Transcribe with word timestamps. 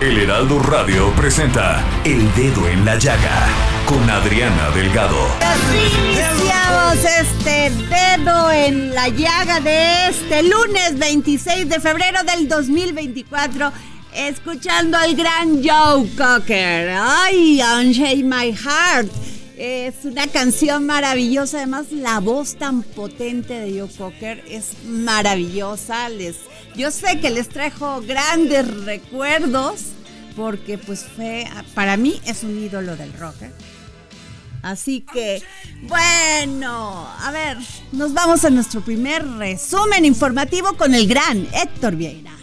El 0.00 0.16
Heraldo 0.16 0.60
Radio 0.60 1.12
presenta 1.16 1.84
El 2.04 2.32
Dedo 2.36 2.68
en 2.68 2.84
la 2.84 2.96
Llaga 3.00 3.48
con 3.84 4.08
Adriana 4.08 4.70
Delgado. 4.70 5.18
Iniciamos 5.74 7.04
este 7.20 7.70
dedo 7.70 8.48
en 8.52 8.94
la 8.94 9.08
llaga 9.08 9.58
de 9.58 10.06
este 10.06 10.44
lunes 10.44 10.96
26 11.00 11.68
de 11.68 11.80
febrero 11.80 12.20
del 12.22 12.46
2024. 12.46 13.72
Escuchando 14.14 14.96
al 14.96 15.16
gran 15.16 15.64
Joe 15.64 16.08
Cocker. 16.16 16.90
Ay, 16.96 17.60
Unshake 17.60 18.22
My 18.22 18.54
Heart. 18.54 19.10
Es 19.56 20.04
una 20.04 20.28
canción 20.28 20.86
maravillosa. 20.86 21.56
Además, 21.56 21.90
la 21.90 22.20
voz 22.20 22.54
tan 22.54 22.84
potente 22.84 23.54
de 23.54 23.80
Joe 23.80 23.90
Cocker 23.98 24.44
es 24.48 24.74
maravillosa. 24.86 26.08
Les, 26.08 26.36
yo 26.78 26.92
sé 26.92 27.18
que 27.18 27.30
les 27.30 27.48
trajo 27.48 28.00
grandes 28.00 28.84
recuerdos 28.84 29.80
porque 30.36 30.78
pues 30.78 31.04
fue, 31.04 31.44
para 31.74 31.96
mí 31.96 32.20
es 32.24 32.44
un 32.44 32.56
ídolo 32.56 32.96
del 32.96 33.12
rock. 33.14 33.42
¿eh? 33.42 33.50
Así 34.62 35.00
que, 35.00 35.42
bueno, 35.82 37.08
a 37.20 37.30
ver, 37.32 37.58
nos 37.90 38.14
vamos 38.14 38.44
a 38.44 38.50
nuestro 38.50 38.80
primer 38.80 39.26
resumen 39.26 40.04
informativo 40.04 40.74
con 40.74 40.94
el 40.94 41.08
gran 41.08 41.48
Héctor 41.52 41.96
Vieira. 41.96 42.37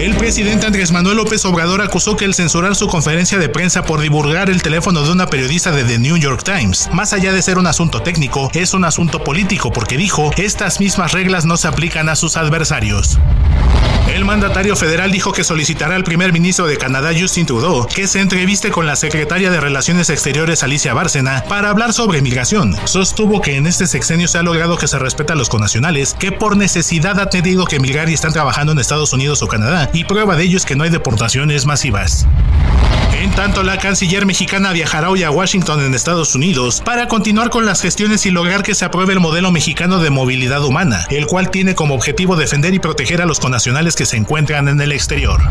El 0.00 0.16
presidente 0.16 0.66
Andrés 0.66 0.92
Manuel 0.92 1.18
López 1.18 1.44
Obrador 1.44 1.82
acusó 1.82 2.16
que 2.16 2.24
el 2.24 2.32
censurar 2.32 2.74
su 2.74 2.88
conferencia 2.88 3.36
de 3.36 3.50
prensa 3.50 3.84
por 3.84 4.00
divulgar 4.00 4.48
el 4.48 4.62
teléfono 4.62 5.02
de 5.02 5.12
una 5.12 5.26
periodista 5.26 5.72
de 5.72 5.84
The 5.84 5.98
New 5.98 6.16
York 6.16 6.42
Times, 6.42 6.88
más 6.90 7.12
allá 7.12 7.34
de 7.34 7.42
ser 7.42 7.58
un 7.58 7.66
asunto 7.66 8.00
técnico, 8.00 8.50
es 8.54 8.72
un 8.72 8.86
asunto 8.86 9.22
político 9.22 9.70
porque 9.70 9.98
dijo, 9.98 10.30
estas 10.38 10.80
mismas 10.80 11.12
reglas 11.12 11.44
no 11.44 11.58
se 11.58 11.68
aplican 11.68 12.08
a 12.08 12.16
sus 12.16 12.38
adversarios. 12.38 13.18
El 14.08 14.24
mandatario 14.24 14.76
federal 14.76 15.12
dijo 15.12 15.32
que 15.32 15.44
solicitará 15.44 15.94
al 15.94 16.04
primer 16.04 16.32
ministro 16.32 16.66
de 16.66 16.76
Canadá, 16.76 17.10
Justin 17.18 17.46
Trudeau, 17.46 17.86
que 17.86 18.06
se 18.06 18.20
entreviste 18.20 18.70
con 18.70 18.86
la 18.86 18.96
secretaria 18.96 19.50
de 19.50 19.60
Relaciones 19.60 20.10
Exteriores, 20.10 20.62
Alicia 20.62 20.94
Bárcena, 20.94 21.44
para 21.48 21.70
hablar 21.70 21.92
sobre 21.92 22.20
migración. 22.20 22.76
Sostuvo 22.84 23.40
que 23.40 23.56
en 23.56 23.66
este 23.66 23.86
sexenio 23.86 24.28
se 24.28 24.38
ha 24.38 24.42
logrado 24.42 24.76
que 24.76 24.88
se 24.88 24.98
respeta 24.98 25.34
a 25.34 25.36
los 25.36 25.48
conacionales, 25.48 26.14
que 26.14 26.32
por 26.32 26.56
necesidad 26.56 27.20
ha 27.20 27.30
tenido 27.30 27.64
que 27.64 27.76
emigrar 27.76 28.10
y 28.10 28.14
están 28.14 28.32
trabajando 28.32 28.72
en 28.72 28.78
Estados 28.78 29.12
Unidos 29.12 29.42
o 29.42 29.48
Canadá, 29.48 29.90
y 29.92 30.04
prueba 30.04 30.36
de 30.36 30.44
ello 30.44 30.56
es 30.56 30.64
que 30.64 30.76
no 30.76 30.84
hay 30.84 30.90
deportaciones 30.90 31.66
masivas. 31.66 32.26
En 33.20 33.30
tanto, 33.32 33.62
la 33.62 33.76
canciller 33.76 34.24
mexicana 34.24 34.72
viajará 34.72 35.10
hoy 35.10 35.24
a 35.24 35.30
Washington 35.30 35.84
en 35.84 35.94
Estados 35.94 36.34
Unidos 36.34 36.80
para 36.82 37.06
continuar 37.06 37.50
con 37.50 37.66
las 37.66 37.82
gestiones 37.82 38.24
y 38.24 38.30
lograr 38.30 38.62
que 38.62 38.74
se 38.74 38.86
apruebe 38.86 39.12
el 39.12 39.20
modelo 39.20 39.50
mexicano 39.50 39.98
de 39.98 40.08
movilidad 40.08 40.64
humana, 40.64 41.04
el 41.10 41.26
cual 41.26 41.50
tiene 41.50 41.74
como 41.74 41.94
objetivo 41.94 42.34
defender 42.36 42.72
y 42.72 42.78
proteger 42.78 43.20
a 43.20 43.26
los 43.26 43.38
conacionales 43.38 43.94
que 44.00 44.06
se 44.06 44.16
encuentran 44.16 44.66
en 44.68 44.80
el 44.80 44.92
exterior. 44.92 45.42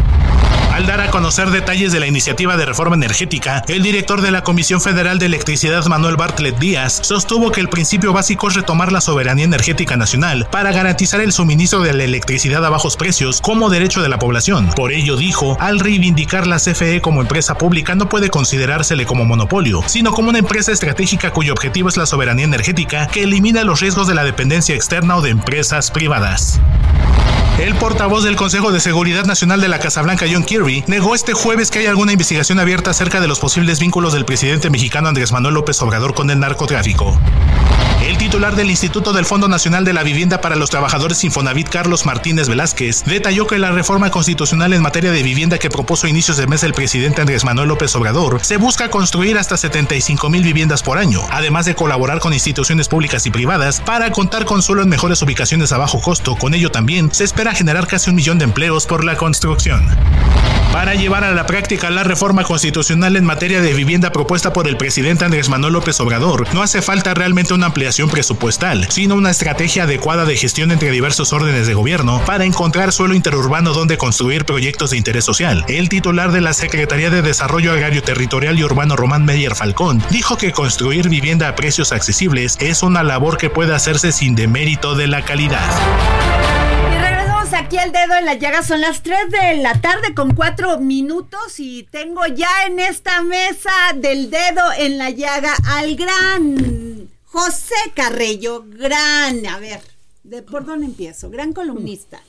Al 0.74 0.88
dar 0.88 1.02
a 1.02 1.12
conocer 1.12 1.52
detalles 1.52 1.92
de 1.92 2.00
la 2.00 2.08
iniciativa 2.08 2.58
de 2.58 2.66
reforma 2.66 2.96
energética, 2.96 3.64
el 3.68 3.84
director 3.84 4.22
de 4.22 4.32
la 4.32 4.42
Comisión 4.42 4.82
Federal 4.82 5.20
de 5.20 5.28
Electricidad, 5.28 5.86
Manuel 5.86 6.16
Bartlett 6.16 6.58
Díaz, 6.58 7.00
sostuvo 7.04 7.52
que 7.52 7.62
el 7.62 7.70
principio 7.70 8.12
básico 8.12 8.48
es 8.48 8.56
retomar 8.56 8.92
la 8.92 9.02
soberanía 9.02 9.46
energética 9.46 9.98
nacional 9.98 10.48
para 10.50 10.72
garantizar 10.72 11.22
el 11.22 11.32
suministro 11.32 11.82
de 11.82 11.94
la 11.94 12.06
electricidad 12.06 12.66
a 12.66 12.72
bajos 12.72 12.98
precios 12.98 13.40
como 13.40 13.70
derecho 13.70 14.02
de 14.02 14.10
la 14.10 14.18
población. 14.18 14.72
Por 14.76 14.94
ello 14.94 15.16
dijo, 15.16 15.56
al 15.60 15.80
reivindicar 15.80 16.48
la 16.48 16.58
CFE 16.58 17.02
como 17.02 17.22
empresa 17.22 17.56
pública 17.56 17.94
no 17.94 18.10
puede 18.10 18.32
considerársele 18.32 19.06
como 19.06 19.26
monopolio, 19.26 19.84
sino 19.86 20.12
como 20.12 20.30
una 20.30 20.40
empresa 20.40 20.72
estratégica 20.72 21.30
cuyo 21.30 21.54
objetivo 21.54 21.90
es 21.90 21.98
la 21.98 22.08
soberanía 22.08 22.46
energética 22.46 23.06
que 23.10 23.24
elimina 23.26 23.64
los 23.64 23.80
riesgos 23.80 24.08
de 24.08 24.16
la 24.16 24.24
dependencia 24.24 24.74
externa 24.74 25.18
o 25.18 25.22
de 25.22 25.30
empresas 25.30 25.92
privadas. 25.92 26.60
El 27.60 27.76
portavoz 27.76 28.24
del 28.24 28.38
Consejo 28.38 28.72
de 28.72 28.80
Seguridad 28.80 29.26
Nacional 29.26 29.60
de 29.60 29.68
la 29.68 29.80
Casa 29.80 30.02
Blanca, 30.02 30.26
John 30.32 30.46
Kirby, 30.46 30.86
negó 30.88 31.14
este 31.14 31.34
jueves 31.34 31.70
que 31.70 31.80
hay 31.80 31.88
alguna 31.88 32.14
investigación 32.14 32.58
abierta 32.58 32.92
acerca 32.92 33.20
de 33.20 33.28
los 33.28 33.42
posibles 33.42 33.82
vínculos 33.82 34.14
del 34.14 34.24
presidente 34.24 34.70
mexicano 34.70 35.10
Andrés 35.10 35.34
Manuel 35.34 35.56
López 35.56 35.82
Obrador 35.82 36.14
con 36.14 36.30
el 36.30 36.40
narcotráfico. 36.40 37.20
El 38.10 38.18
titular 38.18 38.56
del 38.56 38.72
Instituto 38.72 39.14
del 39.14 39.24
Fondo 39.24 39.48
Nacional 39.48 39.86
de 39.86 39.94
la 39.94 40.02
Vivienda 40.02 40.42
para 40.42 40.56
los 40.56 40.72
Trabajadores 40.72 41.24
Infonavit, 41.24 41.70
Carlos 41.70 42.08
Martínez 42.08 42.50
Velázquez, 42.50 43.04
detalló 43.06 43.46
que 43.46 43.60
la 43.60 43.72
reforma 43.72 44.10
constitucional 44.10 44.74
en 44.74 44.82
materia 44.82 45.12
de 45.12 45.22
vivienda 45.22 45.60
que 45.60 45.70
propuso 45.70 46.08
a 46.08 46.10
inicios 46.10 46.36
de 46.36 46.48
mes 46.48 46.64
el 46.64 46.74
presidente 46.74 47.22
Andrés 47.22 47.46
Manuel 47.46 47.68
López 47.68 47.96
Obrador 47.96 48.40
se 48.42 48.58
busca 48.58 48.90
construir 48.90 49.38
hasta 49.38 49.58
75 49.58 50.28
mil 50.32 50.42
viviendas 50.42 50.82
por 50.82 50.98
año, 50.98 51.22
además 51.30 51.68
de 51.68 51.76
colaborar 51.76 52.20
con 52.20 52.34
instituciones 52.34 52.88
públicas 52.88 53.28
y 53.28 53.30
privadas 53.30 53.80
para 53.80 54.12
contar 54.12 54.46
con 54.46 54.64
suelo 54.64 54.82
en 54.82 54.90
mejores 54.90 55.22
ubicaciones 55.22 55.72
a 55.72 55.78
bajo 55.78 56.02
costo. 56.02 56.36
Con 56.36 56.56
ello 56.56 56.72
también 56.72 57.14
se 57.14 57.26
espera 57.26 57.54
generar 57.54 57.86
casi 57.86 58.10
un 58.10 58.16
millón 58.16 58.40
de 58.40 58.46
empleos 58.46 58.88
por 58.88 59.04
la 59.04 59.18
construcción. 59.18 59.88
Para 60.72 60.94
llevar 60.94 61.24
a 61.24 61.34
la 61.34 61.48
práctica 61.48 61.90
la 61.90 62.04
reforma 62.04 62.44
constitucional 62.44 63.16
en 63.16 63.26
materia 63.26 63.60
de 63.60 63.74
vivienda 63.74 64.12
propuesta 64.12 64.54
por 64.54 64.68
el 64.68 64.78
presidente 64.78 65.26
Andrés 65.26 65.50
Manuel 65.50 65.74
López 65.74 66.00
Obrador, 66.00 66.48
no 66.54 66.62
hace 66.62 66.84
falta 66.84 67.16
realmente 67.16 67.56
una 67.56 67.66
ampliación 67.66 68.08
presupuestal, 68.08 68.88
sino 68.90 69.16
una 69.16 69.32
estrategia 69.32 69.84
adecuada 69.84 70.26
de 70.26 70.38
gestión 70.38 70.72
entre 70.72 70.92
diversos 70.92 71.34
órdenes 71.34 71.66
de 71.66 71.74
gobierno 71.74 72.22
para 72.26 72.46
encontrar 72.46 72.94
suelo 72.94 73.16
interurbano 73.16 73.74
donde 73.74 73.98
construir 73.98 74.46
proyectos 74.46 74.92
de 74.92 74.98
interés 74.98 75.26
social. 75.26 75.66
El 75.68 75.90
titular 75.90 76.32
de 76.32 76.42
la 76.42 76.54
Secretaría 76.54 77.10
de 77.10 77.24
Desarrollo 77.24 77.72
Agrario 77.72 78.04
Territorial 78.04 78.60
y 78.60 78.64
Urbano 78.64 78.96
Román 78.96 79.26
Meyer 79.26 79.56
Falcón 79.56 80.04
dijo 80.12 80.38
que 80.38 80.52
construir 80.52 81.10
vivienda 81.10 81.48
a 81.48 81.56
precios 81.56 81.92
accesibles 81.92 82.58
es 82.60 82.84
una 82.84 83.02
labor 83.02 83.38
que 83.40 83.50
puede 83.50 83.74
hacerse 83.74 84.12
sin 84.12 84.36
demérito 84.36 84.94
de 84.94 85.08
la 85.08 85.24
calidad 85.24 85.68
aquí 87.40 87.78
el 87.78 87.92
dedo 87.92 88.16
en 88.16 88.26
la 88.26 88.34
llaga. 88.34 88.64
Son 88.64 88.82
las 88.82 89.02
3 89.02 89.32
de 89.32 89.58
la 89.62 89.80
tarde 89.80 90.14
con 90.14 90.36
4 90.36 90.80
minutos 90.80 91.60
y 91.60 91.84
tengo 91.84 92.26
ya 92.28 92.50
en 92.68 92.80
esta 92.80 93.22
mesa 93.24 93.72
del 93.96 94.30
dedo 94.30 94.62
en 94.78 94.98
la 94.98 95.10
llaga 95.10 95.56
al 95.66 95.96
gran 95.96 97.10
José 97.26 97.76
Carrello, 97.96 98.66
gran, 98.68 99.46
a 99.48 99.58
ver, 99.60 99.82
¿de 100.24 100.42
por 100.42 100.66
dónde 100.66 100.88
empiezo? 100.88 101.30
Gran 101.30 101.54
columnista, 101.54 102.22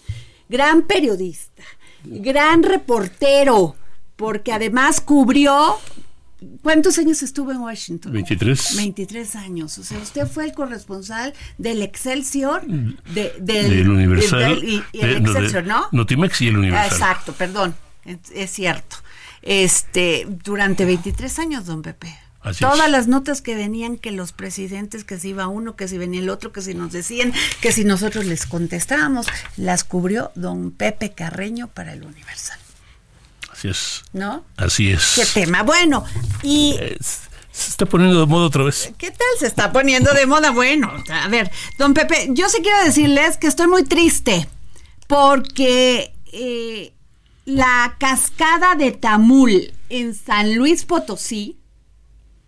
gran 0.49 0.83
periodista, 0.83 1.65
gran 2.05 2.63
reportero, 2.63 3.75
porque 4.17 4.53
además 4.53 5.01
cubrió 5.01 5.79
¿Cuántos 6.63 6.99
años 6.99 7.23
estuvo 7.23 7.53
en 7.53 7.59
Washington? 7.59 8.13
23. 8.13 8.77
23 8.77 9.37
años. 9.37 9.77
O 9.79 9.85
sea, 9.85 9.99
usted 9.99 10.27
fue 10.27 10.45
el 10.47 10.53
corresponsal 10.53 11.35
del 11.59 11.83
Excelsior, 11.83 12.67
Mm. 12.67 12.97
de, 13.15 13.33
del, 13.41 13.71
Del 13.71 13.89
Universal. 13.91 14.55
del- 14.57 14.65
y, 14.65 14.83
y 14.93 15.01
el 15.01 15.15
de- 15.15 15.21
no, 15.21 15.33
de 15.33 15.39
Excelsior, 15.41 15.65
¿no? 15.67 15.89
Notimex 15.93 16.41
y 16.43 16.49
el 16.49 16.57
Universal. 16.59 16.93
Exacto, 16.93 17.33
perdón, 17.35 17.75
es, 18.35 18.51
cierto. 18.51 18.97
Este, 19.43 20.27
durante 20.45 20.85
23 20.85 21.39
años, 21.39 21.67
don 21.67 21.83
Pepe. 21.83 22.17
Todas 22.59 22.91
las 22.91 23.07
notas 23.07 23.43
que 23.43 23.55
venían, 23.55 23.99
que 23.99 24.13
los 24.13 24.33
presidentes, 24.33 25.05
que 25.05 25.19
si 25.19 25.29
iba 25.31 25.47
uno, 25.49 25.77
que 25.77 25.89
si 25.89 25.99
venía 25.99 26.21
el 26.21 26.31
otro, 26.31 26.53
que 26.53 26.63
si 26.63 26.73
nos 26.73 26.91
decían, 26.91 27.35
que 27.61 27.71
si 27.71 27.85
nosotros 27.85 28.25
les 28.25 28.47
contestábamos, 28.47 29.27
las 29.59 29.85
cubrió 29.85 30.31
don 30.37 30.71
Pepe 30.71 31.13
Carreño 31.13 31.69
para 31.69 31.93
el 31.93 32.03
Universal. 32.03 32.59
Así 33.61 33.69
es. 33.69 34.03
¿No? 34.15 34.45
Así 34.57 34.91
es. 34.91 35.13
Qué 35.17 35.41
tema. 35.41 35.63
Bueno, 35.63 36.03
y... 36.43 36.79
se 37.53 37.69
está 37.69 37.85
poniendo 37.85 38.19
de 38.19 38.25
moda 38.25 38.47
otra 38.47 38.65
vez. 38.65 38.91
¿Qué 38.97 39.11
tal 39.11 39.27
se 39.39 39.47
está 39.47 39.71
poniendo 39.71 40.15
de 40.15 40.25
moda? 40.25 40.51
Bueno, 40.51 40.91
a 41.13 41.29
ver, 41.29 41.51
don 41.77 41.93
Pepe, 41.93 42.29
yo 42.31 42.49
sí 42.49 42.63
quiero 42.63 42.83
decirles 42.83 43.37
que 43.37 43.49
estoy 43.49 43.67
muy 43.67 43.85
triste 43.85 44.49
porque 45.07 46.15
eh, 46.33 46.95
la 47.45 47.97
cascada 47.99 48.77
de 48.77 48.93
Tamul 48.93 49.75
en 49.91 50.15
San 50.15 50.55
Luis 50.55 50.87
Potosí 50.87 51.59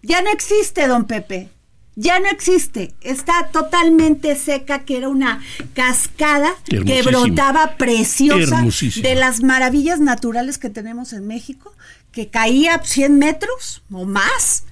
ya 0.00 0.22
no 0.22 0.30
existe, 0.30 0.86
don 0.86 1.04
Pepe. 1.04 1.50
Ya 1.94 2.18
no 2.20 2.28
existe. 2.30 2.94
Está 3.02 3.48
totalmente 3.52 4.34
seca, 4.36 4.84
que 4.84 4.96
era 4.96 5.08
una 5.08 5.42
cascada 5.74 6.54
que 6.64 7.02
brotaba 7.02 7.76
preciosa 7.76 8.64
de 9.02 9.14
las 9.14 9.42
maravillas 9.42 10.00
naturales 10.00 10.58
que 10.58 10.70
tenemos 10.70 11.12
en 11.12 11.26
México, 11.26 11.74
que 12.10 12.28
caía 12.28 12.80
100 12.82 13.18
metros 13.18 13.82
o 13.90 14.06
más, 14.06 14.64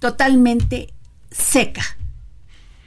totalmente 0.00 0.92
seca. 1.30 1.82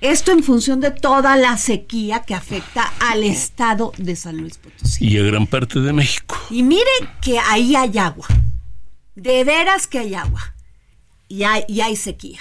Esto 0.02 0.32
en 0.32 0.44
función 0.44 0.82
de 0.82 0.92
toda 0.92 1.36
la 1.36 1.58
sequía 1.58 2.22
que 2.22 2.36
afecta 2.36 2.94
al 3.00 3.24
estado 3.24 3.92
de 3.98 4.16
San 4.16 4.38
Luis 4.38 4.58
Potosí. 4.58 5.08
Y 5.08 5.18
a 5.18 5.24
gran 5.24 5.48
parte 5.48 5.80
de 5.80 5.94
México. 5.94 6.38
Y 6.52 6.62
miren 6.62 7.10
que 7.22 7.40
ahí 7.40 7.76
hay 7.76 7.98
agua. 7.98 8.28
De 9.16 9.44
veras 9.44 9.88
que 9.88 10.00
hay 10.00 10.14
agua. 10.14 10.54
Y 11.28 11.44
hay, 11.44 11.64
y 11.68 11.82
hay 11.82 11.96
sequía. 11.96 12.40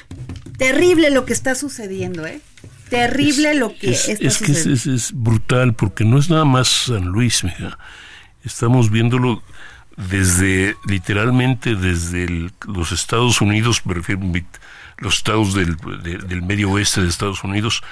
Terrible 0.59 1.11
lo 1.11 1.25
que 1.25 1.33
está 1.33 1.55
sucediendo, 1.55 2.27
¿eh? 2.27 2.41
Terrible 2.89 3.55
lo 3.55 3.75
que 3.77 3.91
es, 3.91 4.09
está 4.09 4.27
es 4.27 4.39
que 4.39 4.53
es, 4.53 4.87
es, 4.87 5.12
brutal 5.12 5.75
porque 5.75 6.05
no 6.05 6.19
es 6.19 6.31
nada 6.31 6.45
más 6.45 6.69
San 6.69 7.06
Luis, 7.06 7.43
mija. 7.43 7.79
Estamos 8.45 8.91
viéndolo 8.91 9.43
desde, 9.97 10.77
literalmente 10.87 11.75
desde 11.75 12.51
los 12.67 12.93
Estados 12.93 13.41
Unidos, 13.41 13.85
me 13.85 13.95
refiero 13.95 14.21
los 14.99 15.17
estados 15.17 15.55
del, 15.55 15.77
del 16.03 16.43
medio 16.43 16.71
oeste 16.71 17.00
de 17.00 17.09
Estados 17.09 17.43
Unidos 17.43 17.83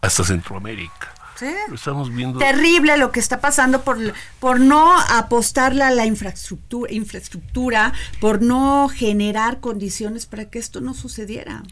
hasta 0.00 0.24
Centroamérica. 0.24 1.14
Sí. 1.40 1.46
Lo 1.68 1.74
estamos 1.74 2.14
viendo. 2.14 2.38
Terrible 2.38 2.98
lo 2.98 3.12
que 3.12 3.18
está 3.18 3.40
pasando 3.40 3.80
por, 3.80 3.96
por 4.40 4.60
no 4.60 4.94
apostarle 5.00 5.82
a 5.84 5.90
la 5.90 6.04
infraestructura, 6.04 6.92
infraestructura, 6.92 7.94
por 8.20 8.42
no 8.42 8.90
generar 8.90 9.60
condiciones 9.60 10.26
para 10.26 10.50
que 10.50 10.58
esto 10.58 10.82
no 10.82 10.92
sucediera. 10.92 11.62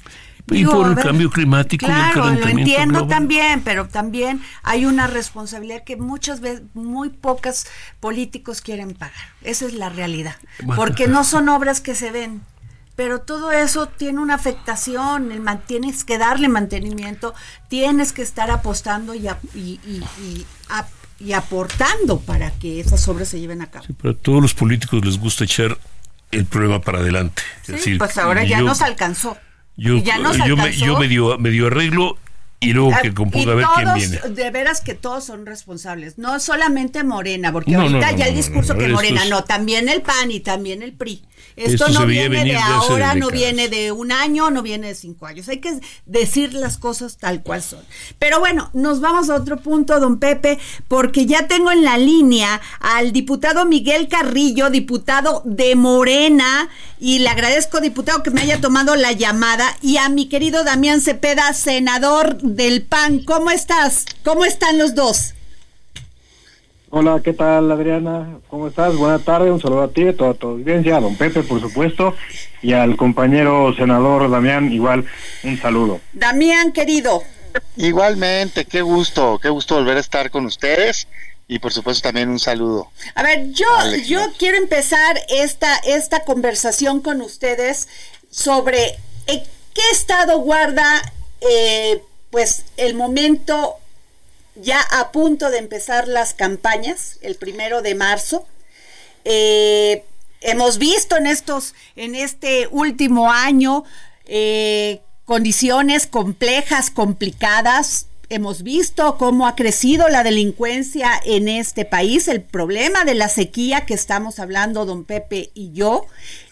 Y 0.51 0.65
por 0.65 0.89
el 0.89 0.97
cambio 0.97 1.29
climático 1.29 1.85
claro, 1.85 2.31
lo 2.31 2.49
entiendo 2.49 3.07
también, 3.07 3.61
pero 3.63 3.89
también 3.89 4.41
hay 4.63 4.87
una 4.87 5.07
responsabilidad 5.07 5.85
que 5.85 5.97
muchas 5.97 6.41
veces, 6.41 6.63
muy 6.73 7.11
pocos 7.11 7.67
políticos 8.01 8.63
quieren 8.63 8.95
pagar. 8.95 9.13
Esa 9.43 9.67
es 9.67 9.75
la 9.75 9.91
realidad. 9.91 10.37
Porque 10.77 11.09
no 11.09 11.25
son 11.25 11.51
obras 11.51 11.83
que 11.83 11.95
se 11.95 12.11
ven 12.11 12.41
pero 12.99 13.21
todo 13.21 13.53
eso 13.53 13.87
tiene 13.87 14.19
una 14.19 14.35
afectación, 14.35 15.31
el 15.31 15.41
tienes 15.69 16.03
que 16.03 16.19
darle 16.19 16.49
mantenimiento, 16.49 17.33
tienes 17.69 18.13
que 18.13 18.23
estar 18.23 18.51
apostando 18.51 19.15
y, 19.15 19.29
y, 19.55 21.33
aportando 21.33 22.19
para 22.19 22.51
que 22.51 22.81
esas 22.81 23.07
obras 23.07 23.29
se 23.29 23.39
lleven 23.39 23.63
a 23.63 23.71
cabo. 23.71 23.85
Sí, 23.87 23.93
pero 23.93 24.15
a 24.15 24.17
todos 24.17 24.43
los 24.43 24.53
políticos 24.53 25.05
les 25.05 25.17
gusta 25.17 25.45
echar 25.45 25.79
el 26.33 26.45
problema 26.47 26.81
para 26.81 26.99
adelante. 26.99 27.41
Sí, 27.63 27.95
pues 27.99 28.19
ahora 28.19 28.43
ya 28.43 28.63
nos 28.63 28.83
alcanzó. 28.83 29.39
Yo, 29.77 29.99
ya 29.99 30.19
nos 30.19 30.37
yo, 30.39 30.57
me, 30.57 30.77
yo 30.77 30.99
medio, 30.99 31.67
arreglo 31.69 32.19
y 32.61 32.73
luego 32.73 32.93
que 33.01 33.15
componga 33.15 33.53
a 33.53 33.55
ver 33.55 33.67
quién 33.77 33.95
viene. 33.95 34.19
De 34.35 34.51
veras 34.51 34.81
que 34.81 34.95
todos 34.95 35.25
son 35.25 35.47
responsables, 35.47 36.19
no 36.19 36.41
solamente 36.41 37.05
Morena, 37.05 37.53
porque 37.53 37.77
ahorita 37.77 38.13
ya 38.13 38.27
el 38.27 38.35
discurso 38.35 38.77
que 38.77 38.89
Morena, 38.89 39.25
no, 39.27 39.45
también 39.45 39.89
el 39.89 40.03
PAN 40.03 40.31
y 40.31 40.41
también 40.41 40.83
el 40.83 40.93
PRI. 40.93 41.23
Esto, 41.57 41.89
no 41.89 42.07
viene 42.07 42.45
de 42.45 42.57
ahora, 42.57 43.15
no 43.15 43.31
viene 43.31 43.69
de 43.69 43.91
un 43.91 44.13
año, 44.13 44.51
no 44.51 44.63
viene 44.63 44.89
de 44.89 44.95
cinco 44.95 45.27
años. 45.27 45.49
Hay 45.49 45.59
que 45.59 45.81
decir 46.07 46.55
las 46.55 46.79
cosas 46.79 47.17
tal 47.17 47.43
cual 47.43 47.63
son. 47.63 47.81
Pero 48.19 48.39
bueno, 48.39 48.71
nos 48.75 49.01
vamos 49.01 49.29
a 49.29 49.35
otro 49.35 49.57
punto, 49.57 49.99
don 49.99 50.19
Pepe, 50.19 50.59
porque 50.87 51.27
ya 51.27 51.49
tengo 51.49 51.73
en 51.73 51.83
la 51.83 51.99
línea 51.99 52.61
al 52.81 53.13
diputado 53.13 53.65
Miguel 53.65 54.09
Carrillo, 54.09 54.71
diputado 54.71 55.43
de 55.45 55.75
Morena, 55.75 56.69
y 57.01 57.21
le 57.21 57.29
agradezco, 57.29 57.81
diputado, 57.81 58.23
que 58.23 58.31
me 58.31 58.41
haya 58.41 58.61
tomado 58.61 58.95
la 58.95 59.13
llamada, 59.13 59.77
y 59.83 59.97
a 59.97 60.09
mi 60.09 60.29
querido 60.29 60.63
Damián 60.65 61.01
Cepeda, 61.01 61.53
senador 61.55 62.39
del 62.49 62.83
PAN. 62.83 63.21
¿Cómo 63.25 63.51
estás? 63.51 64.07
¿Cómo 64.25 64.45
están 64.45 64.79
los 64.79 64.95
dos? 64.95 65.35
Hola, 66.91 67.21
¿qué 67.23 67.35
tal 67.35 67.71
Adriana? 67.71 68.39
¿Cómo 68.49 68.69
estás? 68.69 68.97
Buenas 68.97 69.23
tardes, 69.23 69.53
un 69.53 69.61
saludo 69.61 69.83
a 69.83 69.89
ti, 69.89 70.09
a 70.09 70.17
toda 70.17 70.33
tu 70.33 70.49
audiencia, 70.49 70.97
a 70.97 71.01
don 71.01 71.17
Pepe, 71.17 71.43
por 71.43 71.61
supuesto, 71.61 72.15
y 72.63 72.73
al 72.73 72.97
compañero 72.97 73.75
senador 73.77 74.31
Damián, 74.31 74.73
igual, 74.73 75.05
un 75.45 75.61
saludo. 75.61 76.01
Damián, 76.15 76.73
querido. 76.73 77.23
Igualmente, 77.77 78.65
qué 78.65 78.81
gusto, 78.81 79.39
qué 79.43 79.51
gusto 79.51 79.75
volver 79.75 79.99
a 79.99 80.01
estar 80.01 80.31
con 80.31 80.47
ustedes 80.47 81.09
y 81.47 81.59
por 81.59 81.73
supuesto 81.75 82.09
también 82.09 82.31
un 82.31 82.39
saludo. 82.39 82.91
A 83.15 83.23
ver, 83.23 83.51
yo, 83.53 83.67
yo 84.07 84.21
quiero 84.39 84.57
empezar 84.57 85.21
esta, 85.29 85.77
esta 85.79 86.25
conversación 86.25 87.01
con 87.03 87.21
ustedes 87.21 87.89
sobre 88.31 88.97
eh, 89.27 89.45
qué 89.75 89.83
estado 89.93 90.39
guarda 90.39 91.03
eh, 91.41 92.03
pues 92.31 92.65
el 92.77 92.95
momento 92.95 93.77
ya 94.61 94.81
a 94.81 95.13
punto 95.13 95.51
de 95.51 95.59
empezar 95.59 96.09
las 96.09 96.35
campañas, 96.35 97.19
el 97.23 97.37
primero 97.37 97.83
de 97.83 97.95
marzo. 97.95 98.47
Eh, 99.25 100.05
hemos 100.41 100.79
visto 100.79 101.17
en 101.17 101.27
estos, 101.27 101.75
en 101.97 102.15
este 102.15 102.69
último 102.71 103.31
año, 103.31 103.85
eh, 104.27 105.01
condiciones 105.25 106.07
complejas, 106.07 106.91
complicadas. 106.91 108.07
Hemos 108.31 108.63
visto 108.63 109.17
cómo 109.17 109.47
ha 109.47 109.57
crecido 109.57 110.09
la 110.09 110.23
delincuencia 110.23 111.21
en 111.25 111.49
este 111.49 111.85
país, 111.85 112.29
el 112.29 112.43
problema 112.43 113.05
de 113.05 113.15
la 113.15 113.29
sequía 113.29 113.87
que 113.87 113.95
estamos 113.95 114.39
hablando, 114.39 114.85
don 114.85 115.05
Pepe 115.05 115.51
y 115.55 115.73
yo. 115.73 116.07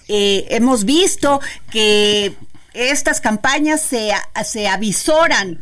Eh, 0.09 0.47
hemos 0.51 0.85
visto 0.85 1.41
que 1.71 2.35
estas 2.77 3.21
campañas 3.21 3.81
se, 3.81 4.13
se 4.45 4.69
avisoran 4.69 5.61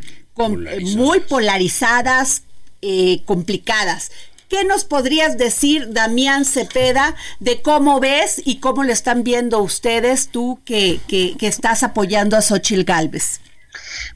muy 0.96 1.20
polarizadas, 1.20 2.42
eh, 2.82 3.22
complicadas. 3.24 4.10
¿Qué 4.48 4.64
nos 4.64 4.84
podrías 4.84 5.38
decir, 5.38 5.92
Damián 5.92 6.44
Cepeda, 6.44 7.14
de 7.40 7.62
cómo 7.62 7.98
ves 7.98 8.42
y 8.44 8.60
cómo 8.60 8.84
le 8.84 8.92
están 8.92 9.24
viendo 9.24 9.60
ustedes, 9.60 10.28
tú 10.28 10.60
que, 10.64 11.00
que, 11.08 11.34
que 11.38 11.46
estás 11.46 11.82
apoyando 11.82 12.36
a 12.36 12.42
Xochil 12.42 12.84
Gálvez? 12.84 13.40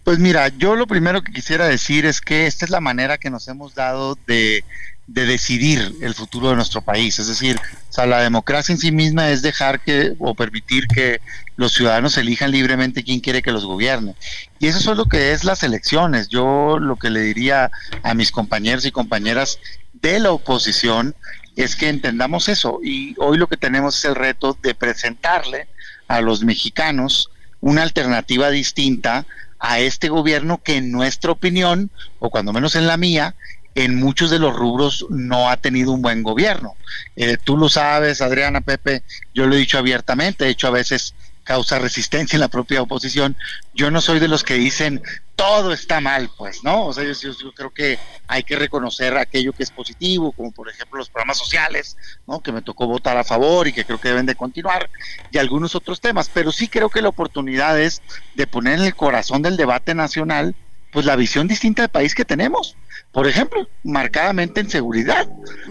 Pues 0.04 0.18
mira, 0.18 0.48
yo 0.48 0.76
lo 0.76 0.86
primero 0.86 1.22
que 1.22 1.32
quisiera 1.32 1.66
decir 1.66 2.04
es 2.06 2.20
que 2.20 2.46
esta 2.46 2.64
es 2.64 2.70
la 2.70 2.80
manera 2.80 3.18
que 3.18 3.30
nos 3.30 3.48
hemos 3.48 3.74
dado 3.74 4.18
de 4.26 4.64
de 5.08 5.24
decidir 5.24 5.96
el 6.02 6.14
futuro 6.14 6.50
de 6.50 6.56
nuestro 6.56 6.82
país. 6.82 7.18
Es 7.18 7.26
decir, 7.28 7.58
o 7.88 7.92
sea, 7.92 8.06
la 8.06 8.20
democracia 8.20 8.72
en 8.72 8.78
sí 8.78 8.92
misma 8.92 9.30
es 9.30 9.40
dejar 9.40 9.80
que 9.80 10.12
o 10.18 10.34
permitir 10.34 10.86
que 10.86 11.20
los 11.56 11.72
ciudadanos 11.72 12.18
elijan 12.18 12.50
libremente 12.50 13.02
quién 13.02 13.20
quiere 13.20 13.42
que 13.42 13.50
los 13.50 13.64
gobierne. 13.64 14.14
Y 14.60 14.66
eso 14.66 14.92
es 14.92 14.96
lo 14.96 15.06
que 15.06 15.32
es 15.32 15.44
las 15.44 15.62
elecciones. 15.62 16.28
Yo 16.28 16.78
lo 16.78 16.96
que 16.96 17.08
le 17.08 17.20
diría 17.22 17.70
a 18.02 18.14
mis 18.14 18.30
compañeros 18.30 18.84
y 18.84 18.92
compañeras 18.92 19.58
de 19.94 20.20
la 20.20 20.30
oposición 20.30 21.16
es 21.56 21.74
que 21.74 21.88
entendamos 21.88 22.50
eso. 22.50 22.78
Y 22.84 23.14
hoy 23.18 23.38
lo 23.38 23.46
que 23.46 23.56
tenemos 23.56 23.98
es 23.98 24.04
el 24.04 24.14
reto 24.14 24.58
de 24.62 24.74
presentarle 24.74 25.68
a 26.06 26.20
los 26.20 26.44
mexicanos 26.44 27.30
una 27.60 27.82
alternativa 27.82 28.50
distinta 28.50 29.26
a 29.58 29.80
este 29.80 30.08
gobierno 30.08 30.62
que 30.62 30.76
en 30.76 30.92
nuestra 30.92 31.32
opinión, 31.32 31.90
o 32.20 32.30
cuando 32.30 32.52
menos 32.52 32.76
en 32.76 32.86
la 32.86 32.96
mía, 32.96 33.34
en 33.78 33.94
muchos 33.94 34.30
de 34.30 34.40
los 34.40 34.56
rubros 34.56 35.06
no 35.08 35.48
ha 35.48 35.56
tenido 35.56 35.92
un 35.92 36.02
buen 36.02 36.24
gobierno. 36.24 36.74
Eh, 37.14 37.36
tú 37.42 37.56
lo 37.56 37.68
sabes, 37.68 38.20
Adriana, 38.20 38.60
Pepe, 38.60 39.04
yo 39.32 39.46
lo 39.46 39.54
he 39.54 39.58
dicho 39.58 39.78
abiertamente, 39.78 40.44
de 40.44 40.50
hecho 40.50 40.66
a 40.66 40.72
veces 40.72 41.14
causa 41.44 41.78
resistencia 41.78 42.36
en 42.36 42.40
la 42.40 42.48
propia 42.48 42.82
oposición. 42.82 43.36
Yo 43.74 43.92
no 43.92 44.00
soy 44.00 44.18
de 44.18 44.26
los 44.26 44.42
que 44.42 44.54
dicen 44.54 45.00
todo 45.36 45.72
está 45.72 46.00
mal, 46.00 46.28
pues, 46.36 46.64
¿no? 46.64 46.86
O 46.86 46.92
sea, 46.92 47.04
yo, 47.04 47.12
yo, 47.12 47.52
creo 47.54 47.70
que 47.70 48.00
hay 48.26 48.42
que 48.42 48.56
reconocer 48.56 49.16
aquello 49.16 49.52
que 49.52 49.62
es 49.62 49.70
positivo, 49.70 50.32
como 50.32 50.50
por 50.50 50.68
ejemplo 50.68 50.98
los 50.98 51.08
programas 51.08 51.38
sociales, 51.38 51.96
¿no? 52.26 52.40
Que 52.40 52.50
me 52.50 52.60
tocó 52.60 52.88
votar 52.88 53.16
a 53.16 53.22
favor 53.22 53.68
y 53.68 53.72
que 53.72 53.84
creo 53.84 54.00
que 54.00 54.08
deben 54.08 54.26
de 54.26 54.34
continuar, 54.34 54.90
y 55.30 55.38
algunos 55.38 55.76
otros 55.76 56.00
temas. 56.00 56.28
Pero 56.34 56.50
sí 56.50 56.66
creo 56.66 56.90
que 56.90 57.00
la 57.00 57.10
oportunidad 57.10 57.80
es 57.80 58.02
de 58.34 58.48
poner 58.48 58.80
en 58.80 58.86
el 58.86 58.96
corazón 58.96 59.40
del 59.40 59.56
debate 59.56 59.94
nacional, 59.94 60.56
pues 60.92 61.06
la 61.06 61.16
visión 61.16 61.48
distinta 61.48 61.82
del 61.82 61.90
país 61.90 62.14
que 62.14 62.24
tenemos 62.24 62.76
por 63.12 63.26
ejemplo, 63.26 63.68
marcadamente 63.84 64.60
en 64.60 64.70
seguridad. 64.70 65.28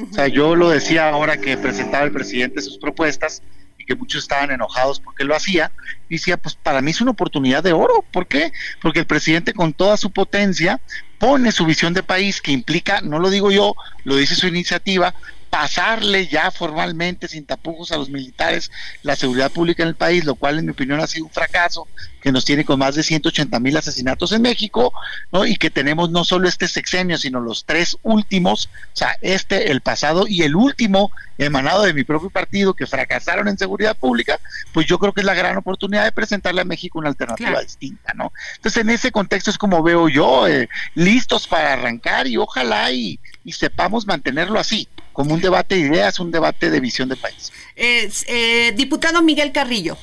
O 0.09 0.13
sea, 0.13 0.27
yo 0.27 0.55
lo 0.55 0.69
decía 0.69 1.09
ahora 1.09 1.37
que 1.37 1.57
presentaba 1.57 2.03
el 2.03 2.11
presidente 2.11 2.61
sus 2.61 2.77
propuestas, 2.77 3.43
y 3.77 3.85
que 3.85 3.95
muchos 3.95 4.23
estaban 4.23 4.51
enojados 4.51 4.99
porque 4.99 5.23
lo 5.23 5.35
hacía, 5.35 5.71
y 6.09 6.15
decía, 6.15 6.37
pues 6.37 6.55
para 6.55 6.81
mí 6.81 6.91
es 6.91 7.01
una 7.01 7.11
oportunidad 7.11 7.63
de 7.63 7.73
oro. 7.73 8.03
¿Por 8.11 8.27
qué? 8.27 8.51
Porque 8.81 8.99
el 8.99 9.05
presidente 9.05 9.53
con 9.53 9.73
toda 9.73 9.97
su 9.97 10.11
potencia 10.11 10.81
pone 11.19 11.51
su 11.51 11.65
visión 11.65 11.93
de 11.93 12.03
país 12.03 12.41
que 12.41 12.51
implica, 12.51 13.01
no 13.01 13.19
lo 13.19 13.29
digo 13.29 13.51
yo, 13.51 13.75
lo 14.03 14.15
dice 14.15 14.35
su 14.35 14.47
iniciativa, 14.47 15.13
pasarle 15.49 16.27
ya 16.27 16.51
formalmente, 16.51 17.27
sin 17.27 17.45
tapujos 17.45 17.91
a 17.91 17.97
los 17.97 18.09
militares, 18.09 18.71
la 19.03 19.15
seguridad 19.15 19.51
pública 19.51 19.83
en 19.83 19.89
el 19.89 19.95
país, 19.95 20.25
lo 20.25 20.35
cual 20.35 20.59
en 20.59 20.65
mi 20.65 20.71
opinión 20.71 20.99
ha 20.99 21.07
sido 21.07 21.25
un 21.25 21.31
fracaso, 21.31 21.87
que 22.21 22.31
nos 22.31 22.45
tiene 22.45 22.65
con 22.65 22.79
más 22.79 22.95
de 22.95 23.03
180 23.03 23.59
mil 23.59 23.77
asesinatos 23.77 24.31
en 24.31 24.41
México, 24.41 24.91
¿no? 25.31 25.45
Y 25.45 25.55
que 25.55 25.69
tenemos 25.69 26.09
no 26.09 26.23
solo 26.23 26.47
este 26.47 26.67
sexenio, 26.67 27.17
sino 27.17 27.39
los 27.39 27.65
tres 27.65 27.97
últimos, 28.03 28.69
o 28.93 28.97
sea, 28.97 29.17
este, 29.21 29.71
el 29.71 29.81
pasado 29.81 30.25
y 30.27 30.41
el 30.43 30.55
último 30.55 31.11
emanado 31.37 31.83
de 31.83 31.93
mi 31.93 32.03
propio 32.03 32.29
partido, 32.29 32.73
que 32.73 32.87
fracasaron 32.87 33.47
en 33.47 33.57
seguridad 33.57 33.95
pública, 33.95 34.39
pues 34.73 34.87
yo 34.87 34.99
creo 34.99 35.13
que 35.13 35.21
es 35.21 35.25
la 35.25 35.35
gran 35.35 35.55
oportunidad 35.57 36.03
de 36.03 36.11
presentarle 36.11 36.61
a 36.61 36.65
México 36.65 36.99
una 36.99 37.09
alternativa 37.09 37.61
distinta, 37.61 38.13
¿no? 38.13 38.33
Entonces, 38.55 38.81
en 38.81 38.89
ese 38.89 39.11
contexto 39.11 39.51
es 39.51 39.57
como 39.57 39.81
veo 39.83 40.09
yo, 40.09 40.47
eh, 40.47 40.67
listos 40.95 41.47
para 41.47 41.73
arrancar 41.73 42.27
y 42.27 42.37
ojalá 42.37 42.91
y, 42.91 43.19
y 43.43 43.53
sepamos 43.53 44.05
mantenerlo 44.05 44.59
así 44.59 44.87
como 45.17 45.33
un 45.33 45.41
debate 45.41 45.73
de 45.73 45.81
ideas, 45.81 46.19
un 46.19 46.29
debate 46.29 46.69
de 46.69 46.79
visión 46.79 47.09
de 47.09 47.15
país. 47.15 47.51
Eh, 47.75 48.71
diputado 48.75 49.23
Miguel 49.23 49.51
Carrillo. 49.51 49.97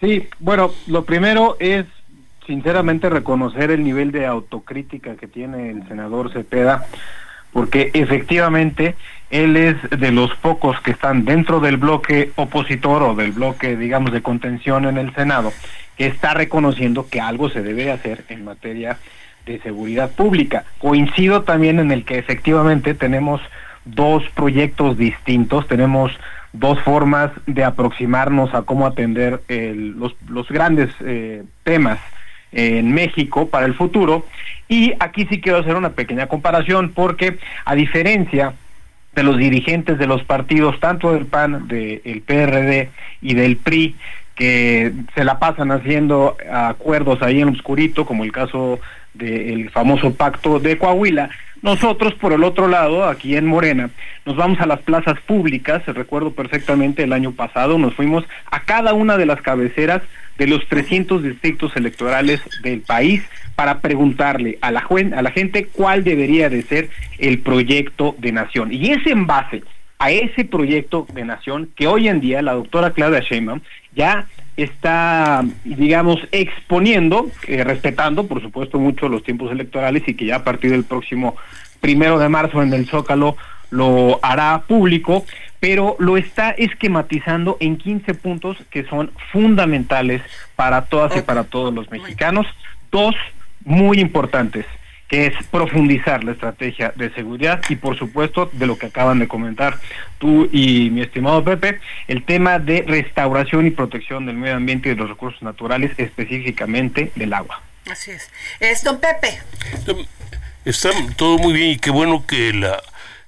Sí, 0.00 0.26
bueno, 0.38 0.72
lo 0.86 1.04
primero 1.04 1.58
es 1.60 1.84
sinceramente 2.46 3.10
reconocer 3.10 3.70
el 3.70 3.84
nivel 3.84 4.12
de 4.12 4.24
autocrítica 4.24 5.16
que 5.16 5.28
tiene 5.28 5.68
el 5.68 5.86
senador 5.88 6.32
Cepeda, 6.32 6.86
porque 7.52 7.90
efectivamente 7.92 8.96
él 9.28 9.58
es 9.58 9.76
de 9.90 10.10
los 10.10 10.34
pocos 10.36 10.80
que 10.80 10.92
están 10.92 11.26
dentro 11.26 11.60
del 11.60 11.76
bloque 11.76 12.32
opositor 12.36 13.02
o 13.02 13.14
del 13.14 13.32
bloque, 13.32 13.76
digamos, 13.76 14.10
de 14.10 14.22
contención 14.22 14.86
en 14.86 14.96
el 14.96 15.14
Senado, 15.14 15.52
que 15.98 16.06
está 16.06 16.32
reconociendo 16.32 17.10
que 17.10 17.20
algo 17.20 17.50
se 17.50 17.60
debe 17.60 17.92
hacer 17.92 18.24
en 18.30 18.42
materia 18.42 18.92
de 18.92 18.96
seguridad 19.58 20.10
pública. 20.12 20.64
Coincido 20.78 21.42
también 21.42 21.80
en 21.80 21.90
el 21.90 22.04
que 22.04 22.18
efectivamente 22.18 22.94
tenemos 22.94 23.40
dos 23.84 24.22
proyectos 24.34 24.96
distintos, 24.96 25.66
tenemos 25.66 26.12
dos 26.52 26.78
formas 26.80 27.30
de 27.46 27.64
aproximarnos 27.64 28.54
a 28.54 28.62
cómo 28.62 28.86
atender 28.86 29.40
los, 29.48 30.14
los, 30.28 30.48
grandes 30.48 30.90
eh, 31.00 31.44
temas 31.64 31.98
en 32.52 32.92
México 32.92 33.48
para 33.48 33.66
el 33.66 33.74
futuro. 33.74 34.26
Y 34.68 34.92
aquí 35.00 35.26
sí 35.26 35.40
quiero 35.40 35.58
hacer 35.58 35.76
una 35.76 35.90
pequeña 35.90 36.26
comparación 36.26 36.92
porque 36.94 37.38
a 37.64 37.74
diferencia 37.74 38.54
de 39.14 39.22
los 39.22 39.38
dirigentes 39.38 39.98
de 39.98 40.06
los 40.06 40.22
partidos, 40.22 40.78
tanto 40.78 41.12
del 41.12 41.26
PAN, 41.26 41.66
del 41.66 42.22
PRD 42.24 42.90
y 43.22 43.34
del 43.34 43.56
PRI, 43.56 43.96
que 44.34 44.92
se 45.14 45.24
la 45.24 45.38
pasan 45.38 45.70
haciendo 45.70 46.36
acuerdos 46.50 47.20
ahí 47.22 47.40
en 47.40 47.48
oscurito, 47.48 48.06
como 48.06 48.24
el 48.24 48.32
caso 48.32 48.80
del 49.14 49.70
famoso 49.70 50.14
pacto 50.14 50.58
de 50.60 50.78
Coahuila. 50.78 51.30
Nosotros, 51.62 52.14
por 52.14 52.32
el 52.32 52.42
otro 52.42 52.68
lado, 52.68 53.04
aquí 53.04 53.36
en 53.36 53.46
Morena, 53.46 53.90
nos 54.24 54.36
vamos 54.36 54.60
a 54.60 54.66
las 54.66 54.80
plazas 54.80 55.20
públicas, 55.20 55.84
recuerdo 55.86 56.32
perfectamente 56.32 57.02
el 57.02 57.12
año 57.12 57.32
pasado, 57.32 57.76
nos 57.76 57.94
fuimos 57.94 58.24
a 58.50 58.60
cada 58.60 58.94
una 58.94 59.18
de 59.18 59.26
las 59.26 59.42
cabeceras 59.42 60.02
de 60.38 60.46
los 60.46 60.66
300 60.68 61.22
distritos 61.22 61.76
electorales 61.76 62.40
del 62.62 62.80
país 62.80 63.22
para 63.56 63.80
preguntarle 63.80 64.58
a 64.62 64.70
la, 64.70 64.86
a 65.14 65.22
la 65.22 65.30
gente 65.32 65.66
cuál 65.66 66.02
debería 66.02 66.48
de 66.48 66.62
ser 66.62 66.88
el 67.18 67.40
proyecto 67.40 68.14
de 68.18 68.32
nación. 68.32 68.72
Y 68.72 68.92
es 68.92 69.06
en 69.06 69.26
base 69.26 69.62
a 69.98 70.10
ese 70.10 70.46
proyecto 70.46 71.06
de 71.12 71.26
nación 71.26 71.68
que 71.76 71.86
hoy 71.86 72.08
en 72.08 72.20
día 72.20 72.40
la 72.40 72.54
doctora 72.54 72.92
Claudia 72.92 73.20
Sheinbaum 73.20 73.60
ya 73.94 74.26
está, 74.62 75.44
digamos, 75.64 76.18
exponiendo, 76.32 77.30
eh, 77.46 77.64
respetando, 77.64 78.26
por 78.26 78.42
supuesto, 78.42 78.78
mucho 78.78 79.08
los 79.08 79.22
tiempos 79.22 79.50
electorales 79.52 80.02
y 80.06 80.14
que 80.14 80.26
ya 80.26 80.36
a 80.36 80.44
partir 80.44 80.70
del 80.70 80.84
próximo 80.84 81.36
primero 81.80 82.18
de 82.18 82.28
marzo 82.28 82.62
en 82.62 82.72
el 82.72 82.86
Zócalo 82.86 83.36
lo 83.70 84.18
hará 84.22 84.64
público, 84.66 85.24
pero 85.60 85.96
lo 85.98 86.16
está 86.16 86.50
esquematizando 86.50 87.56
en 87.60 87.76
15 87.76 88.14
puntos 88.14 88.56
que 88.70 88.84
son 88.84 89.10
fundamentales 89.32 90.22
para 90.56 90.86
todas 90.86 91.16
y 91.16 91.22
para 91.22 91.44
todos 91.44 91.72
los 91.72 91.90
mexicanos. 91.90 92.46
Dos 92.90 93.14
muy 93.64 94.00
importantes 94.00 94.66
que 95.10 95.26
es 95.26 95.34
profundizar 95.50 96.22
la 96.22 96.32
estrategia 96.32 96.92
de 96.94 97.12
seguridad 97.12 97.60
y 97.68 97.74
por 97.74 97.98
supuesto 97.98 98.48
de 98.52 98.66
lo 98.66 98.78
que 98.78 98.86
acaban 98.86 99.18
de 99.18 99.26
comentar 99.26 99.78
tú 100.18 100.48
y 100.52 100.88
mi 100.90 101.02
estimado 101.02 101.42
Pepe, 101.42 101.80
el 102.06 102.24
tema 102.24 102.60
de 102.60 102.84
restauración 102.86 103.66
y 103.66 103.70
protección 103.72 104.24
del 104.24 104.36
medio 104.36 104.56
ambiente 104.56 104.88
y 104.88 104.92
de 104.92 104.98
los 104.98 105.08
recursos 105.08 105.42
naturales, 105.42 105.90
específicamente 105.98 107.10
del 107.16 107.32
agua. 107.32 107.60
Así 107.90 108.12
es. 108.12 108.30
Es 108.60 108.84
don 108.84 109.00
Pepe. 109.00 109.40
Está 110.64 110.90
todo 111.16 111.38
muy 111.38 111.54
bien 111.54 111.70
y 111.70 111.78
qué 111.78 111.90
bueno 111.90 112.24
que 112.24 112.52
la 112.52 112.80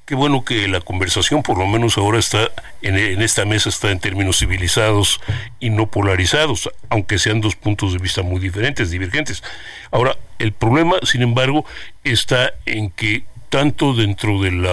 Qué 0.05 0.17
bueno 0.17 0.45
que 0.45 0.67
la 0.67 0.81
conversación, 0.81 1.45
por 1.45 1.59
lo 1.59 1.67
menos 1.67 1.97
ahora 1.97 2.19
está 2.19 2.51
en, 2.83 2.97
esta 3.23 3.45
mesa, 3.45 3.69
está 3.69 3.93
en 3.93 4.01
términos 4.01 4.41
civilizados 4.41 5.21
y 5.61 5.71
no 5.71 5.87
polarizados, 5.87 6.69
aunque 6.89 7.21
sean 7.21 7.41
dos 7.41 7.55
puntos 7.55 7.93
de 7.93 7.99
vista 7.99 8.23
muy 8.23 8.41
diferentes, 8.41 8.91
divergentes. 8.91 9.45
Ahora, 9.93 10.17
el 10.41 10.53
problema, 10.53 10.97
sin 11.05 11.23
embargo, 11.23 11.65
está 12.03 12.53
en 12.67 12.91
que 12.91 13.25
tanto 13.49 13.95
dentro 13.95 14.43
de 14.43 14.51
la, 14.51 14.73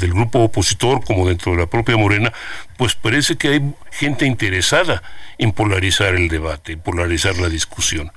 del 0.00 0.12
grupo 0.12 0.38
opositor 0.38 1.04
como 1.04 1.28
dentro 1.28 1.52
de 1.52 1.58
la 1.58 1.66
propia 1.66 1.98
Morena, 1.98 2.32
pues 2.78 2.94
parece 2.94 3.36
que 3.36 3.48
hay 3.48 3.74
gente 3.90 4.24
interesada 4.24 5.02
en 5.36 5.52
polarizar 5.52 6.14
el 6.14 6.28
debate, 6.28 6.72
en 6.72 6.80
polarizar 6.80 7.36
la 7.36 7.50
discusión. 7.50 8.10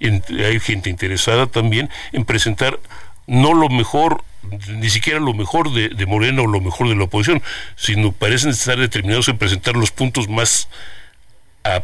hay 0.00 0.60
gente 0.60 0.88
interesada 0.88 1.46
también 1.46 1.90
en 2.12 2.24
presentar 2.24 2.78
no 3.26 3.54
lo 3.54 3.68
mejor, 3.68 4.24
ni 4.68 4.90
siquiera 4.90 5.20
lo 5.20 5.34
mejor 5.34 5.72
de, 5.72 5.88
de, 5.88 6.06
Morena 6.06 6.42
o 6.42 6.46
lo 6.46 6.60
mejor 6.60 6.88
de 6.88 6.96
la 6.96 7.04
oposición, 7.04 7.42
sino 7.76 8.12
parecen 8.12 8.50
estar 8.50 8.78
determinados 8.78 9.28
en 9.28 9.38
presentar 9.38 9.76
los 9.76 9.90
puntos 9.90 10.28
más, 10.28 10.68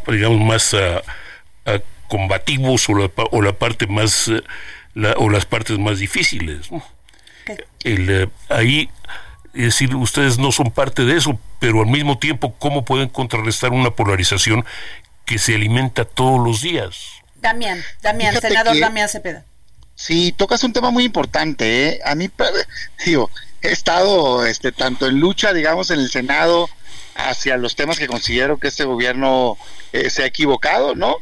digamos, 0.07 0.41
más 0.41 0.75
combativos 2.11 2.89
o 2.89 2.95
la, 2.95 3.11
o 3.31 3.41
la 3.41 3.53
parte 3.53 3.87
más, 3.87 4.29
eh, 4.29 4.43
o 5.17 5.31
las 5.31 5.47
partes 5.47 5.79
más 5.79 6.01
difíciles. 6.01 6.69
El, 7.85 8.11
eh, 8.11 8.29
ahí, 8.49 8.91
es 9.55 9.65
decir, 9.65 9.95
ustedes 9.95 10.37
no 10.37 10.53
son 10.53 10.73
parte 10.73 11.05
de 11.05 11.17
eso, 11.17 11.39
pero 11.61 11.81
al 11.81 11.87
mismo 11.87 12.19
tiempo, 12.19 12.55
¿cómo 12.59 12.85
pueden 12.85 13.09
contrarrestar 13.09 13.71
una 13.73 13.93
polarización 13.93 14.67
que 15.25 15.39
se 15.39 15.55
alimenta 15.55 16.05
todos 16.05 16.45
los 16.45 16.61
días? 16.61 17.23
Damián, 17.37 17.81
Damián, 18.03 18.39
senador 18.41 18.79
Damián 18.79 19.09
Cepeda. 19.09 19.45
Sí, 20.01 20.33
tocas 20.33 20.65
un 20.65 20.73
tema 20.73 20.91
muy 20.91 21.05
importante. 21.05 21.89
¿eh? 21.89 22.01
A 22.07 22.15
mí, 22.15 22.31
digo, 23.05 23.31
he 23.61 23.71
estado 23.71 24.47
este, 24.47 24.73
tanto 24.73 25.07
en 25.07 25.21
lucha, 25.21 25.53
digamos, 25.53 25.91
en 25.91 26.01
el 26.01 26.11
Senado 26.11 26.71
hacia 27.15 27.59
los 27.59 27.77
temas 27.77 27.99
que 27.99 28.07
considero 28.07 28.57
que 28.57 28.69
este 28.69 28.85
gobierno 28.85 29.59
eh, 29.93 30.09
se 30.09 30.23
ha 30.23 30.27
equivocado, 30.27 30.95
¿no? 30.95 31.17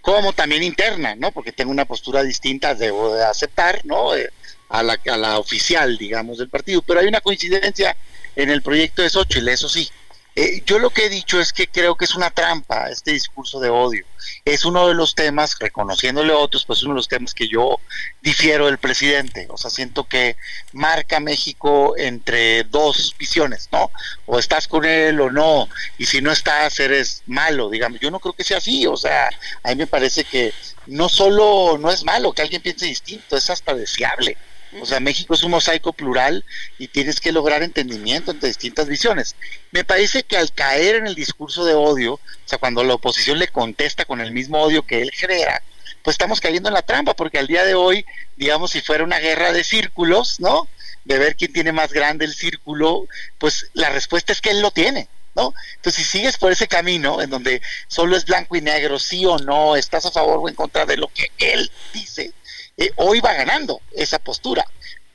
Como 0.00 0.32
también 0.32 0.64
interna, 0.64 1.14
¿no? 1.14 1.30
Porque 1.30 1.52
tengo 1.52 1.70
una 1.70 1.84
postura 1.84 2.24
distinta, 2.24 2.74
debo 2.74 3.14
de 3.14 3.24
aceptar, 3.24 3.82
¿no? 3.84 4.16
Eh, 4.16 4.28
a, 4.68 4.82
la, 4.82 4.98
a 5.12 5.16
la 5.16 5.38
oficial, 5.38 5.96
digamos, 5.96 6.38
del 6.38 6.48
partido. 6.48 6.82
Pero 6.82 6.98
hay 6.98 7.06
una 7.06 7.20
coincidencia 7.20 7.96
en 8.34 8.50
el 8.50 8.62
proyecto 8.62 9.02
de 9.02 9.10
Xochitl, 9.10 9.48
eso 9.48 9.68
sí. 9.68 9.88
Eh, 10.36 10.62
yo 10.66 10.80
lo 10.80 10.90
que 10.90 11.06
he 11.06 11.08
dicho 11.08 11.40
es 11.40 11.52
que 11.52 11.68
creo 11.68 11.94
que 11.94 12.06
es 12.06 12.16
una 12.16 12.30
trampa 12.30 12.88
este 12.90 13.12
discurso 13.12 13.60
de 13.60 13.70
odio. 13.70 14.04
Es 14.44 14.64
uno 14.64 14.88
de 14.88 14.94
los 14.94 15.14
temas, 15.14 15.56
reconociéndole 15.58 16.32
otros, 16.32 16.64
pues 16.64 16.82
uno 16.82 16.94
de 16.94 16.98
los 16.98 17.08
temas 17.08 17.34
que 17.34 17.46
yo 17.46 17.78
difiero 18.20 18.66
del 18.66 18.78
presidente. 18.78 19.46
O 19.50 19.56
sea, 19.56 19.70
siento 19.70 20.04
que 20.04 20.36
marca 20.72 21.20
México 21.20 21.94
entre 21.96 22.64
dos 22.64 23.14
visiones, 23.18 23.68
¿no? 23.70 23.90
O 24.26 24.38
estás 24.38 24.66
con 24.66 24.84
él 24.84 25.20
o 25.20 25.30
no. 25.30 25.68
Y 25.98 26.06
si 26.06 26.20
no 26.20 26.32
estás, 26.32 26.80
eres 26.80 27.22
malo, 27.26 27.70
digamos. 27.70 28.00
Yo 28.00 28.10
no 28.10 28.18
creo 28.18 28.32
que 28.32 28.44
sea 28.44 28.58
así. 28.58 28.86
O 28.86 28.96
sea, 28.96 29.28
a 29.62 29.68
mí 29.70 29.76
me 29.76 29.86
parece 29.86 30.24
que 30.24 30.52
no 30.86 31.08
solo 31.08 31.78
no 31.78 31.90
es 31.90 32.04
malo 32.04 32.32
que 32.32 32.42
alguien 32.42 32.62
piense 32.62 32.86
distinto, 32.86 33.36
es 33.36 33.50
hasta 33.50 33.74
deseable. 33.74 34.36
O 34.80 34.86
sea, 34.86 35.00
México 35.00 35.34
es 35.34 35.42
un 35.42 35.52
mosaico 35.52 35.92
plural 35.92 36.44
y 36.78 36.88
tienes 36.88 37.20
que 37.20 37.32
lograr 37.32 37.62
entendimiento 37.62 38.32
entre 38.32 38.48
distintas 38.48 38.88
visiones. 38.88 39.36
Me 39.70 39.84
parece 39.84 40.22
que 40.22 40.36
al 40.36 40.52
caer 40.52 40.96
en 40.96 41.06
el 41.06 41.14
discurso 41.14 41.64
de 41.64 41.74
odio, 41.74 42.14
o 42.14 42.20
sea, 42.44 42.58
cuando 42.58 42.82
la 42.82 42.94
oposición 42.94 43.38
le 43.38 43.48
contesta 43.48 44.04
con 44.04 44.20
el 44.20 44.32
mismo 44.32 44.60
odio 44.60 44.82
que 44.82 45.02
él 45.02 45.10
genera, 45.12 45.62
pues 46.02 46.14
estamos 46.14 46.40
cayendo 46.40 46.68
en 46.68 46.74
la 46.74 46.82
trampa, 46.82 47.14
porque 47.14 47.38
al 47.38 47.46
día 47.46 47.64
de 47.64 47.74
hoy, 47.74 48.04
digamos, 48.36 48.72
si 48.72 48.80
fuera 48.80 49.04
una 49.04 49.18
guerra 49.18 49.52
de 49.52 49.64
círculos, 49.64 50.38
¿no? 50.38 50.68
De 51.04 51.18
ver 51.18 51.34
quién 51.34 51.52
tiene 51.52 51.72
más 51.72 51.92
grande 51.92 52.26
el 52.26 52.34
círculo, 52.34 53.06
pues 53.38 53.70
la 53.72 53.88
respuesta 53.90 54.32
es 54.32 54.40
que 54.40 54.50
él 54.50 54.60
lo 54.60 54.70
tiene. 54.70 55.08
¿No? 55.36 55.52
Entonces, 55.74 56.06
si 56.06 56.18
sigues 56.18 56.38
por 56.38 56.52
ese 56.52 56.68
camino 56.68 57.20
en 57.20 57.28
donde 57.28 57.60
solo 57.88 58.16
es 58.16 58.24
blanco 58.24 58.54
y 58.54 58.60
negro, 58.60 59.00
sí 59.00 59.26
o 59.26 59.36
no, 59.36 59.74
estás 59.74 60.06
a 60.06 60.12
favor 60.12 60.38
o 60.40 60.48
en 60.48 60.54
contra 60.54 60.86
de 60.86 60.96
lo 60.96 61.08
que 61.08 61.28
él 61.38 61.72
dice, 61.92 62.32
eh, 62.76 62.90
hoy 62.96 63.20
va 63.20 63.34
ganando 63.34 63.80
esa 63.92 64.18
postura. 64.18 64.66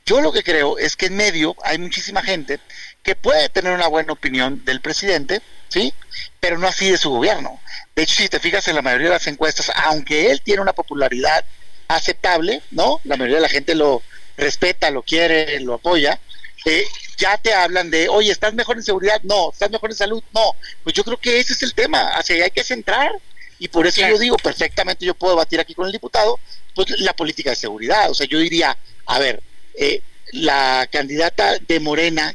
Yo 0.06 0.20
lo 0.20 0.32
que 0.32 0.42
creo 0.42 0.78
es 0.78 0.96
que 0.96 1.06
en 1.06 1.16
medio 1.16 1.54
hay 1.62 1.78
muchísima 1.78 2.22
gente 2.22 2.58
que 3.02 3.14
puede 3.14 3.48
tener 3.48 3.72
una 3.72 3.86
buena 3.86 4.12
opinión 4.12 4.64
del 4.64 4.80
presidente, 4.80 5.40
¿sí? 5.68 5.94
Pero 6.40 6.58
no 6.58 6.66
así 6.66 6.90
de 6.90 6.98
su 6.98 7.10
gobierno. 7.10 7.60
De 7.94 8.02
hecho, 8.02 8.16
si 8.16 8.28
te 8.28 8.40
fijas 8.40 8.66
en 8.68 8.74
la 8.74 8.82
mayoría 8.82 9.08
de 9.08 9.14
las 9.14 9.26
encuestas, 9.26 9.70
aunque 9.74 10.30
él 10.30 10.40
tiene 10.42 10.62
una 10.62 10.72
popularidad 10.72 11.44
aceptable, 11.88 12.62
¿no? 12.70 13.00
La 13.04 13.16
mayoría 13.16 13.36
de 13.36 13.42
la 13.42 13.48
gente 13.48 13.74
lo 13.74 14.02
respeta, 14.36 14.90
lo 14.90 15.02
quiere, 15.02 15.60
lo 15.60 15.74
apoya. 15.74 16.18
Eh, 16.64 16.84
ya 17.16 17.36
te 17.38 17.54
hablan 17.54 17.90
de, 17.90 18.08
oye, 18.08 18.32
¿estás 18.32 18.54
mejor 18.54 18.76
en 18.76 18.82
seguridad? 18.82 19.20
No, 19.22 19.50
¿estás 19.52 19.70
mejor 19.70 19.90
en 19.90 19.96
salud? 19.96 20.22
No. 20.34 20.54
Pues 20.82 20.94
yo 20.94 21.04
creo 21.04 21.18
que 21.18 21.38
ese 21.38 21.52
es 21.52 21.62
el 21.62 21.74
tema, 21.74 22.08
hacia 22.08 22.36
ahí 22.36 22.42
hay 22.42 22.50
que 22.50 22.64
centrar. 22.64 23.12
Y 23.60 23.68
por 23.68 23.86
eso 23.86 24.00
yo 24.00 24.18
digo, 24.18 24.36
perfectamente 24.36 25.04
yo 25.04 25.14
puedo 25.14 25.36
batir 25.36 25.60
aquí 25.60 25.74
con 25.74 25.86
el 25.86 25.92
diputado, 25.92 26.40
pues 26.74 26.98
la 27.00 27.14
política 27.14 27.50
de 27.50 27.56
seguridad. 27.56 28.10
O 28.10 28.14
sea, 28.14 28.26
yo 28.26 28.38
diría, 28.38 28.76
a 29.06 29.18
ver, 29.18 29.42
eh, 29.74 30.02
la 30.32 30.88
candidata 30.90 31.58
de 31.58 31.78
Morena 31.78 32.34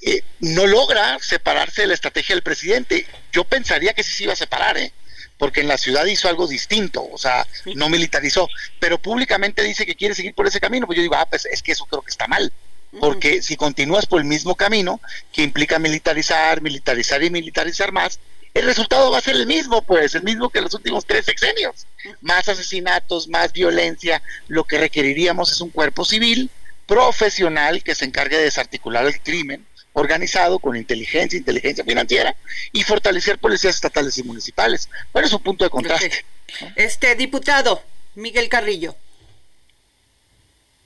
eh, 0.00 0.22
no 0.40 0.66
logra 0.66 1.18
separarse 1.20 1.82
de 1.82 1.88
la 1.88 1.94
estrategia 1.94 2.34
del 2.34 2.42
presidente. 2.42 3.06
Yo 3.30 3.44
pensaría 3.44 3.92
que 3.92 4.02
sí 4.02 4.12
se 4.12 4.24
iba 4.24 4.32
a 4.32 4.36
separar, 4.36 4.78
¿eh? 4.78 4.92
porque 5.38 5.60
en 5.60 5.68
la 5.68 5.78
ciudad 5.78 6.06
hizo 6.06 6.28
algo 6.28 6.46
distinto, 6.46 7.06
o 7.10 7.18
sea, 7.18 7.46
no 7.74 7.88
militarizó, 7.88 8.48
pero 8.78 8.98
públicamente 8.98 9.62
dice 9.62 9.84
que 9.84 9.94
quiere 9.94 10.14
seguir 10.14 10.34
por 10.34 10.46
ese 10.46 10.60
camino, 10.60 10.86
pues 10.86 10.96
yo 10.96 11.02
digo, 11.02 11.16
ah, 11.16 11.26
pues 11.26 11.44
es 11.46 11.62
que 11.62 11.72
eso 11.72 11.86
creo 11.86 12.02
que 12.02 12.10
está 12.10 12.28
mal, 12.28 12.52
porque 13.00 13.42
si 13.42 13.56
continúas 13.56 14.06
por 14.06 14.20
el 14.20 14.26
mismo 14.26 14.54
camino, 14.54 15.00
que 15.32 15.42
implica 15.42 15.78
militarizar, 15.78 16.62
militarizar 16.62 17.22
y 17.22 17.30
militarizar 17.30 17.90
más, 17.90 18.20
el 18.54 18.66
resultado 18.66 19.10
va 19.10 19.18
a 19.18 19.20
ser 19.20 19.34
el 19.34 19.46
mismo, 19.46 19.82
pues, 19.82 20.14
el 20.14 20.22
mismo 20.22 20.48
que 20.48 20.60
los 20.60 20.72
últimos 20.74 21.04
tres 21.04 21.24
sexenios. 21.24 21.86
Más 22.20 22.48
asesinatos, 22.48 23.28
más 23.28 23.52
violencia, 23.52 24.22
lo 24.46 24.64
que 24.64 24.78
requeriríamos 24.78 25.50
es 25.50 25.60
un 25.60 25.70
cuerpo 25.70 26.04
civil 26.04 26.48
profesional 26.86 27.82
que 27.82 27.94
se 27.94 28.04
encargue 28.04 28.36
de 28.36 28.44
desarticular 28.44 29.04
el 29.06 29.20
crimen 29.20 29.66
organizado 29.92 30.58
con 30.58 30.76
inteligencia, 30.76 31.38
inteligencia 31.38 31.84
financiera 31.84 32.36
y 32.72 32.82
fortalecer 32.82 33.38
policías 33.38 33.74
estatales 33.74 34.18
y 34.18 34.22
municipales. 34.22 34.88
Bueno, 35.12 35.26
es 35.26 35.34
un 35.34 35.42
punto 35.42 35.64
de 35.64 35.70
contraste. 35.70 36.24
Este 36.76 37.14
diputado, 37.16 37.82
Miguel 38.14 38.48
Carrillo. 38.48 38.94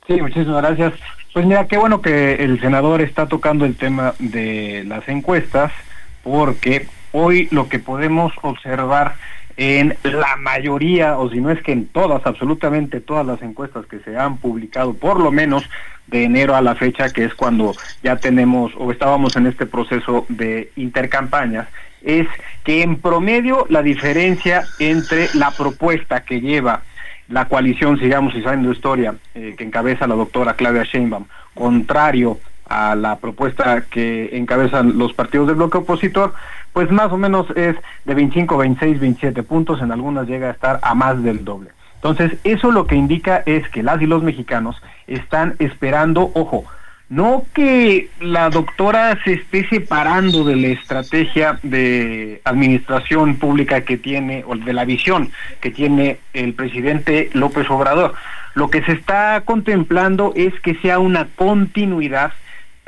Sí, 0.06 0.14
muchísimas 0.14 0.62
gracias. 0.62 0.94
Pues 1.34 1.44
mira, 1.44 1.66
qué 1.66 1.76
bueno 1.76 2.00
que 2.00 2.34
el 2.34 2.60
senador 2.60 3.02
está 3.02 3.26
tocando 3.28 3.66
el 3.66 3.76
tema 3.76 4.14
de 4.18 4.84
las 4.86 5.06
encuestas, 5.08 5.72
porque 6.22 6.86
hoy 7.12 7.48
lo 7.50 7.68
que 7.68 7.78
podemos 7.78 8.32
observar 8.42 9.14
en 9.56 9.96
la 10.04 10.36
mayoría, 10.36 11.18
o 11.18 11.28
si 11.30 11.40
no 11.40 11.50
es 11.50 11.60
que 11.62 11.72
en 11.72 11.88
todas, 11.88 12.24
absolutamente 12.24 13.00
todas 13.00 13.26
las 13.26 13.42
encuestas 13.42 13.86
que 13.86 13.98
se 14.00 14.16
han 14.16 14.36
publicado, 14.36 14.94
por 14.94 15.18
lo 15.18 15.32
menos 15.32 15.68
de 16.06 16.24
enero 16.24 16.54
a 16.54 16.62
la 16.62 16.76
fecha, 16.76 17.10
que 17.10 17.24
es 17.24 17.34
cuando 17.34 17.74
ya 18.02 18.16
tenemos 18.16 18.72
o 18.78 18.92
estábamos 18.92 19.36
en 19.36 19.48
este 19.48 19.66
proceso 19.66 20.26
de 20.28 20.70
intercampañas, 20.76 21.66
es 22.02 22.28
que 22.62 22.82
en 22.82 22.96
promedio 22.96 23.66
la 23.68 23.82
diferencia 23.82 24.64
entre 24.78 25.28
la 25.34 25.50
propuesta 25.50 26.20
que 26.20 26.40
lleva 26.40 26.82
la 27.28 27.46
coalición 27.46 27.98
Sigamos 27.98 28.34
y 28.36 28.42
Sabiendo 28.42 28.72
Historia, 28.72 29.16
eh, 29.34 29.54
que 29.58 29.64
encabeza 29.64 30.06
la 30.06 30.14
doctora 30.14 30.54
Claudia 30.54 30.84
Sheinbaum, 30.84 31.26
contrario 31.54 32.38
a 32.68 32.94
la 32.94 33.16
propuesta 33.16 33.84
que 33.90 34.36
encabezan 34.36 34.98
los 34.98 35.12
partidos 35.14 35.46
del 35.46 35.56
bloque 35.56 35.78
opositor, 35.78 36.34
pues 36.72 36.90
más 36.90 37.12
o 37.12 37.16
menos 37.16 37.46
es 37.56 37.76
de 38.04 38.14
25, 38.14 38.56
26, 38.56 39.00
27 39.00 39.42
puntos, 39.42 39.80
en 39.80 39.92
algunas 39.92 40.26
llega 40.28 40.48
a 40.48 40.52
estar 40.52 40.78
a 40.82 40.94
más 40.94 41.22
del 41.22 41.44
doble. 41.44 41.70
Entonces, 41.96 42.38
eso 42.44 42.70
lo 42.70 42.86
que 42.86 42.94
indica 42.94 43.42
es 43.44 43.68
que 43.70 43.82
las 43.82 44.00
y 44.00 44.06
los 44.06 44.22
mexicanos 44.22 44.80
están 45.06 45.56
esperando, 45.58 46.30
ojo, 46.34 46.64
no 47.08 47.44
que 47.54 48.10
la 48.20 48.50
doctora 48.50 49.18
se 49.24 49.32
esté 49.34 49.66
separando 49.68 50.44
de 50.44 50.56
la 50.56 50.68
estrategia 50.68 51.58
de 51.62 52.40
administración 52.44 53.36
pública 53.36 53.80
que 53.80 53.96
tiene, 53.96 54.44
o 54.46 54.54
de 54.54 54.72
la 54.72 54.84
visión 54.84 55.32
que 55.60 55.70
tiene 55.70 56.18
el 56.34 56.52
presidente 56.52 57.30
López 57.32 57.68
Obrador. 57.70 58.14
Lo 58.54 58.70
que 58.70 58.82
se 58.82 58.92
está 58.92 59.42
contemplando 59.44 60.32
es 60.36 60.52
que 60.60 60.74
sea 60.76 60.98
una 60.98 61.26
continuidad 61.34 62.32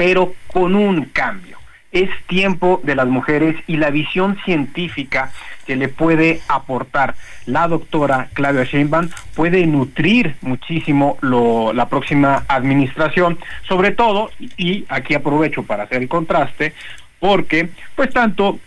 pero 0.01 0.33
con 0.47 0.75
un 0.77 1.05
cambio. 1.13 1.60
Es 1.93 2.11
tiempo 2.29 2.81
de 2.85 2.95
las 2.95 3.09
mujeres 3.09 3.57
y 3.67 3.77
la 3.77 3.91
visión 3.91 4.39
científica 4.45 5.33
que 5.67 5.77
le 5.77 5.89
puede 5.89 6.41
aportar. 6.49 7.15
La 7.47 7.67
doctora 7.67 8.29
Claudia 8.33 8.65
Sheinbaum 8.65 9.09
puede 9.35 9.67
nutrir 9.67 10.37
muchísimo 10.41 11.19
la 11.23 11.89
próxima 11.89 12.45
administración, 12.49 13.39
sobre 13.67 13.91
todo, 13.91 14.31
y 14.57 14.85
aquí 14.89 15.15
aprovecho 15.15 15.65
para 15.65 15.85
hacer 15.85 16.03
el 16.03 16.09
contraste, 16.09 16.75
porque 17.19 17.71
pues 17.97 18.11
tanto 18.11 18.59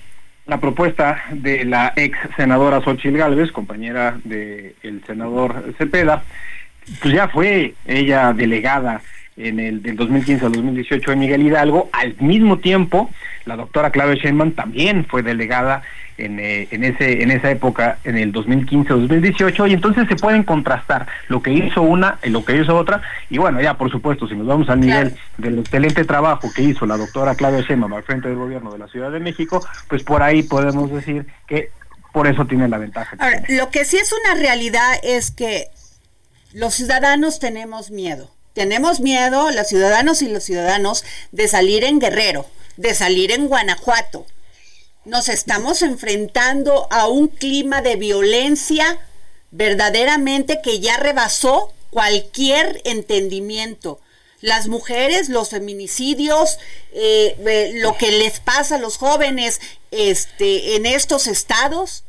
la 0.45 0.59
propuesta 0.59 1.23
de 1.31 1.63
la 1.63 1.93
ex 1.95 2.17
senadora 2.35 2.81
Xochitl 2.81 3.17
Gálvez, 3.17 3.51
compañera 3.51 4.17
del 4.25 5.01
senador 5.07 5.73
Cepeda, 5.77 6.23
pues 7.01 7.13
ya 7.13 7.29
fue 7.29 7.75
ella 7.85 8.33
delegada 8.33 9.01
en 9.37 9.59
el 9.59 9.81
del 9.81 9.95
2015 9.95 10.45
al 10.45 10.51
2018 10.51 11.11
de 11.11 11.17
Miguel 11.17 11.41
Hidalgo. 11.41 11.89
Al 11.91 12.15
mismo 12.19 12.59
tiempo, 12.59 13.09
la 13.45 13.55
doctora 13.55 13.91
Claudia 13.91 14.15
Sheinbaum 14.15 14.51
también 14.51 15.05
fue 15.05 15.23
delegada 15.23 15.83
en, 16.17 16.39
eh, 16.39 16.67
en, 16.71 16.83
ese, 16.83 17.23
en 17.23 17.31
esa 17.31 17.49
época, 17.51 17.97
en 18.03 18.17
el 18.17 18.31
2015-2018, 18.33 19.69
y 19.69 19.73
entonces 19.73 20.07
se 20.07 20.15
pueden 20.15 20.43
contrastar 20.43 21.07
lo 21.27 21.41
que 21.41 21.51
hizo 21.51 21.81
una 21.81 22.19
y 22.23 22.29
lo 22.29 22.45
que 22.45 22.55
hizo 22.55 22.75
otra, 22.75 23.01
y 23.29 23.37
bueno, 23.37 23.61
ya 23.61 23.75
por 23.75 23.89
supuesto, 23.89 24.27
si 24.27 24.35
nos 24.35 24.45
vamos 24.45 24.69
al 24.69 24.79
nivel 24.79 25.15
del 25.37 25.59
excelente 25.59 26.05
trabajo 26.05 26.51
que 26.53 26.61
hizo 26.61 26.85
la 26.85 26.97
doctora 26.97 27.35
Claudia 27.35 27.61
Sheinbaum 27.61 27.93
al 27.93 28.03
frente 28.03 28.27
del 28.27 28.37
gobierno 28.37 28.71
de 28.71 28.79
la 28.79 28.87
Ciudad 28.87 29.11
de 29.11 29.19
México, 29.19 29.65
pues 29.87 30.03
por 30.03 30.21
ahí 30.21 30.43
podemos 30.43 30.91
decir 30.91 31.25
que 31.47 31.69
por 32.11 32.27
eso 32.27 32.45
tiene 32.45 32.67
la 32.67 32.77
ventaja. 32.77 33.15
Ahora, 33.19 33.41
lo 33.49 33.71
que 33.71 33.85
sí 33.85 33.97
es 33.97 34.13
una 34.13 34.39
realidad 34.39 34.93
es 35.01 35.31
que 35.31 35.69
los 36.53 36.75
ciudadanos 36.75 37.39
tenemos 37.39 37.89
miedo 37.89 38.32
tenemos 38.53 38.99
miedo, 38.99 39.51
los 39.51 39.67
ciudadanos 39.67 40.21
y 40.21 40.27
los 40.27 40.43
ciudadanos, 40.43 41.03
de 41.31 41.47
salir 41.47 41.83
en 41.83 41.99
Guerrero, 41.99 42.45
de 42.77 42.93
salir 42.93 43.31
en 43.31 43.47
Guanajuato. 43.47 44.25
Nos 45.05 45.27
estamos 45.27 45.81
enfrentando 45.81 46.87
a 46.91 47.07
un 47.07 47.27
clima 47.27 47.81
de 47.81 47.95
violencia 47.95 48.99
verdaderamente 49.51 50.61
que 50.63 50.79
ya 50.79 50.97
rebasó 50.97 51.73
cualquier 51.89 52.81
entendimiento. 52.85 53.99
Las 54.41 54.67
mujeres, 54.67 55.29
los 55.29 55.49
feminicidios, 55.49 56.57
eh, 56.91 57.37
eh, 57.45 57.71
lo 57.75 57.97
que 57.97 58.11
les 58.11 58.39
pasa 58.39 58.75
a 58.75 58.79
los 58.79 58.97
jóvenes 58.97 59.61
este, 59.91 60.75
en 60.75 60.85
estos 60.85 61.27
estados, 61.27 62.03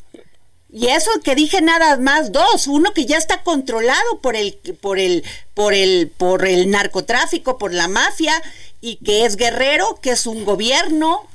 y 0.77 0.89
eso 0.89 1.09
que 1.23 1.37
dije 1.37 1.63
nada 1.63 1.99
más 1.99 2.33
dos, 2.33 2.67
uno 2.67 2.93
que 2.93 3.07
ya 3.07 3.17
está 3.17 3.45
controlado 3.45 4.19
por 4.21 4.35
el 4.35 4.59
por 4.81 4.99
el 4.99 5.23
por 5.55 5.73
el 5.73 6.09
por 6.09 6.49
el 6.49 6.69
narcotráfico, 6.69 7.59
por 7.59 7.73
la 7.73 7.87
mafia 7.87 8.35
y 8.81 8.97
que 8.97 9.25
es 9.25 9.37
Guerrero, 9.37 10.01
que 10.03 10.11
es 10.11 10.27
un 10.27 10.45
gobierno 10.45 11.29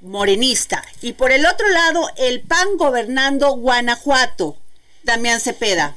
morenista. 0.00 0.82
Y 1.02 1.12
por 1.12 1.30
el 1.30 1.44
otro 1.44 1.68
lado, 1.68 2.08
el 2.16 2.40
PAN 2.40 2.78
gobernando 2.78 3.50
Guanajuato. 3.56 4.56
Damián 5.02 5.40
Cepeda. 5.40 5.94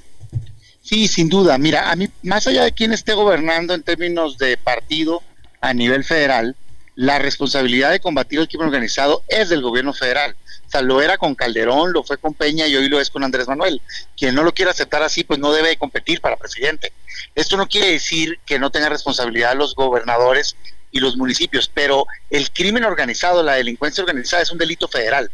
Sí, 0.81 1.07
sin 1.07 1.29
duda. 1.29 1.57
Mira, 1.57 1.91
a 1.91 1.95
mí 1.95 2.09
más 2.23 2.47
allá 2.47 2.65
de 2.65 2.73
quién 2.73 2.91
esté 2.91 3.13
gobernando 3.13 3.73
en 3.73 3.81
términos 3.81 4.38
de 4.38 4.57
partido 4.57 5.23
a 5.62 5.73
nivel 5.73 6.03
federal, 6.03 6.57
la 6.95 7.17
responsabilidad 7.17 7.91
de 7.91 8.01
combatir 8.01 8.39
el 8.39 8.49
crimen 8.49 8.67
organizado 8.67 9.23
es 9.29 9.47
del 9.47 9.62
gobierno 9.62 9.93
federal. 9.93 10.35
O 10.69 10.71
sea, 10.71 10.84
lo 10.84 11.01
era 11.01 11.17
con 11.17 11.34
Calderón, 11.34 11.93
lo 11.93 12.03
fue 12.03 12.19
con 12.19 12.36
Peña 12.36 12.67
y 12.67 12.75
hoy 12.75 12.89
lo 12.89 13.01
es 13.01 13.10
con 13.10 13.23
Andrés 13.23 13.47
Manuel. 13.47 13.82
Quien 14.15 14.36
no 14.36 14.43
lo 14.43 14.53
quiera 14.53 14.69
aceptar 14.69 15.01
así, 15.01 15.23
pues 15.23 15.39
no 15.39 15.51
debe 15.51 15.75
competir 15.77 16.21
para 16.21 16.38
presidente. 16.38 16.93
Esto 17.34 17.58
no 17.58 17.67
quiere 17.67 17.93
decir 17.93 18.39
que 18.45 18.60
no 18.60 18.69
tenga 18.69 18.88
responsabilidad 18.88 19.55
los 19.55 19.73
gobernadores 19.73 20.55
y 20.91 20.99
los 20.99 21.17
municipios, 21.17 21.71
pero 21.73 22.05
el 22.29 22.51
crimen 22.51 22.84
organizado, 22.84 23.41
la 23.41 23.53
delincuencia 23.53 24.03
organizada 24.03 24.43
es 24.43 24.51
un 24.51 24.60
delito 24.60 24.88
federal. 24.88 25.32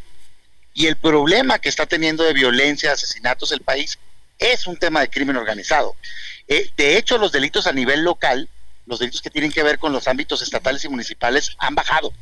Y 0.73 0.87
el 0.87 0.95
problema 0.95 1.59
que 1.59 1.67
está 1.67 1.85
teniendo 1.85 2.23
de 2.23 2.31
violencia, 2.31 2.93
asesinatos 2.93 3.51
el 3.51 3.59
país, 3.59 3.99
es 4.39 4.67
un 4.67 4.77
tema 4.77 5.01
de 5.01 5.09
crimen 5.09 5.35
organizado. 5.35 5.97
Eh, 6.47 6.69
de 6.77 6.97
hecho, 6.97 7.17
los 7.17 7.33
delitos 7.33 7.67
a 7.67 7.73
nivel 7.73 8.05
local, 8.05 8.47
los 8.85 8.99
delitos 8.99 9.21
que 9.21 9.29
tienen 9.29 9.51
que 9.51 9.63
ver 9.63 9.79
con 9.79 9.91
los 9.91 10.07
ámbitos 10.07 10.41
estatales 10.41 10.85
y 10.85 10.89
municipales, 10.89 11.57
han 11.57 11.75
bajado, 11.75 12.13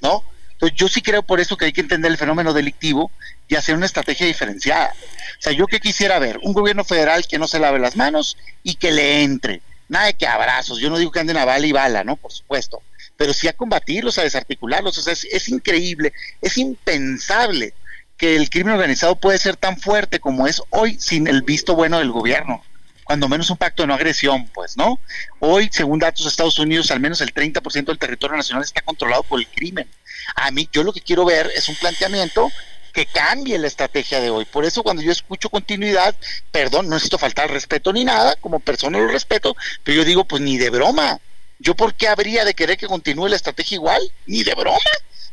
¿no? 0.00 0.24
Entonces 0.58 0.76
yo 0.76 0.88
sí 0.88 1.02
creo 1.02 1.22
por 1.22 1.38
eso 1.38 1.56
que 1.56 1.66
hay 1.66 1.72
que 1.72 1.82
entender 1.82 2.10
el 2.10 2.18
fenómeno 2.18 2.52
delictivo 2.52 3.12
y 3.46 3.54
hacer 3.54 3.76
una 3.76 3.86
estrategia 3.86 4.26
diferenciada. 4.26 4.92
O 5.38 5.42
sea, 5.42 5.52
yo 5.52 5.68
que 5.68 5.78
quisiera 5.78 6.18
ver 6.18 6.40
un 6.42 6.52
gobierno 6.52 6.84
federal 6.84 7.24
que 7.28 7.38
no 7.38 7.46
se 7.46 7.60
lave 7.60 7.78
las 7.78 7.94
manos 7.94 8.36
y 8.64 8.74
que 8.74 8.90
le 8.90 9.22
entre. 9.22 9.62
Nada 9.88 10.06
de 10.06 10.14
que 10.14 10.26
abrazos. 10.26 10.80
Yo 10.80 10.90
no 10.90 10.98
digo 10.98 11.12
que 11.12 11.20
anden 11.20 11.36
a 11.36 11.44
bala 11.44 11.64
y 11.64 11.70
bala, 11.70 12.02
¿no? 12.02 12.16
Por 12.16 12.32
supuesto. 12.32 12.82
Pero 13.16 13.32
sí 13.32 13.46
a 13.46 13.52
combatirlos, 13.52 14.18
a 14.18 14.22
desarticularlos. 14.22 14.98
O 14.98 15.02
sea, 15.02 15.12
es, 15.12 15.48
increíble, 15.48 16.12
es 16.42 16.58
impensable 16.58 17.72
que 18.16 18.34
el 18.34 18.50
crimen 18.50 18.74
organizado 18.74 19.14
puede 19.14 19.38
ser 19.38 19.54
tan 19.54 19.78
fuerte 19.78 20.18
como 20.18 20.48
es 20.48 20.60
hoy 20.70 20.98
sin 20.98 21.28
el 21.28 21.42
visto 21.42 21.76
bueno 21.76 21.98
del 22.00 22.10
gobierno. 22.10 22.64
cuando 23.04 23.28
menos 23.28 23.48
un 23.48 23.56
pacto 23.56 23.84
de 23.84 23.86
no 23.86 23.94
agresión, 23.94 24.48
pues, 24.48 24.76
¿no? 24.76 25.00
Hoy, 25.38 25.70
según 25.72 25.98
datos 25.98 26.24
de 26.24 26.28
Estados 26.28 26.58
Unidos, 26.58 26.90
al 26.90 27.00
menos 27.00 27.22
el 27.22 27.32
30% 27.32 27.86
del 27.86 27.98
territorio 27.98 28.36
nacional 28.36 28.64
está 28.64 28.82
controlado 28.82 29.22
por 29.22 29.38
el 29.40 29.46
crimen. 29.46 29.88
A 30.36 30.50
mí, 30.50 30.68
yo 30.72 30.82
lo 30.82 30.92
que 30.92 31.00
quiero 31.00 31.24
ver 31.24 31.50
es 31.54 31.68
un 31.68 31.76
planteamiento 31.76 32.50
que 32.92 33.06
cambie 33.06 33.58
la 33.58 33.66
estrategia 33.66 34.20
de 34.20 34.30
hoy. 34.30 34.44
Por 34.44 34.64
eso 34.64 34.82
cuando 34.82 35.02
yo 35.02 35.12
escucho 35.12 35.50
continuidad, 35.50 36.14
perdón, 36.50 36.88
no 36.88 36.94
necesito 36.94 37.18
faltar 37.18 37.44
al 37.44 37.54
respeto 37.54 37.92
ni 37.92 38.04
nada, 38.04 38.36
como 38.36 38.60
persona 38.60 38.98
lo 38.98 39.08
respeto, 39.08 39.56
pero 39.84 39.98
yo 39.98 40.04
digo, 40.04 40.24
pues 40.24 40.42
ni 40.42 40.58
de 40.58 40.70
broma. 40.70 41.20
¿Yo 41.60 41.74
por 41.74 41.94
qué 41.94 42.08
habría 42.08 42.44
de 42.44 42.54
querer 42.54 42.76
que 42.76 42.86
continúe 42.86 43.28
la 43.28 43.36
estrategia 43.36 43.76
igual? 43.76 44.00
Ni 44.26 44.44
de 44.44 44.54
broma. 44.54 44.78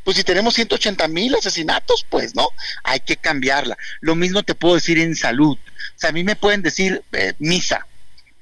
Pues 0.04 0.18
si 0.18 0.24
tenemos 0.24 0.54
180 0.54 1.08
mil 1.08 1.34
asesinatos, 1.36 2.06
pues 2.10 2.36
no, 2.36 2.50
hay 2.84 3.00
que 3.00 3.18
cambiarla. 3.18 3.78
Lo 4.02 4.16
mismo 4.16 4.44
te 4.44 4.54
puedo 4.54 4.76
decir 4.76 5.00
en 5.00 5.16
salud. 5.16 5.58
O 5.58 6.00
sea, 6.00 6.12
a 6.12 6.14
mí 6.14 6.24
me 6.24 6.36
pueden 6.36 6.62
decir 6.62 7.04
eh, 7.14 7.34
misa, 7.40 7.88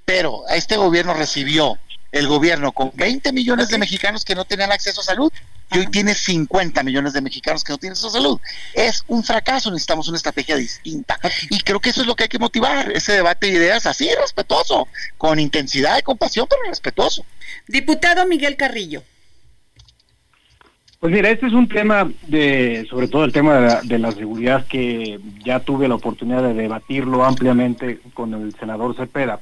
pero 0.05 0.43
a 0.49 0.55
este 0.55 0.75
gobierno 0.75 1.13
recibió 1.13 1.77
el 2.11 2.27
gobierno 2.27 2.73
con 2.73 2.91
20 2.93 3.31
millones 3.31 3.69
de 3.69 3.77
mexicanos 3.77 4.23
que 4.23 4.35
no 4.35 4.45
tenían 4.45 4.71
acceso 4.71 5.01
a 5.01 5.05
salud 5.05 5.31
y 5.73 5.79
hoy 5.79 5.87
tiene 5.87 6.13
50 6.13 6.83
millones 6.83 7.13
de 7.13 7.21
mexicanos 7.21 7.63
que 7.63 7.73
no 7.73 7.77
tienen 7.77 7.97
a 7.97 8.09
salud. 8.09 8.39
Es 8.73 9.03
un 9.07 9.23
fracaso, 9.23 9.71
necesitamos 9.71 10.07
una 10.07 10.17
estrategia 10.17 10.55
distinta. 10.55 11.19
Y 11.49 11.59
creo 11.61 11.79
que 11.79 11.89
eso 11.89 12.01
es 12.01 12.07
lo 12.07 12.15
que 12.15 12.23
hay 12.23 12.29
que 12.29 12.39
motivar, 12.39 12.91
ese 12.91 13.13
debate 13.13 13.47
de 13.47 13.53
ideas 13.53 13.85
así, 13.85 14.09
respetuoso, 14.19 14.87
con 15.17 15.39
intensidad 15.39 15.97
y 15.97 16.03
compasión, 16.03 16.47
pero 16.49 16.61
respetuoso. 16.69 17.25
Diputado 17.67 18.25
Miguel 18.27 18.55
Carrillo. 18.55 19.03
Pues 20.99 21.11
mira, 21.11 21.29
este 21.29 21.47
es 21.47 21.53
un 21.53 21.67
tema 21.67 22.09
de, 22.27 22.87
sobre 22.89 23.09
todo 23.09 23.25
el 23.25 23.33
tema 23.33 23.55
de 23.55 23.67
la, 23.67 23.81
de 23.81 23.99
la, 23.99 24.11
seguridad 24.13 24.65
que 24.67 25.19
ya 25.43 25.59
tuve 25.59 25.89
la 25.89 25.95
oportunidad 25.95 26.43
de 26.43 26.53
debatirlo 26.53 27.25
ampliamente 27.25 27.99
con 28.13 28.33
el 28.33 28.55
senador 28.55 28.95
Cepeda. 28.95 29.41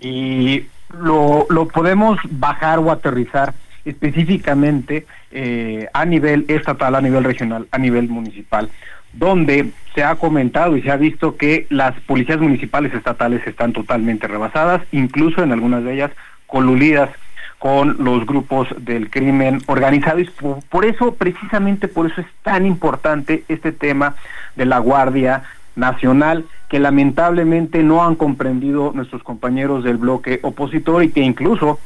Y 0.00 0.64
lo, 0.98 1.46
lo 1.50 1.68
podemos 1.68 2.18
bajar 2.30 2.78
o 2.78 2.90
aterrizar 2.90 3.52
específicamente 3.84 5.06
eh, 5.30 5.88
a 5.92 6.04
nivel 6.04 6.44
estatal, 6.48 6.94
a 6.94 7.00
nivel 7.00 7.24
regional, 7.24 7.68
a 7.70 7.78
nivel 7.78 8.08
municipal, 8.08 8.70
donde 9.12 9.70
se 9.94 10.04
ha 10.04 10.14
comentado 10.16 10.76
y 10.76 10.82
se 10.82 10.90
ha 10.90 10.96
visto 10.96 11.36
que 11.36 11.66
las 11.70 11.98
policías 12.00 12.38
municipales 12.38 12.94
estatales 12.94 13.46
están 13.46 13.72
totalmente 13.72 14.26
rebasadas, 14.26 14.82
incluso 14.92 15.42
en 15.42 15.52
algunas 15.52 15.84
de 15.84 15.94
ellas 15.94 16.10
coludidas 16.46 17.10
con 17.58 17.96
los 18.04 18.24
grupos 18.24 18.68
del 18.78 19.10
crimen 19.10 19.60
organizado. 19.66 20.20
Y 20.20 20.24
por, 20.24 20.62
por, 20.64 20.84
eso, 20.84 21.14
precisamente 21.14 21.88
por 21.88 22.06
eso 22.06 22.20
es 22.20 22.26
tan 22.42 22.64
importante 22.66 23.44
este 23.48 23.72
tema 23.72 24.14
de 24.56 24.66
la 24.66 24.78
Guardia 24.78 25.42
Nacional 25.74 26.44
que 26.68 26.78
lamentablemente 26.78 27.82
no 27.82 28.04
han 28.04 28.14
comprendido 28.14 28.92
nuestros 28.94 29.22
compañeros 29.22 29.84
del 29.84 29.96
bloque 29.96 30.38
opositor 30.42 31.02
y 31.02 31.10
que 31.10 31.20
incluso 31.20 31.78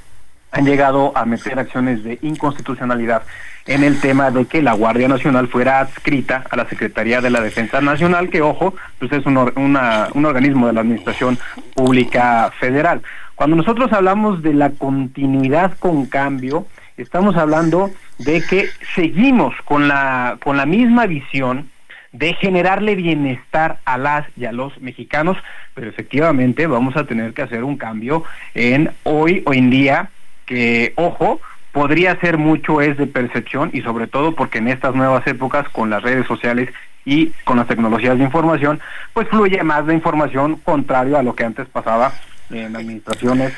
han 0.52 0.64
llegado 0.66 1.12
a 1.16 1.24
meter 1.24 1.58
acciones 1.58 2.04
de 2.04 2.18
inconstitucionalidad 2.22 3.22
en 3.66 3.84
el 3.84 4.00
tema 4.00 4.30
de 4.30 4.46
que 4.46 4.62
la 4.62 4.74
Guardia 4.74 5.08
Nacional 5.08 5.48
fuera 5.48 5.80
adscrita 5.80 6.44
a 6.50 6.56
la 6.56 6.68
Secretaría 6.68 7.20
de 7.20 7.30
la 7.30 7.40
Defensa 7.40 7.80
Nacional, 7.80 8.28
que 8.28 8.42
ojo, 8.42 8.74
pues 8.98 9.12
es 9.12 9.24
un, 9.24 9.36
un 9.36 10.24
organismo 10.24 10.66
de 10.66 10.72
la 10.72 10.80
Administración 10.80 11.38
Pública 11.74 12.52
Federal. 12.58 13.02
Cuando 13.34 13.56
nosotros 13.56 13.92
hablamos 13.92 14.42
de 14.42 14.54
la 14.54 14.70
continuidad 14.70 15.76
con 15.78 16.06
cambio, 16.06 16.66
estamos 16.96 17.36
hablando 17.36 17.90
de 18.18 18.42
que 18.42 18.68
seguimos 18.94 19.54
con 19.64 19.88
la, 19.88 20.38
con 20.42 20.56
la 20.56 20.66
misma 20.66 21.06
visión 21.06 21.70
de 22.12 22.34
generarle 22.34 22.94
bienestar 22.94 23.78
a 23.84 23.96
las 23.96 24.26
y 24.36 24.44
a 24.44 24.52
los 24.52 24.78
mexicanos, 24.80 25.38
pero 25.74 25.88
efectivamente 25.88 26.66
vamos 26.66 26.96
a 26.96 27.04
tener 27.04 27.32
que 27.32 27.42
hacer 27.42 27.64
un 27.64 27.78
cambio 27.78 28.22
en 28.54 28.90
hoy, 29.04 29.42
hoy 29.46 29.58
en 29.58 29.70
día, 29.70 30.10
que, 30.46 30.92
ojo, 30.96 31.40
podría 31.72 32.18
ser 32.20 32.38
mucho 32.38 32.80
es 32.80 32.96
de 32.98 33.06
percepción 33.06 33.70
y 33.72 33.80
sobre 33.82 34.06
todo 34.06 34.34
porque 34.34 34.58
en 34.58 34.68
estas 34.68 34.94
nuevas 34.94 35.26
épocas 35.26 35.68
con 35.70 35.90
las 35.90 36.02
redes 36.02 36.26
sociales 36.26 36.68
y 37.04 37.28
con 37.44 37.56
las 37.56 37.66
tecnologías 37.66 38.18
de 38.18 38.24
información, 38.24 38.80
pues 39.12 39.28
fluye 39.28 39.62
más 39.62 39.86
de 39.86 39.94
información 39.94 40.56
contrario 40.56 41.18
a 41.18 41.22
lo 41.22 41.34
que 41.34 41.44
antes 41.44 41.66
pasaba 41.66 42.12
en 42.50 42.76
administraciones 42.76 43.52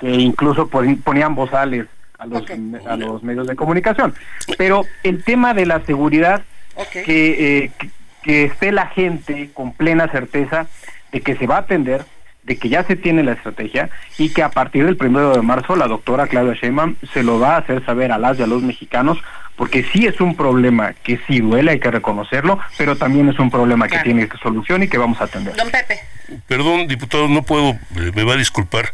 que 0.00 0.10
incluso 0.10 0.68
ponían 0.68 1.34
bozales 1.34 1.86
a 2.18 2.26
los, 2.26 2.42
okay. 2.42 2.58
a 2.86 2.96
los 2.96 3.22
medios 3.22 3.46
de 3.46 3.54
comunicación. 3.54 4.14
Pero 4.56 4.84
el 5.02 5.22
tema 5.22 5.54
de 5.54 5.66
la 5.66 5.80
seguridad, 5.84 6.42
okay. 6.74 7.04
que, 7.04 7.64
eh, 7.64 7.70
que, 7.78 7.90
que 8.22 8.44
esté 8.44 8.72
la 8.72 8.86
gente 8.86 9.50
con 9.54 9.72
plena 9.72 10.08
certeza 10.08 10.66
de 11.12 11.20
que 11.20 11.36
se 11.36 11.46
va 11.46 11.56
a 11.56 11.60
atender, 11.60 12.04
de 12.48 12.56
que 12.56 12.68
ya 12.68 12.82
se 12.82 12.96
tiene 12.96 13.22
la 13.22 13.32
estrategia 13.32 13.90
y 14.16 14.30
que 14.30 14.42
a 14.42 14.50
partir 14.50 14.86
del 14.86 14.96
primero 14.96 15.32
de 15.32 15.42
marzo 15.42 15.76
la 15.76 15.86
doctora 15.86 16.26
Claudia 16.26 16.54
Sheinbaum 16.54 16.96
se 17.12 17.22
lo 17.22 17.38
va 17.38 17.54
a 17.54 17.58
hacer 17.58 17.84
saber 17.84 18.10
a 18.10 18.18
las 18.18 18.38
y 18.38 18.42
a 18.42 18.46
los 18.46 18.62
mexicanos 18.62 19.18
porque 19.54 19.84
sí 19.92 20.06
es 20.06 20.20
un 20.20 20.36
problema 20.36 20.94
que 21.02 21.20
sí 21.26 21.40
duele, 21.40 21.72
hay 21.72 21.80
que 21.80 21.90
reconocerlo, 21.90 22.60
pero 22.78 22.96
también 22.96 23.28
es 23.28 23.38
un 23.40 23.50
problema 23.50 23.88
claro. 23.88 24.04
que 24.04 24.10
tiene 24.10 24.28
solución 24.40 24.84
y 24.84 24.88
que 24.88 24.98
vamos 24.98 25.20
a 25.20 25.24
atender. 25.24 25.54
Don 25.56 25.68
Pepe. 25.68 25.98
Perdón, 26.46 26.86
diputado, 26.86 27.26
no 27.26 27.42
puedo, 27.42 27.76
me 27.90 28.22
va 28.22 28.34
a 28.34 28.36
disculpar, 28.36 28.92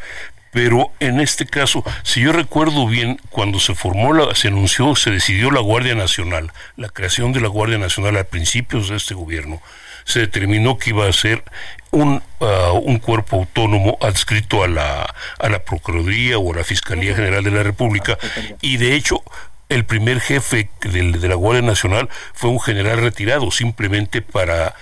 pero 0.53 0.91
en 1.01 1.21
este 1.21 1.45
caso, 1.45 1.85
si 2.03 2.23
yo 2.23 2.33
recuerdo 2.33 2.87
bien, 2.87 3.19
cuando 3.29 3.61
se 3.61 3.75
formó, 3.75 4.15
la, 4.15 4.35
se 4.35 4.49
anunció, 4.49 4.97
se 4.97 5.11
decidió 5.11 5.51
la 5.51 5.61
Guardia 5.61 5.95
Nacional, 5.95 6.51
la 6.77 6.89
creación 6.89 7.33
de 7.35 7.43
la 7.43 7.49
Guardia 7.49 7.77
Nacional 7.77 8.17
a 8.17 8.25
principios 8.25 8.89
de 8.89 8.97
este 8.97 9.15
gobierno, 9.15 9.61
se 10.05 10.21
determinó 10.21 10.79
que 10.79 10.91
iba 10.91 11.07
a 11.07 11.13
ser 11.13 11.43
un, 11.91 12.23
uh, 12.41 12.79
un 12.83 12.99
cuerpo 12.99 13.37
autónomo 13.37 13.99
adscrito 14.01 14.63
a 14.63 14.69
la, 14.69 15.15
a 15.39 15.49
la 15.49 15.61
Procuraduría 15.61 16.39
o 16.39 16.53
a 16.53 16.57
la 16.57 16.65
Fiscalía 16.65 17.15
General 17.15 17.43
de 17.43 17.51
la 17.51 17.63
República. 17.63 18.19
Y 18.61 18.77
de 18.77 18.95
hecho 18.95 19.23
el 19.69 19.85
primer 19.85 20.21
jefe 20.21 20.69
de, 20.83 21.13
de 21.13 21.29
la 21.29 21.35
Guardia 21.35 21.63
Nacional 21.63 22.09
fue 22.35 22.51
un 22.51 22.61
general 22.61 23.01
retirado 23.01 23.51
simplemente 23.51 24.23
para 24.23 24.75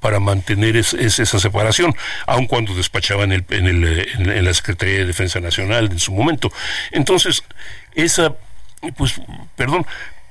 para 0.00 0.20
mantener 0.20 0.76
es, 0.76 0.94
es 0.94 1.18
esa 1.18 1.40
separación, 1.40 1.94
aun 2.26 2.46
cuando 2.46 2.74
despachaba 2.74 3.24
en, 3.24 3.32
el, 3.32 3.44
en, 3.50 3.66
el, 3.66 4.08
en, 4.14 4.30
en, 4.30 4.44
la 4.44 4.54
Secretaría 4.54 4.98
de 4.98 5.06
Defensa 5.06 5.40
Nacional 5.40 5.88
en 5.90 5.98
su 5.98 6.12
momento. 6.12 6.52
Entonces, 6.92 7.42
esa, 7.94 8.34
pues, 8.96 9.20
perdón, 9.56 9.86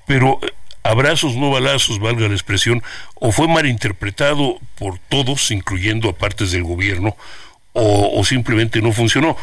pero 0.05 0.39
abrazos, 0.85 1.35
no 1.35 1.49
balazos, 1.49 1.99
valga 1.99 2.27
la 2.27 2.33
expresión, 2.33 2.83
o 3.15 3.31
fue 3.31 3.47
malinterpretado 3.47 4.59
por 4.77 4.99
todos, 4.99 5.49
incluyendo 5.51 6.09
a 6.09 6.13
partes 6.13 6.51
del 6.51 6.63
gobierno, 6.63 7.15
o, 7.73 8.19
o 8.19 8.23
simplemente 8.23 8.81
no 8.81 8.91
funcionó. 8.91 9.35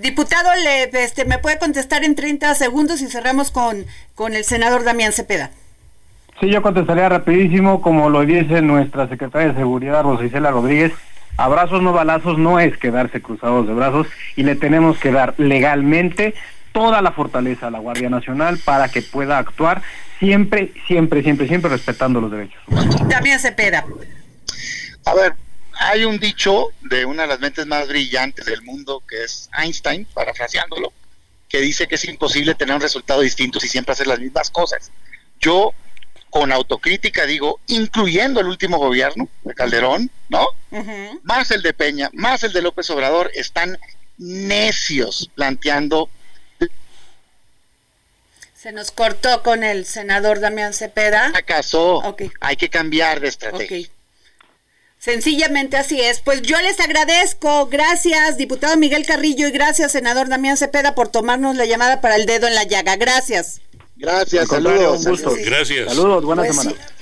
Diputado, 0.00 0.48
le, 0.62 0.84
este, 1.04 1.24
¿me 1.24 1.38
puede 1.38 1.58
contestar 1.58 2.04
en 2.04 2.14
30 2.14 2.54
segundos 2.54 3.00
y 3.02 3.08
cerramos 3.08 3.50
con, 3.50 3.84
con 4.14 4.34
el 4.34 4.44
senador 4.44 4.84
Damián 4.84 5.12
Cepeda? 5.12 5.50
Sí, 6.40 6.48
yo 6.48 6.62
contestaría 6.62 7.08
rapidísimo, 7.08 7.80
como 7.80 8.10
lo 8.10 8.24
dice 8.24 8.62
nuestra 8.62 9.08
secretaria 9.08 9.48
de 9.48 9.54
Seguridad, 9.54 10.02
Rosicela 10.02 10.50
Rodríguez, 10.50 10.92
abrazos 11.36 11.82
no 11.82 11.92
balazos 11.92 12.38
no 12.38 12.60
es 12.60 12.76
quedarse 12.76 13.20
cruzados 13.20 13.66
de 13.66 13.74
brazos 13.74 14.06
y 14.36 14.44
le 14.44 14.54
tenemos 14.54 14.98
que 14.98 15.10
dar 15.10 15.34
legalmente 15.36 16.34
toda 16.74 17.00
la 17.00 17.12
fortaleza 17.12 17.68
a 17.68 17.70
la 17.70 17.78
Guardia 17.78 18.10
Nacional 18.10 18.58
para 18.58 18.88
que 18.88 19.00
pueda 19.00 19.38
actuar 19.38 19.80
siempre, 20.18 20.74
siempre, 20.88 21.22
siempre, 21.22 21.46
siempre 21.46 21.70
respetando 21.70 22.20
los 22.20 22.32
derechos 22.32 22.60
humanos. 22.66 22.96
Damián 23.08 23.38
Cepeda. 23.38 23.86
A 25.04 25.14
ver, 25.14 25.34
hay 25.78 26.04
un 26.04 26.18
dicho 26.18 26.70
de 26.82 27.04
una 27.04 27.22
de 27.22 27.28
las 27.28 27.38
mentes 27.38 27.64
más 27.66 27.86
brillantes 27.86 28.44
del 28.44 28.60
mundo, 28.62 29.04
que 29.08 29.22
es 29.22 29.48
Einstein, 29.56 30.04
parafraseándolo, 30.12 30.92
que 31.48 31.60
dice 31.60 31.86
que 31.86 31.94
es 31.94 32.04
imposible 32.06 32.56
tener 32.56 32.74
un 32.74 32.82
resultado 32.82 33.20
distinto 33.20 33.60
si 33.60 33.68
siempre 33.68 33.92
hacer 33.92 34.08
las 34.08 34.18
mismas 34.18 34.50
cosas. 34.50 34.90
Yo 35.40 35.72
con 36.28 36.50
autocrítica 36.50 37.24
digo, 37.24 37.60
incluyendo 37.68 38.40
el 38.40 38.48
último 38.48 38.78
gobierno 38.78 39.28
de 39.44 39.54
Calderón, 39.54 40.10
¿no? 40.28 40.44
Uh 40.72 40.78
-huh. 40.78 41.20
Más 41.22 41.52
el 41.52 41.62
de 41.62 41.72
Peña, 41.72 42.10
más 42.14 42.42
el 42.42 42.52
de 42.52 42.62
López 42.62 42.90
Obrador, 42.90 43.30
están 43.32 43.78
necios 44.18 45.30
planteando. 45.36 46.08
Se 48.64 48.72
nos 48.72 48.92
cortó 48.92 49.42
con 49.42 49.62
el 49.62 49.84
senador 49.84 50.40
Damián 50.40 50.72
Cepeda. 50.72 51.32
¿Acaso? 51.34 51.96
Okay. 51.96 52.30
Hay 52.40 52.56
que 52.56 52.70
cambiar 52.70 53.20
de 53.20 53.28
estrategia. 53.28 53.66
Okay. 53.66 53.90
Sencillamente 54.98 55.76
así 55.76 56.00
es. 56.00 56.20
Pues 56.20 56.40
yo 56.40 56.58
les 56.62 56.80
agradezco. 56.80 57.66
Gracias, 57.66 58.38
diputado 58.38 58.74
Miguel 58.78 59.04
Carrillo, 59.04 59.48
y 59.48 59.50
gracias, 59.50 59.92
senador 59.92 60.30
Damián 60.30 60.56
Cepeda, 60.56 60.94
por 60.94 61.08
tomarnos 61.08 61.56
la 61.56 61.66
llamada 61.66 62.00
para 62.00 62.16
el 62.16 62.24
dedo 62.24 62.46
en 62.46 62.54
la 62.54 62.64
llaga. 62.64 62.96
Gracias. 62.96 63.60
Gracias, 63.96 64.48
saludos. 64.48 65.04
Un 65.04 65.10
gusto. 65.10 65.36
Sí. 65.36 65.42
Gracias. 65.42 65.88
Saludos, 65.90 66.24
buena 66.24 66.44
pues 66.44 66.56
semana. 66.56 66.70
Sí. 66.70 66.93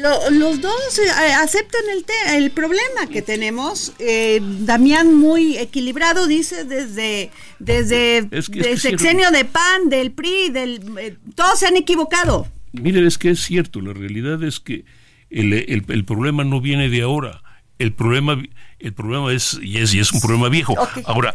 Lo, 0.00 0.30
los 0.30 0.60
dos 0.60 0.98
eh, 0.98 1.32
aceptan 1.34 1.82
el, 1.94 2.04
te, 2.04 2.36
el 2.36 2.50
problema 2.50 3.06
que 3.10 3.22
tenemos. 3.22 3.92
Eh, 3.98 4.40
Damián 4.42 5.14
muy 5.14 5.58
equilibrado 5.58 6.26
dice 6.26 6.64
desde 6.64 7.30
desde 7.58 8.26
es 8.30 8.48
que, 8.48 8.60
el 8.60 8.80
sexenio 8.80 9.30
de 9.30 9.44
PAN, 9.44 9.88
del 9.88 10.12
PRI, 10.12 10.50
del 10.50 10.80
eh, 10.98 11.16
todos 11.34 11.58
se 11.58 11.66
han 11.66 11.76
equivocado. 11.76 12.46
Miren, 12.72 13.06
es 13.06 13.18
que 13.18 13.30
es 13.30 13.40
cierto, 13.40 13.80
la 13.80 13.92
realidad 13.92 14.42
es 14.42 14.60
que 14.60 14.84
el, 15.30 15.52
el, 15.52 15.84
el 15.86 16.04
problema 16.04 16.44
no 16.44 16.60
viene 16.60 16.88
de 16.88 17.02
ahora. 17.02 17.42
El 17.78 17.92
problema 17.92 18.40
El 18.78 18.92
problema 18.94 19.32
es, 19.32 19.58
y 19.62 19.78
es, 19.78 19.94
y 19.94 20.00
es 20.00 20.12
un 20.12 20.20
problema 20.20 20.48
viejo. 20.48 20.74
Ahora, 21.04 21.34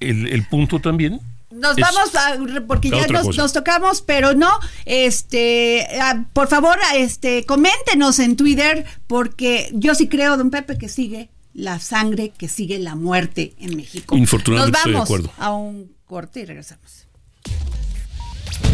el, 0.00 0.26
el 0.26 0.46
punto 0.48 0.80
también 0.80 1.20
nos 1.56 1.76
vamos 1.76 2.14
a, 2.14 2.36
porque 2.66 2.90
ya 2.90 3.06
nos, 3.06 3.52
tocamos, 3.52 4.02
pero 4.02 4.34
no, 4.34 4.50
este, 4.84 5.86
ah, 6.00 6.24
por 6.32 6.48
favor, 6.48 6.76
este, 6.94 7.44
coméntenos 7.44 8.18
en 8.18 8.36
Twitter, 8.36 8.84
porque 9.06 9.70
yo 9.72 9.94
sí 9.94 10.08
creo, 10.08 10.36
don 10.36 10.50
Pepe, 10.50 10.78
que 10.78 10.88
sigue 10.88 11.30
la 11.54 11.78
sangre, 11.80 12.32
que 12.36 12.48
sigue 12.48 12.78
la 12.78 12.94
muerte 12.94 13.54
en 13.58 13.76
México. 13.76 14.16
Infortunadamente 14.16 14.78
nos 14.90 15.08
vamos 15.08 15.10
estoy 15.10 15.22
de 15.22 15.44
a 15.44 15.52
un 15.52 15.92
corte 16.04 16.40
y 16.40 16.44
regresamos. 16.44 17.06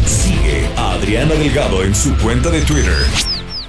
Sigue 0.05 0.67
a 0.77 0.91
Adriana 0.91 1.33
Delgado 1.35 1.83
en 1.83 1.95
su 1.95 2.15
cuenta 2.17 2.49
de 2.49 2.61
Twitter 2.61 2.93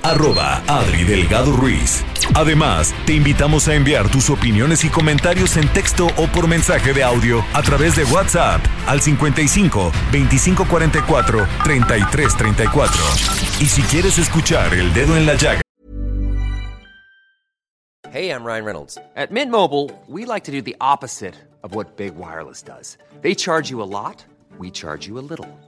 arroba 0.05 0.63
Adri 0.69 1.03
Delgado 1.05 1.51
Ruiz. 1.53 2.05
Además, 2.35 2.95
te 3.07 3.15
invitamos 3.15 3.67
a 3.69 3.75
enviar 3.75 4.09
tus 4.09 4.31
opiniones 4.31 4.85
y 4.85 4.89
comentarios 4.89 5.57
en 5.57 5.67
texto 5.73 6.07
o 6.17 6.27
por 6.29 6.47
mensaje 6.47 6.93
de 6.93 7.03
audio 7.03 7.45
a 7.53 7.63
través 7.63 7.97
de 7.97 8.05
WhatsApp 8.05 8.65
al 8.87 9.01
55 9.01 9.91
2544 10.13 11.47
3334. 11.65 13.03
Y 13.61 13.67
si 13.67 13.83
quieres 13.83 14.19
escuchar 14.19 14.73
El 14.75 14.95
Dedo 14.95 15.17
en 15.17 15.27
la 15.27 15.35
Llaga. 15.35 15.61
Hey, 18.13 18.31
I'm 18.31 18.45
Ryan 18.45 18.65
Reynolds. 18.65 18.97
At 19.17 19.33
Mint 19.33 19.51
Mobile, 19.51 19.91
we 20.07 20.25
like 20.25 20.45
to 20.45 20.53
do 20.53 20.63
the 20.63 20.77
opposite 20.81 21.35
of 21.65 21.75
what 21.75 21.97
Big 21.97 22.15
Wireless 22.17 22.63
does. 22.63 22.97
They 23.23 23.35
charge 23.35 23.71
you 23.71 23.83
a 23.83 23.89
lot. 23.91 24.25
we 24.59 24.71
charge 24.71 25.07
you 25.07 25.19
a 25.19 25.21
little. 25.21 25.49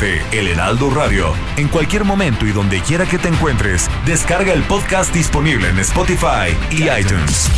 de 0.00 0.20
El 0.32 0.48
Heraldo 0.48 0.90
Radio. 0.90 1.34
En 1.56 1.68
cualquier 1.68 2.04
momento 2.04 2.46
y 2.46 2.52
donde 2.52 2.80
quiera 2.80 3.06
que 3.06 3.18
te 3.18 3.28
encuentres, 3.28 3.88
descarga 4.06 4.52
el 4.52 4.62
podcast 4.62 5.14
disponible 5.14 5.68
en 5.68 5.78
Spotify 5.78 6.56
y 6.70 6.84
iTunes. 6.88 7.48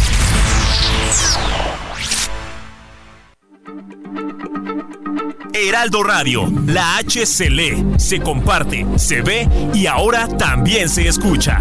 Heraldo 5.55 6.03
Radio, 6.03 6.53
la 6.67 6.97
H 6.97 7.25
se 7.27 7.49
lee, 7.49 7.85
se 7.97 8.21
comparte, 8.21 8.87
se 8.97 9.23
ve 9.23 9.49
y 9.73 9.87
ahora 9.87 10.27
también 10.27 10.89
se 10.89 11.07
escucha. 11.07 11.61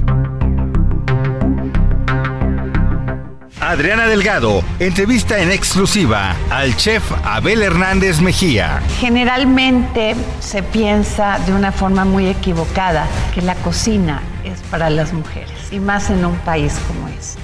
Adriana 3.61 4.07
Delgado 4.07 4.63
entrevista 4.79 5.39
en 5.39 5.51
exclusiva 5.51 6.35
al 6.49 6.75
chef 6.75 7.03
Abel 7.23 7.61
Hernández 7.61 8.19
Mejía. 8.19 8.81
Generalmente 8.99 10.15
se 10.39 10.63
piensa 10.63 11.37
de 11.45 11.53
una 11.53 11.71
forma 11.71 12.03
muy 12.03 12.25
equivocada 12.27 13.05
que 13.35 13.43
la 13.43 13.53
cocina 13.53 14.23
es 14.43 14.59
para 14.71 14.89
las 14.89 15.13
mujeres 15.13 15.51
y 15.69 15.79
más 15.79 16.09
en 16.09 16.25
un 16.25 16.35
país 16.37 16.75
como 16.87 17.07
este. 17.07 17.39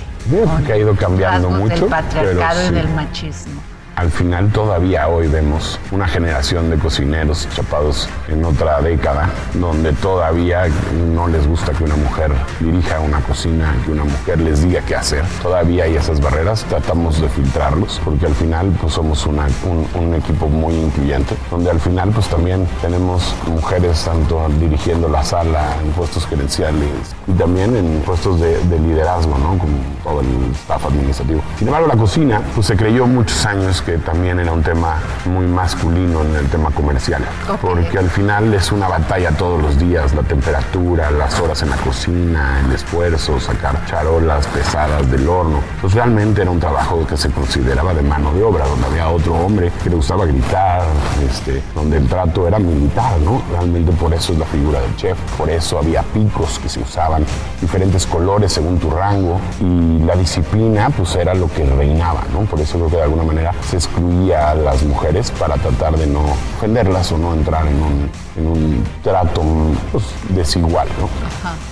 que 0.65 0.73
ha 0.73 0.77
ido 0.77 0.95
cambiando 0.95 1.51
mucho. 1.51 1.75
Del 1.75 1.85
patriarcado 1.85 2.67
y 2.67 2.73
del 2.73 2.89
machismo. 2.89 3.61
Al 3.97 4.11
final 4.11 4.51
todavía 4.51 5.07
hoy 5.07 5.27
vemos 5.27 5.79
una 5.91 6.07
generación 6.07 6.69
de 6.69 6.77
cocineros 6.77 7.49
chapados 7.55 8.07
en 8.27 8.45
otra 8.45 8.79
década, 8.79 9.27
donde 9.55 9.91
todavía 9.91 10.67
no 11.15 11.27
les 11.27 11.47
gusta 11.47 11.71
que 11.71 11.83
una 11.83 11.95
mujer 11.95 12.31
dirija 12.59 12.99
una 12.99 13.21
cocina, 13.21 13.75
que 13.83 13.93
una 13.93 14.03
mujer 14.03 14.39
les 14.39 14.61
diga 14.61 14.81
qué 14.81 14.95
hacer. 14.95 15.25
Todavía 15.41 15.85
hay 15.85 15.95
esas 15.95 16.21
barreras, 16.21 16.63
tratamos 16.65 17.19
de 17.19 17.27
filtrarlos, 17.27 17.99
porque 18.05 18.27
al 18.27 18.35
final 18.35 18.71
pues 18.79 18.93
somos 18.93 19.25
un, 19.25 20.13
equipo 20.13 20.47
muy 20.47 20.75
incluyente, 20.75 21.35
donde 21.49 21.71
al 21.71 21.79
final 21.79 22.11
pues 22.11 22.27
también 22.27 22.67
tenemos 22.83 23.33
mujeres 23.47 24.03
tanto 24.05 24.47
dirigiendo 24.59 25.09
la 25.09 25.23
sala 25.23 25.75
en 25.83 25.89
puestos 25.93 26.27
gerenciales 26.27 27.15
y 27.25 27.31
también 27.31 27.75
en 27.75 27.99
puestos 28.05 28.39
de, 28.39 28.59
liderazgo, 28.77 29.35
¿no? 29.39 29.57
Como 29.57 29.75
todo 30.03 30.21
el 30.21 30.51
staff 30.53 30.85
administrativo. 30.85 31.41
Sin 31.57 31.67
embargo, 31.67 31.87
la 31.87 31.97
cocina 31.97 32.41
pues 32.53 32.67
se 32.67 32.75
creyó 32.75 33.07
muchos 33.07 33.43
años 33.47 33.81
que 33.87 33.97
también 33.99 34.37
era 34.37 34.51
un 34.51 34.61
tema 34.61 34.97
muy 35.23 35.45
masculino 35.45 36.21
en 36.21 36.35
el 36.35 36.49
tema 36.49 36.71
comercial, 36.71 37.23
porque 37.61 37.97
al 37.97 38.09
final 38.09 38.53
es 38.53 38.73
una 38.73 38.89
batalla 38.89 39.31
todos 39.31 39.61
los 39.61 39.79
días, 39.79 40.13
la 40.13 40.23
temperatura, 40.23 41.09
las 41.09 41.39
horas 41.39 41.61
en 41.61 41.69
la 41.69 41.77
cocina, 41.77 42.59
el 42.65 42.73
esfuerzo, 42.73 43.39
sacar 43.39 43.85
charolas 43.85 44.45
pesadas 44.47 45.09
del 45.09 45.29
horno. 45.29 45.61
Pues 45.79 45.93
realmente 45.93 46.41
era 46.41 46.51
un 46.51 46.59
trabajo 46.59 47.07
que 47.07 47.15
se 47.15 47.31
consideraba 47.31 47.93
de 47.93 48.01
mano 48.01 48.33
de 48.33 48.43
obra, 48.43 48.67
donde 48.67 48.87
había 48.87 49.07
otro 49.07 49.35
hombre 49.35 49.71
que 49.81 49.89
le 49.89 49.95
gustaba 49.95 50.25
gritar, 50.25 50.83
este, 51.25 51.63
donde 51.73 51.95
el 51.95 52.09
trato 52.09 52.45
era 52.45 52.59
militar, 52.59 53.17
¿no? 53.21 53.41
Realmente 53.53 53.93
por 53.93 54.13
eso 54.13 54.33
es 54.33 54.39
la 54.39 54.45
figura 54.47 54.81
del 54.81 54.93
chef, 54.97 55.17
por 55.37 55.49
eso 55.49 55.79
había 55.79 56.01
picos 56.03 56.59
que 56.59 56.67
se 56.67 56.81
usaban, 56.81 57.25
diferentes 57.61 58.05
colores 58.05 58.51
según 58.51 58.79
tu 58.79 58.89
rango 58.89 59.39
y 59.61 59.99
la 59.99 60.17
disciplina 60.17 60.89
pues 60.89 61.15
era 61.15 61.33
lo 61.33 61.47
que 61.47 61.65
reinaba, 61.65 62.23
¿no? 62.33 62.41
Por 62.41 62.59
eso 62.59 62.77
creo 62.77 62.89
que 62.89 62.97
de 62.97 63.03
alguna 63.03 63.23
manera 63.23 63.53
se 63.61 63.76
excluía 63.77 64.51
a 64.51 64.55
las 64.55 64.83
mujeres 64.83 65.31
para 65.31 65.55
tratar 65.55 65.97
de 65.97 66.07
no 66.07 66.23
ofenderlas 66.57 67.11
o 67.11 67.17
no 67.17 67.33
entrar 67.33 67.67
en 67.67 67.81
un, 67.81 68.11
en 68.35 68.47
un 68.47 68.83
trato 69.03 69.43
pues, 69.91 70.03
desigual, 70.29 70.87
¿no? 70.99 71.09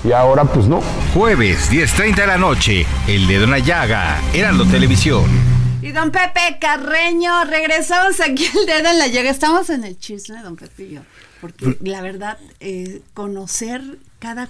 Y 0.07 0.11
ahora 0.13 0.43
pues 0.45 0.67
no. 0.67 0.81
Jueves, 1.13 1.71
10.30 1.71 2.15
de 2.15 2.27
la 2.27 2.37
noche, 2.37 2.85
El 3.07 3.27
de 3.27 3.39
Dona 3.39 3.59
Llaga, 3.59 4.19
Heraldo 4.33 4.65
Televisión. 4.65 5.25
Y 5.81 5.91
don 5.91 6.11
Pepe 6.11 6.57
Carreño, 6.59 7.45
regresamos 7.45 8.19
aquí 8.19 8.45
el 8.45 8.65
dedo 8.65 8.89
en 8.89 8.97
la 8.97 9.07
llaga. 9.07 9.29
Estamos 9.29 9.69
en 9.69 9.83
el 9.83 9.99
chisme, 9.99 10.41
don 10.41 10.55
Pepe 10.55 10.83
y 10.83 10.93
yo. 10.95 11.01
Porque 11.41 11.77
la 11.81 12.01
verdad, 12.01 12.39
eh, 12.59 13.01
conocer 13.13 13.81
cada, 14.17 14.49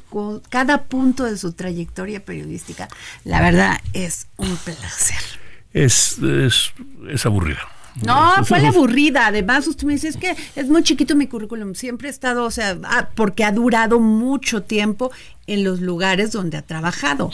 cada 0.50 0.84
punto 0.84 1.26
de 1.26 1.38
su 1.38 1.52
trayectoria 1.52 2.24
periodística, 2.24 2.88
la 3.26 3.42
verdad 3.42 3.82
es 3.92 4.28
un 4.38 4.56
placer 4.56 5.45
es, 5.76 6.18
es, 6.20 7.26
aburrida. 7.26 7.60
No, 8.04 8.44
fue 8.46 8.62
la 8.62 8.70
aburrida. 8.76 9.28
Además, 9.28 9.68
usted 9.68 9.86
me 9.86 9.94
dice, 9.94 10.08
es 10.08 10.18
que 10.18 10.36
es 10.56 10.70
muy 10.70 10.84
chiquito 10.84 11.16
mi 11.16 11.28
currículum. 11.28 11.76
Siempre 11.76 12.08
he 12.08 12.12
estado, 12.12 12.46
o 12.46 12.52
sea, 12.52 12.78
ah, 12.84 13.10
porque 13.14 13.44
ha 13.44 13.52
durado 13.52 14.00
mucho 14.00 14.64
tiempo 14.64 15.12
en 15.48 15.64
los 15.64 15.82
lugares 15.82 16.32
donde 16.32 16.58
ha 16.58 16.62
trabajado. 16.62 17.30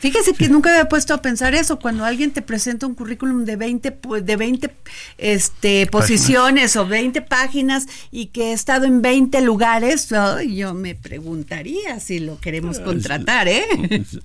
Fíjese 0.00 0.32
que 0.32 0.48
nunca 0.48 0.70
había 0.70 0.88
puesto 0.88 1.12
a 1.12 1.20
pensar 1.20 1.54
eso. 1.54 1.78
Cuando 1.78 2.06
alguien 2.06 2.30
te 2.30 2.40
presenta 2.40 2.86
un 2.86 2.94
currículum 2.94 3.44
de 3.44 3.56
20, 3.56 3.98
de 4.22 4.36
20 4.36 4.70
este, 5.18 5.86
posiciones 5.86 6.74
o 6.76 6.86
20 6.86 7.20
páginas 7.20 7.86
y 8.10 8.26
que 8.26 8.50
he 8.50 8.52
estado 8.54 8.86
en 8.86 9.02
20 9.02 9.42
lugares, 9.42 10.08
yo 10.48 10.72
me 10.72 10.94
preguntaría 10.94 12.00
si 12.00 12.18
lo 12.18 12.40
queremos 12.40 12.78
ah, 12.78 12.84
contratar, 12.84 13.46
¿eh? 13.48 13.66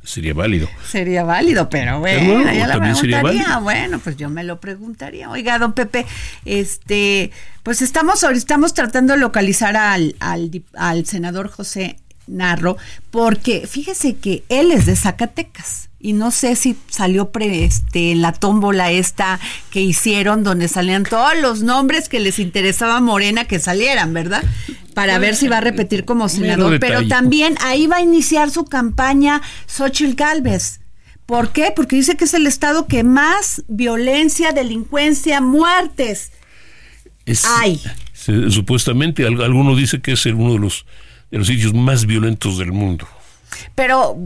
Sería 0.04 0.34
válido. 0.34 0.70
Sería 0.90 1.26
válido, 1.26 1.70
pero 1.70 2.00
bueno, 2.00 2.54
ya 2.54 2.68
la 2.68 2.80
preguntaría. 2.80 3.58
Bueno, 3.58 4.00
pues 4.00 4.16
yo 4.16 4.30
me 4.30 4.46
lo 4.46 4.62
preguntaría. 4.62 5.30
Oiga, 5.30 5.60
don 5.60 5.74
Pepe, 5.74 6.06
este, 6.46 7.32
pues 7.64 7.82
estamos, 7.82 8.24
estamos 8.24 8.74
tratando 8.74 9.14
de 9.14 9.20
localizar 9.20 9.76
al, 9.76 10.16
al, 10.22 10.64
al 10.76 11.06
senador 11.06 11.50
José 11.50 11.98
narro, 12.28 12.78
porque 13.12 13.68
fíjese 13.68 14.16
que 14.16 14.44
él 14.50 14.72
es 14.72 14.86
de 14.86 14.96
Zacatecas 14.96 15.90
y 16.00 16.14
no 16.14 16.30
sé 16.32 16.56
si 16.56 16.76
salió 16.88 17.32
pre, 17.32 17.66
este, 17.66 18.12
en 18.12 18.22
la 18.22 18.32
tómbola 18.32 18.92
esta 18.92 19.40
que 19.72 19.82
hicieron 19.82 20.44
donde 20.44 20.68
salían 20.68 21.04
todos 21.04 21.34
los 21.42 21.64
nombres 21.64 22.10
que 22.10 22.20
les 22.20 22.38
interesaba 22.38 22.98
a 22.98 23.02
Morena 23.02 23.46
que 23.46 23.60
salieran, 23.60 24.14
¿verdad? 24.14 24.44
Para 24.94 25.18
ver 25.18 25.36
si 25.36 25.48
va 25.48 25.58
a 25.58 25.62
repetir 25.62 26.06
como 26.06 26.30
senador. 26.30 26.80
Pero 26.80 27.08
también 27.08 27.56
ahí 27.62 27.88
va 27.88 27.98
a 27.98 28.02
iniciar 28.02 28.52
su 28.52 28.66
campaña 28.66 29.42
Xochitl 29.68 30.14
Galvez. 30.16 30.80
¿Por 31.26 31.52
qué? 31.52 31.74
Porque 31.76 31.96
dice 31.96 32.16
que 32.16 32.26
es 32.26 32.36
el 32.36 32.46
estado 32.46 32.86
que 32.86 33.04
más 33.04 33.64
violencia, 33.68 34.52
delincuencia, 34.52 35.42
muertes 35.42 36.32
hay. 37.58 37.82
supuestamente 38.50 39.26
alguno 39.26 39.76
dice 39.76 40.02
que 40.02 40.14
es 40.14 40.26
uno 40.28 40.54
de 40.54 40.60
los, 40.60 40.86
de 41.32 41.38
los 41.38 41.48
sitios 41.48 41.74
más 41.74 42.06
violentos 42.06 42.58
del 42.58 42.72
mundo. 42.72 43.08
Pero, 43.74 44.18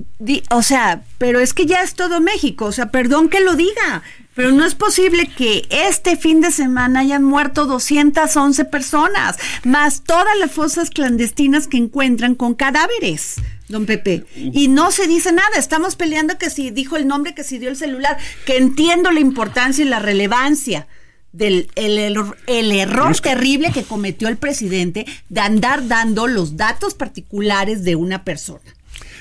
o 0.51 0.63
sea, 0.63 1.03
pero 1.17 1.39
es 1.39 1.53
que 1.53 1.65
ya 1.65 1.81
es 1.81 1.95
todo 1.95 2.21
México, 2.21 2.65
o 2.65 2.71
sea, 2.71 2.91
perdón 2.91 3.29
que 3.29 3.39
lo 3.41 3.55
diga, 3.55 4.03
pero 4.35 4.51
no 4.51 4.65
es 4.65 4.75
posible 4.75 5.27
que 5.27 5.67
este 5.69 6.15
fin 6.15 6.39
de 6.39 6.51
semana 6.51 7.01
hayan 7.01 7.23
muerto 7.23 7.65
211 7.65 8.65
personas, 8.65 9.37
más 9.63 10.03
todas 10.03 10.37
las 10.39 10.51
fosas 10.51 10.89
clandestinas 10.89 11.67
que 11.67 11.77
encuentran 11.77 12.35
con 12.35 12.53
cadáveres, 12.53 13.35
don 13.67 13.85
Pepe. 13.85 14.25
Y 14.35 14.67
no 14.67 14.91
se 14.91 15.07
dice 15.07 15.31
nada, 15.31 15.57
estamos 15.57 15.95
peleando 15.95 16.37
que 16.37 16.49
si 16.49 16.71
dijo 16.71 16.95
el 16.95 17.07
nombre, 17.07 17.35
que 17.35 17.43
si 17.43 17.57
dio 17.57 17.69
el 17.69 17.75
celular, 17.75 18.17
que 18.45 18.57
entiendo 18.57 19.11
la 19.11 19.19
importancia 19.19 19.83
y 19.83 19.89
la 19.89 19.99
relevancia 19.99 20.87
del 21.31 21.69
el, 21.75 22.17
el, 22.47 22.71
error 22.71 23.19
terrible 23.19 23.71
que 23.71 23.83
cometió 23.83 24.27
el 24.27 24.37
presidente 24.37 25.05
de 25.29 25.41
andar 25.41 25.87
dando 25.87 26.27
los 26.27 26.57
datos 26.57 26.93
particulares 26.95 27.83
de 27.83 27.95
una 27.95 28.23
persona 28.23 28.61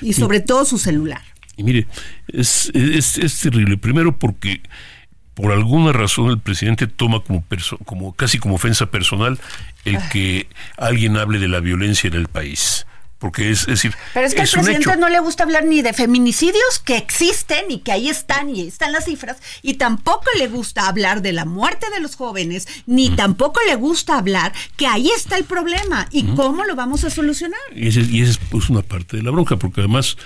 y 0.01 0.13
sobre 0.13 0.39
todo 0.39 0.65
su 0.65 0.77
celular. 0.77 1.21
Y 1.57 1.63
mire, 1.63 1.87
es, 2.29 2.71
es, 2.73 3.39
terrible. 3.41 3.77
Primero 3.77 4.17
porque 4.17 4.61
por 5.33 5.51
alguna 5.51 5.91
razón 5.91 6.29
el 6.29 6.39
presidente 6.39 6.87
toma 6.87 7.21
como, 7.21 7.43
como 7.85 8.13
casi 8.13 8.39
como 8.39 8.55
ofensa 8.55 8.91
personal 8.91 9.39
el 9.85 9.97
ah. 9.97 10.09
que 10.09 10.47
alguien 10.77 11.17
hable 11.17 11.39
de 11.39 11.47
la 11.47 11.59
violencia 11.59 12.07
en 12.07 12.15
el 12.15 12.27
país 12.27 12.85
porque 13.19 13.51
es, 13.51 13.65
decir 13.65 13.93
pero 14.13 14.25
es 14.25 14.33
que 14.33 14.41
al 14.41 14.49
presidente 14.49 14.97
no 14.97 15.09
le 15.09 15.19
gusta 15.19 15.43
hablar 15.43 15.65
ni 15.65 15.81
de 15.81 15.93
feminicidios 15.93 16.79
que 16.83 16.97
existen 16.97 17.69
y 17.69 17.79
que 17.79 17.91
ahí 17.91 18.09
están 18.09 18.49
y 18.49 18.61
ahí 18.61 18.67
están 18.67 18.91
las 18.91 19.05
cifras 19.05 19.37
y 19.61 19.75
tampoco 19.75 20.25
le 20.37 20.47
gusta 20.47 20.87
hablar 20.87 21.21
de 21.21 21.33
la 21.33 21.45
muerte 21.45 21.87
de 21.93 21.99
los 21.99 22.15
jóvenes 22.15 22.67
ni 22.87 23.09
tampoco 23.09 23.59
le 23.67 23.75
gusta 23.75 24.17
hablar 24.17 24.53
que 24.77 24.87
ahí 24.87 25.09
está 25.15 25.37
el 25.37 25.43
problema 25.43 26.07
y 26.11 26.23
cómo 26.35 26.63
lo 26.63 26.75
vamos 26.75 27.03
a 27.03 27.09
solucionar 27.09 27.59
y 27.75 27.87
esa 27.87 27.99
es 27.99 28.37
pues, 28.49 28.69
una 28.69 28.81
parte 28.81 29.17
de 29.17 29.23
la 29.23 29.31
bronca 29.31 29.57
porque 29.57 29.81
además 29.81 30.17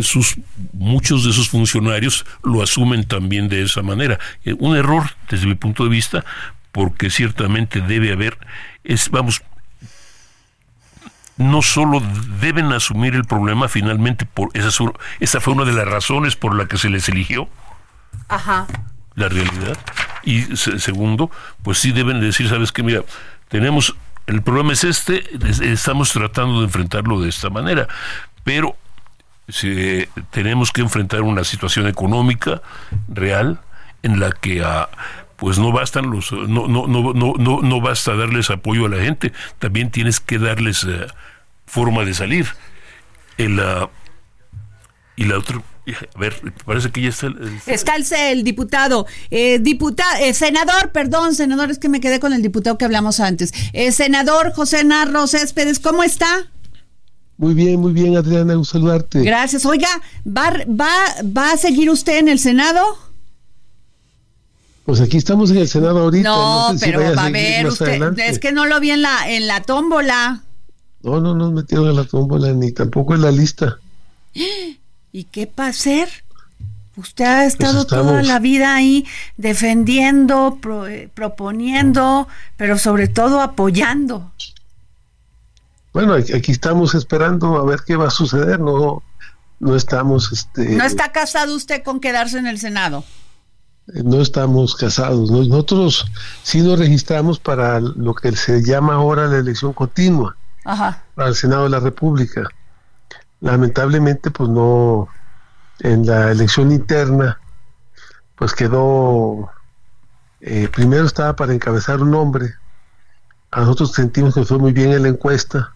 sus 0.00 0.36
muchos 0.72 1.24
de 1.24 1.30
esos 1.30 1.48
funcionarios 1.48 2.24
lo 2.42 2.62
asumen 2.62 3.04
también 3.04 3.48
de 3.48 3.62
esa 3.62 3.82
manera. 3.82 4.18
Eh, 4.44 4.54
un 4.58 4.76
error 4.76 5.10
desde 5.30 5.46
mi 5.46 5.54
punto 5.54 5.84
de 5.84 5.90
vista 5.90 6.24
porque 6.72 7.10
ciertamente 7.10 7.80
debe 7.80 8.12
haber 8.12 8.38
es 8.82 9.08
vamos 9.10 9.42
no 11.36 11.62
solo 11.62 12.00
deben 12.40 12.72
asumir 12.72 13.14
el 13.14 13.24
problema 13.24 13.68
finalmente 13.68 14.24
por 14.24 14.50
esa, 14.54 14.70
esa 15.20 15.40
fue 15.40 15.54
una 15.54 15.64
de 15.64 15.72
las 15.72 15.86
razones 15.86 16.36
por 16.36 16.54
la 16.54 16.66
que 16.66 16.78
se 16.78 16.90
les 16.90 17.08
eligió. 17.08 17.48
Ajá. 18.28 18.66
la 19.16 19.28
realidad. 19.28 19.76
Y 20.22 20.42
segundo 20.56 21.30
pues 21.62 21.78
sí 21.78 21.92
deben 21.92 22.20
decir 22.20 22.48
sabes 22.48 22.72
qué 22.72 22.82
mira 22.82 23.02
tenemos 23.48 23.94
el 24.26 24.42
problema 24.42 24.72
es 24.72 24.84
este 24.84 25.24
estamos 25.72 26.12
tratando 26.12 26.60
de 26.60 26.66
enfrentarlo 26.66 27.20
de 27.20 27.28
esta 27.28 27.50
manera 27.50 27.86
pero 28.44 28.76
si, 29.48 30.08
tenemos 30.30 30.72
que 30.72 30.80
enfrentar 30.80 31.20
una 31.22 31.44
situación 31.44 31.86
económica 31.86 32.62
real 33.08 33.60
en 34.02 34.20
la 34.20 34.32
que 34.32 34.64
a 34.64 34.88
pues 35.44 35.58
no 35.58 35.72
bastan 35.72 36.10
los 36.10 36.32
no 36.32 36.66
no 36.68 36.86
no 36.86 37.12
no 37.12 37.34
no, 37.36 37.60
no 37.60 37.80
basta 37.82 38.16
darles 38.16 38.48
apoyo 38.48 38.86
a 38.86 38.88
la 38.88 39.02
gente 39.02 39.30
también 39.58 39.90
tienes 39.90 40.18
que 40.18 40.38
darles 40.38 40.84
eh, 40.84 41.06
forma 41.66 42.06
de 42.06 42.14
salir 42.14 42.46
el, 43.36 43.58
uh, 43.58 43.90
y 45.16 45.24
la 45.24 45.36
otra 45.36 45.60
a 46.14 46.18
ver, 46.18 46.54
parece 46.64 46.90
que 46.90 47.02
ya 47.02 47.10
está 47.10 47.26
el, 47.26 47.60
está 47.66 48.30
el, 48.30 48.42
diputado, 48.42 49.06
eh, 49.30 49.58
diputado, 49.58 50.18
eh, 50.18 50.32
senador, 50.32 50.92
perdón, 50.92 51.34
senador, 51.34 51.70
es 51.70 51.78
que 51.78 51.90
me 51.90 52.00
quedé 52.00 52.20
con 52.20 52.32
el 52.32 52.40
diputado 52.40 52.78
que 52.78 52.86
hablamos 52.86 53.20
antes. 53.20 53.52
Eh, 53.74 53.92
senador 53.92 54.54
José 54.54 54.82
Narro 54.82 55.26
Céspedes, 55.26 55.78
¿cómo 55.80 56.02
está? 56.02 56.26
Muy 57.36 57.52
bien, 57.52 57.80
muy 57.80 57.92
bien, 57.92 58.16
Adriana, 58.16 58.56
un 58.56 58.64
saludarte. 58.64 59.20
Gracias. 59.20 59.66
Oiga, 59.66 59.90
¿va, 60.26 60.54
va, 60.68 60.90
¿va 61.22 61.52
a 61.52 61.58
seguir 61.58 61.90
usted 61.90 62.16
en 62.16 62.28
el 62.28 62.38
Senado? 62.38 62.80
Pues 64.84 65.00
aquí 65.00 65.16
estamos 65.16 65.50
en 65.50 65.58
el 65.58 65.68
Senado 65.68 66.00
ahorita. 66.00 66.28
No, 66.28 66.74
pero 66.78 67.00
va 67.14 67.26
a 67.26 67.30
ver, 67.30 67.66
usted, 67.66 68.18
es 68.18 68.38
que 68.38 68.52
no 68.52 68.66
lo 68.66 68.80
vi 68.80 68.90
en 68.90 69.02
la, 69.02 69.30
en 69.30 69.46
la 69.46 69.62
tómbola. 69.62 70.42
No, 71.02 71.20
no 71.20 71.34
nos 71.34 71.52
metieron 71.52 71.88
en 71.88 71.96
la 71.96 72.04
tómbola 72.04 72.52
ni 72.52 72.72
tampoco 72.72 73.14
en 73.14 73.22
la 73.22 73.30
lista. 73.30 73.78
¿Y 75.12 75.24
qué 75.24 75.50
va 75.58 75.66
a 75.66 75.68
hacer? 75.68 76.08
Usted 76.96 77.24
ha 77.24 77.36
pues 77.38 77.54
estado 77.54 77.86
toda 77.86 78.22
la 78.22 78.38
vida 78.38 78.74
ahí 78.74 79.06
defendiendo, 79.36 80.58
eh, 80.88 81.08
proponiendo, 81.12 82.28
pero 82.56 82.78
sobre 82.78 83.08
todo 83.08 83.40
apoyando. 83.40 84.32
Bueno, 85.92 86.14
aquí 86.14 86.52
estamos 86.52 86.94
esperando 86.94 87.56
a 87.56 87.64
ver 87.64 87.80
qué 87.86 87.96
va 87.96 88.08
a 88.08 88.10
suceder. 88.10 88.60
No, 88.60 89.02
no 89.60 89.76
estamos, 89.76 90.30
este. 90.30 90.70
¿No 90.70 90.84
está 90.84 91.10
casado 91.10 91.54
usted 91.56 91.82
con 91.82 92.00
quedarse 92.00 92.38
en 92.38 92.46
el 92.46 92.58
Senado? 92.58 93.04
No 93.86 94.22
estamos 94.22 94.74
casados. 94.74 95.30
Nosotros 95.30 96.06
sí 96.42 96.62
nos 96.62 96.78
registramos 96.78 97.38
para 97.38 97.80
lo 97.80 98.14
que 98.14 98.34
se 98.34 98.62
llama 98.62 98.94
ahora 98.94 99.26
la 99.26 99.38
elección 99.38 99.72
continua 99.72 100.36
para 101.14 101.28
el 101.28 101.34
Senado 101.34 101.64
de 101.64 101.70
la 101.70 101.80
República. 101.80 102.48
Lamentablemente, 103.40 104.30
pues 104.30 104.48
no, 104.48 105.08
en 105.80 106.06
la 106.06 106.30
elección 106.30 106.72
interna, 106.72 107.38
pues 108.36 108.54
quedó, 108.54 109.50
eh, 110.40 110.68
primero 110.74 111.04
estaba 111.04 111.36
para 111.36 111.52
encabezar 111.52 112.00
un 112.00 112.14
hombre, 112.14 112.54
a 113.50 113.60
nosotros 113.60 113.92
sentimos 113.92 114.34
que 114.34 114.44
fue 114.44 114.58
muy 114.58 114.72
bien 114.72 114.92
en 114.92 115.02
la 115.02 115.08
encuesta, 115.08 115.72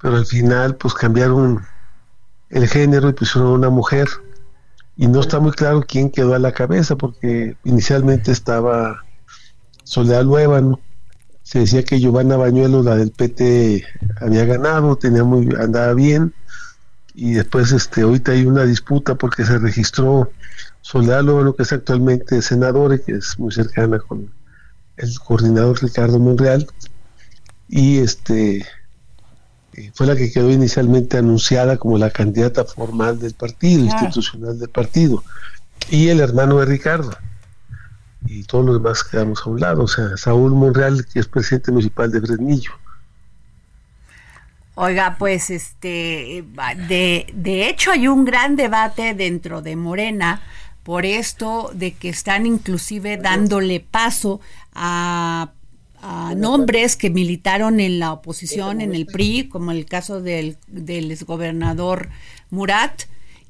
pero 0.00 0.16
al 0.16 0.26
final 0.26 0.76
pues 0.76 0.94
cambiaron 0.94 1.66
el 2.50 2.68
género 2.68 3.08
y 3.08 3.12
pusieron 3.12 3.50
una 3.50 3.70
mujer 3.70 4.08
y 4.98 5.06
no 5.06 5.20
está 5.20 5.40
muy 5.40 5.52
claro 5.52 5.84
quién 5.88 6.10
quedó 6.10 6.34
a 6.34 6.38
la 6.38 6.52
cabeza 6.52 6.96
porque 6.96 7.56
inicialmente 7.64 8.32
estaba 8.32 9.04
Soledad 9.84 10.24
Luébano 10.24 10.78
se 11.48 11.60
decía 11.60 11.82
que 11.82 11.98
Giovanna 11.98 12.36
Bañuelo, 12.36 12.82
la 12.82 12.94
del 12.94 13.10
PT, 13.10 13.82
había 14.20 14.44
ganado, 14.44 14.96
tenía 14.96 15.24
muy, 15.24 15.48
andaba 15.58 15.94
bien, 15.94 16.34
y 17.14 17.32
después 17.32 17.72
este, 17.72 18.02
ahorita 18.02 18.32
hay 18.32 18.44
una 18.44 18.64
disputa 18.64 19.14
porque 19.14 19.46
se 19.46 19.58
registró 19.58 20.30
Soledad 20.82 21.22
Lóbano, 21.22 21.54
que 21.54 21.62
es 21.62 21.72
actualmente 21.72 22.42
senador 22.42 22.92
y 22.92 23.00
que 23.00 23.12
es 23.12 23.38
muy 23.38 23.50
cercana 23.50 23.98
con 23.98 24.30
el 24.98 25.18
coordinador 25.20 25.82
Ricardo 25.82 26.18
Monreal, 26.18 26.66
y 27.66 27.96
este 27.96 28.66
eh, 29.78 29.92
fue 29.94 30.06
la 30.06 30.16
que 30.16 30.30
quedó 30.30 30.50
inicialmente 30.50 31.18
anunciada 31.18 31.76
como 31.76 31.98
la 31.98 32.10
candidata 32.10 32.64
formal 32.64 33.18
del 33.18 33.34
partido, 33.34 33.84
institucional 33.84 34.58
del 34.58 34.68
partido, 34.68 35.22
y 35.90 36.08
el 36.08 36.20
hermano 36.20 36.58
de 36.58 36.66
Ricardo 36.66 37.10
y 38.26 38.44
todos 38.44 38.64
los 38.64 38.82
demás 38.82 39.04
quedamos 39.04 39.40
a 39.44 39.50
un 39.50 39.60
lado. 39.60 39.84
O 39.84 39.88
sea, 39.88 40.16
Saúl 40.16 40.54
Monreal, 40.54 41.06
que 41.06 41.20
es 41.20 41.26
presidente 41.26 41.70
municipal 41.70 42.10
de 42.10 42.20
Fresnillo. 42.20 42.72
Oiga, 44.74 45.16
pues 45.18 45.50
este, 45.50 46.44
de, 46.88 47.26
de 47.32 47.68
hecho 47.68 47.90
hay 47.90 48.06
un 48.06 48.24
gran 48.24 48.54
debate 48.54 49.14
dentro 49.14 49.60
de 49.60 49.74
Morena 49.74 50.40
por 50.84 51.04
esto 51.04 51.70
de 51.74 51.94
que 51.94 52.08
están 52.08 52.46
inclusive 52.46 53.16
dándole 53.16 53.80
paso 53.80 54.40
a, 54.74 55.50
a 56.02 56.34
nombres 56.36 56.96
que 56.96 57.10
militaron 57.10 57.80
en 57.80 57.98
la 57.98 58.12
oposición, 58.12 58.80
en 58.80 58.94
el 58.94 59.06
PRI, 59.06 59.48
como 59.48 59.72
el 59.72 59.86
caso 59.86 60.20
del, 60.20 60.56
del 60.66 61.10
exgobernador 61.10 62.08
Murat, 62.50 63.02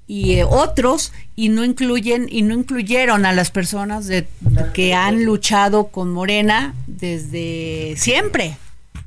y 0.09 0.37
eh, 0.37 0.45
otros 0.45 1.13
y 1.37 1.51
no 1.51 1.65
incluyen 1.65 2.27
y 2.31 2.41
no 2.43 2.55
incluyeron 2.55 3.27
a 3.27 3.33
las 3.33 3.51
personas 3.51 4.07
de, 4.07 4.27
que 4.73 4.95
han 4.95 5.25
luchado 5.25 5.89
con 5.89 6.11
Morena 6.13 6.75
desde 6.87 7.95
siempre. 7.97 8.57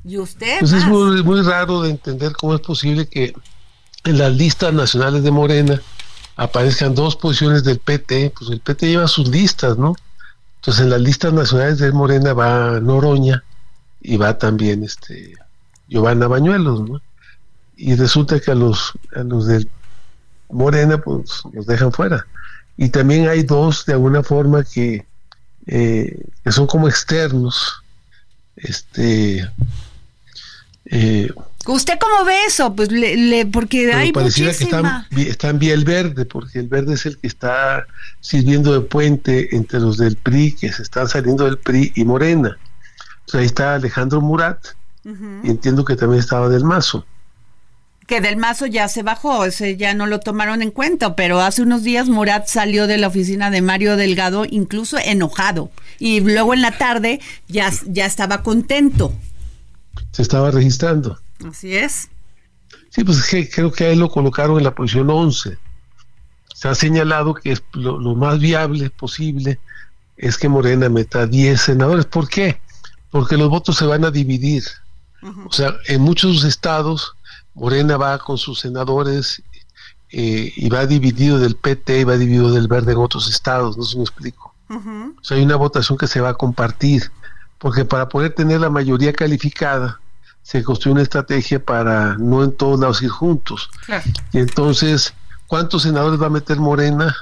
Y 0.04 0.18
usted 0.18 0.60
pues 0.60 0.72
es 0.72 0.86
muy, 0.86 1.22
muy 1.22 1.42
raro 1.42 1.82
de 1.82 1.90
entender 1.90 2.32
cómo 2.32 2.54
es 2.54 2.60
posible 2.60 3.06
que 3.06 3.34
en 4.04 4.18
las 4.18 4.32
listas 4.32 4.72
nacionales 4.72 5.24
de 5.24 5.30
Morena 5.32 5.82
aparezcan 6.36 6.94
dos 6.94 7.16
posiciones 7.16 7.64
del 7.64 7.78
PT, 7.78 8.32
pues 8.38 8.50
el 8.50 8.60
PT 8.60 8.88
lleva 8.88 9.08
sus 9.08 9.28
listas, 9.28 9.76
¿no? 9.76 9.94
Entonces 10.62 10.84
en 10.84 10.90
las 10.90 11.00
listas 11.00 11.32
nacionales 11.32 11.78
de 11.78 11.90
Morena 11.90 12.34
va 12.34 12.78
Noroña 12.80 13.42
y 14.00 14.16
va 14.16 14.38
también 14.38 14.84
este 14.84 15.34
Giovanna 15.88 16.28
Bañuelos, 16.28 16.88
¿no? 16.88 17.02
Y 17.76 17.96
resulta 17.96 18.38
que 18.38 18.52
a 18.52 18.54
los 18.54 18.92
a 19.16 19.24
los 19.24 19.46
del 19.48 19.68
Morena, 20.52 20.98
pues 20.98 21.42
los 21.52 21.66
dejan 21.66 21.90
fuera. 21.92 22.26
Y 22.76 22.90
también 22.90 23.28
hay 23.28 23.42
dos, 23.42 23.84
de 23.86 23.94
alguna 23.94 24.22
forma, 24.22 24.62
que, 24.62 25.06
eh, 25.66 26.24
son 26.50 26.66
como 26.66 26.88
externos. 26.88 27.82
Este. 28.54 29.48
Eh, 30.84 31.30
¿Usted 31.66 31.94
cómo 32.00 32.24
ve 32.24 32.34
eso? 32.46 32.74
Pues 32.74 32.90
le, 32.90 33.46
porque 33.46 33.92
hay 33.92 34.12
pareciera 34.12 34.52
que 34.52 34.64
están, 34.64 35.06
están 35.16 35.58
vía 35.58 35.74
el 35.74 35.84
verde, 35.84 36.24
porque 36.24 36.58
el 36.58 36.68
verde 36.68 36.94
es 36.94 37.06
el 37.06 37.18
que 37.18 37.28
está 37.28 37.86
sirviendo 38.20 38.72
de 38.72 38.80
puente 38.80 39.54
entre 39.54 39.78
los 39.78 39.96
del 39.96 40.16
PRI, 40.16 40.56
que 40.56 40.72
se 40.72 40.82
están 40.82 41.08
saliendo 41.08 41.44
del 41.44 41.58
PRI 41.58 41.92
y 41.94 42.04
Morena. 42.04 42.58
Entonces 43.20 43.40
ahí 43.40 43.46
está 43.46 43.74
Alejandro 43.74 44.20
Murat, 44.20 44.58
y 45.04 45.50
entiendo 45.50 45.84
que 45.84 45.96
también 45.96 46.20
estaba 46.20 46.48
del 46.48 46.64
Mazo. 46.64 47.06
Que 48.06 48.20
del 48.20 48.36
Mazo 48.36 48.66
ya 48.66 48.88
se 48.88 49.04
bajó, 49.04 49.44
ese 49.44 49.76
ya 49.76 49.94
no 49.94 50.06
lo 50.06 50.18
tomaron 50.18 50.62
en 50.62 50.72
cuenta, 50.72 51.14
pero 51.14 51.40
hace 51.40 51.62
unos 51.62 51.84
días 51.84 52.08
Murat 52.08 52.48
salió 52.48 52.88
de 52.88 52.98
la 52.98 53.06
oficina 53.06 53.50
de 53.50 53.62
Mario 53.62 53.96
Delgado 53.96 54.44
incluso 54.48 54.98
enojado 54.98 55.70
y 56.00 56.20
luego 56.20 56.54
en 56.54 56.62
la 56.62 56.76
tarde 56.76 57.20
ya, 57.48 57.70
ya 57.86 58.06
estaba 58.06 58.42
contento. 58.42 59.12
Se 60.10 60.22
estaba 60.22 60.50
registrando. 60.50 61.18
Así 61.44 61.76
es. 61.76 62.08
Sí, 62.90 63.04
pues 63.04 63.26
creo 63.52 63.72
que 63.72 63.86
ahí 63.86 63.96
lo 63.96 64.10
colocaron 64.10 64.58
en 64.58 64.64
la 64.64 64.74
posición 64.74 65.10
11. 65.10 65.58
Se 66.54 66.68
ha 66.68 66.74
señalado 66.74 67.34
que 67.34 67.52
es 67.52 67.62
lo, 67.72 67.98
más 68.14 68.38
viable 68.38 68.90
posible 68.90 69.58
es 70.16 70.38
que 70.38 70.48
Morena 70.48 70.88
meta 70.88 71.26
10 71.26 71.60
senadores. 71.60 72.06
¿Por 72.06 72.28
qué? 72.28 72.60
Porque 73.10 73.36
los 73.36 73.48
votos 73.48 73.76
se 73.76 73.86
van 73.86 74.04
a 74.04 74.10
dividir. 74.10 74.64
O 75.46 75.52
sea, 75.52 75.74
en 75.86 76.00
muchos 76.00 76.44
estados 76.44 77.16
Morena 77.54 77.96
va 77.96 78.18
con 78.18 78.38
sus 78.38 78.60
senadores 78.60 79.42
eh, 80.10 80.52
y 80.56 80.68
va 80.68 80.86
dividido 80.86 81.38
del 81.38 81.56
PT 81.56 82.00
y 82.00 82.04
va 82.04 82.16
dividido 82.16 82.50
del 82.52 82.68
Verde 82.68 82.92
en 82.92 82.98
otros 82.98 83.28
estados, 83.28 83.76
no 83.76 83.84
se 83.84 83.96
me 83.96 84.02
explico. 84.02 84.54
O 84.68 85.22
sea, 85.22 85.36
hay 85.36 85.42
una 85.42 85.56
votación 85.56 85.98
que 85.98 86.06
se 86.06 86.22
va 86.22 86.30
a 86.30 86.34
compartir, 86.34 87.10
porque 87.58 87.84
para 87.84 88.08
poder 88.08 88.34
tener 88.34 88.60
la 88.60 88.70
mayoría 88.70 89.12
calificada, 89.12 90.00
se 90.42 90.62
construye 90.62 90.92
una 90.92 91.02
estrategia 91.02 91.64
para 91.64 92.16
no 92.18 92.42
en 92.42 92.52
todos 92.52 92.80
lados 92.80 93.02
ir 93.02 93.10
juntos. 93.10 93.70
Y 94.32 94.38
entonces, 94.38 95.14
¿cuántos 95.46 95.82
senadores 95.82 96.20
va 96.20 96.26
a 96.26 96.30
meter 96.30 96.58
Morena? 96.58 97.16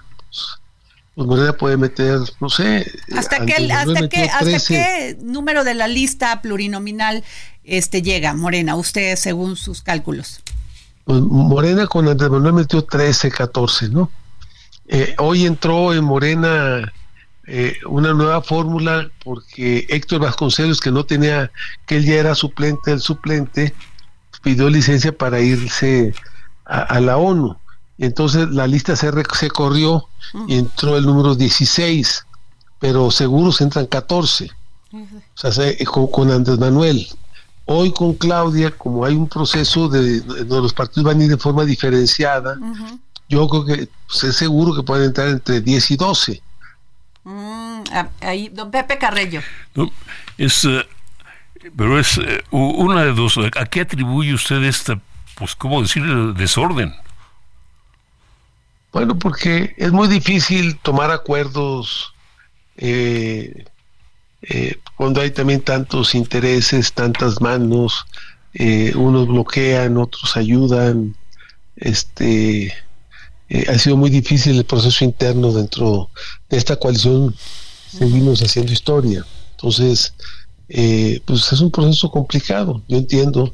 Pues 1.14 1.28
Morena 1.28 1.52
puede 1.52 1.76
meter, 1.76 2.18
no 2.40 2.48
sé. 2.48 2.90
¿Hasta, 3.16 3.44
qué, 3.44 3.70
hasta, 3.72 4.08
qué, 4.08 4.22
hasta 4.24 4.58
qué 4.68 5.18
número 5.20 5.64
de 5.64 5.74
la 5.74 5.86
lista 5.86 6.40
plurinominal 6.40 7.24
este 7.64 8.02
llega 8.02 8.34
Morena, 8.34 8.74
usted 8.74 9.16
según 9.16 9.56
sus 9.56 9.82
cálculos? 9.82 10.40
Pues 11.04 11.20
Morena 11.20 11.86
con 11.86 12.08
Andrés 12.08 12.30
Manuel 12.30 12.54
metió 12.54 12.82
13, 12.82 13.30
14, 13.30 13.88
¿no? 13.90 14.10
Eh, 14.88 15.14
hoy 15.18 15.46
entró 15.46 15.92
en 15.92 16.04
Morena 16.04 16.92
eh, 17.52 17.78
una 17.84 18.14
nueva 18.14 18.42
fórmula 18.42 19.10
porque 19.24 19.84
Héctor 19.88 20.20
Vasconcelos, 20.20 20.80
que 20.80 20.92
no 20.92 21.04
tenía, 21.04 21.50
que 21.84 21.96
él 21.96 22.04
ya 22.04 22.14
era 22.14 22.36
suplente 22.36 22.92
del 22.92 23.00
suplente, 23.00 23.74
pidió 24.40 24.70
licencia 24.70 25.10
para 25.10 25.40
irse 25.40 26.14
a, 26.64 27.00
la 27.00 27.16
ONU. 27.16 27.56
Entonces 27.98 28.48
la 28.50 28.68
lista 28.68 28.94
se, 28.94 29.10
se 29.34 29.50
corrió 29.50 30.06
y 30.46 30.58
entró 30.58 30.96
el 30.96 31.04
número 31.04 31.34
16, 31.34 32.24
pero 32.78 33.10
seguros 33.10 33.60
entran 33.60 33.86
14. 33.86 34.48
O 35.42 35.52
sea, 35.52 35.74
con, 35.86 36.30
Andrés 36.30 36.58
Manuel. 36.60 37.04
Hoy 37.64 37.92
con 37.92 38.14
Claudia, 38.14 38.70
como 38.70 39.04
hay 39.04 39.16
un 39.16 39.28
proceso 39.28 39.88
de, 39.88 40.22
los 40.46 40.72
partidos 40.72 41.02
van 41.02 41.20
a 41.20 41.24
ir 41.24 41.30
de 41.30 41.36
forma 41.36 41.64
diferenciada, 41.64 42.56
yo 43.28 43.48
creo 43.48 43.64
que 43.64 43.88
pues, 44.06 44.22
es 44.22 44.36
seguro 44.36 44.72
que 44.72 44.84
pueden 44.84 45.06
entrar 45.06 45.26
entre 45.26 45.60
10 45.60 45.90
y 45.90 45.96
12. 45.96 46.42
Mm, 47.24 47.82
ahí, 48.20 48.48
don 48.48 48.70
Pepe 48.70 48.98
Carrello. 48.98 49.42
es, 50.38 50.64
eh, 50.64 50.86
pero 51.76 51.98
es 51.98 52.18
eh, 52.18 52.42
una 52.50 53.04
de 53.04 53.12
dos. 53.12 53.38
¿A 53.38 53.66
qué 53.66 53.82
atribuye 53.82 54.32
usted 54.32 54.62
esta, 54.62 55.00
pues, 55.36 55.54
cómo 55.54 55.82
decir, 55.82 56.02
desorden? 56.34 56.94
Bueno, 58.92 59.18
porque 59.18 59.74
es 59.76 59.92
muy 59.92 60.08
difícil 60.08 60.76
tomar 60.78 61.10
acuerdos 61.10 62.12
eh, 62.76 63.64
cuando 64.96 65.20
hay 65.20 65.30
también 65.30 65.60
tantos 65.60 66.14
intereses, 66.14 66.92
tantas 66.92 67.40
manos, 67.40 68.06
unos 68.94 69.28
bloquean, 69.28 69.96
otros 69.96 70.36
ayudan, 70.36 71.14
este 71.76 72.74
eh, 73.50 73.66
ha 73.68 73.76
sido 73.78 73.96
muy 73.96 74.10
difícil 74.10 74.56
el 74.56 74.64
proceso 74.64 75.04
interno 75.04 75.52
dentro 75.52 76.08
de 76.48 76.56
esta 76.56 76.76
coalición. 76.76 77.34
Seguimos 77.90 78.40
haciendo 78.40 78.72
historia. 78.72 79.26
Entonces, 79.50 80.14
eh, 80.68 81.20
pues 81.24 81.52
es 81.52 81.60
un 81.60 81.72
proceso 81.72 82.10
complicado, 82.12 82.80
yo 82.86 82.96
entiendo, 82.96 83.52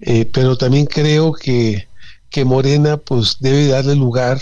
eh, 0.00 0.24
pero 0.24 0.56
también 0.56 0.86
creo 0.86 1.34
que, 1.34 1.86
que 2.30 2.46
Morena 2.46 2.96
pues 2.96 3.36
debe 3.38 3.68
darle 3.68 3.94
lugar 3.94 4.40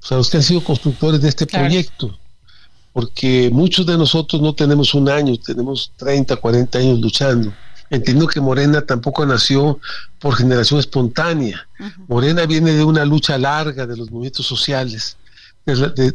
pues, 0.00 0.12
a 0.12 0.16
los 0.16 0.30
que 0.30 0.38
han 0.38 0.42
sido 0.42 0.64
constructores 0.64 1.20
de 1.20 1.28
este 1.28 1.46
proyecto, 1.46 2.18
porque 2.94 3.50
muchos 3.52 3.84
de 3.84 3.98
nosotros 3.98 4.40
no 4.40 4.54
tenemos 4.54 4.94
un 4.94 5.10
año, 5.10 5.36
tenemos 5.36 5.92
30, 5.98 6.36
40 6.36 6.78
años 6.78 7.00
luchando. 7.00 7.52
Entiendo 7.90 8.26
que 8.26 8.40
Morena 8.40 8.82
tampoco 8.82 9.24
nació 9.24 9.78
por 10.18 10.34
generación 10.34 10.80
espontánea. 10.80 11.68
Morena 12.08 12.46
viene 12.46 12.72
de 12.72 12.84
una 12.84 13.04
lucha 13.04 13.38
larga 13.38 13.86
de 13.86 13.96
los 13.96 14.10
movimientos 14.10 14.46
sociales. 14.46 15.16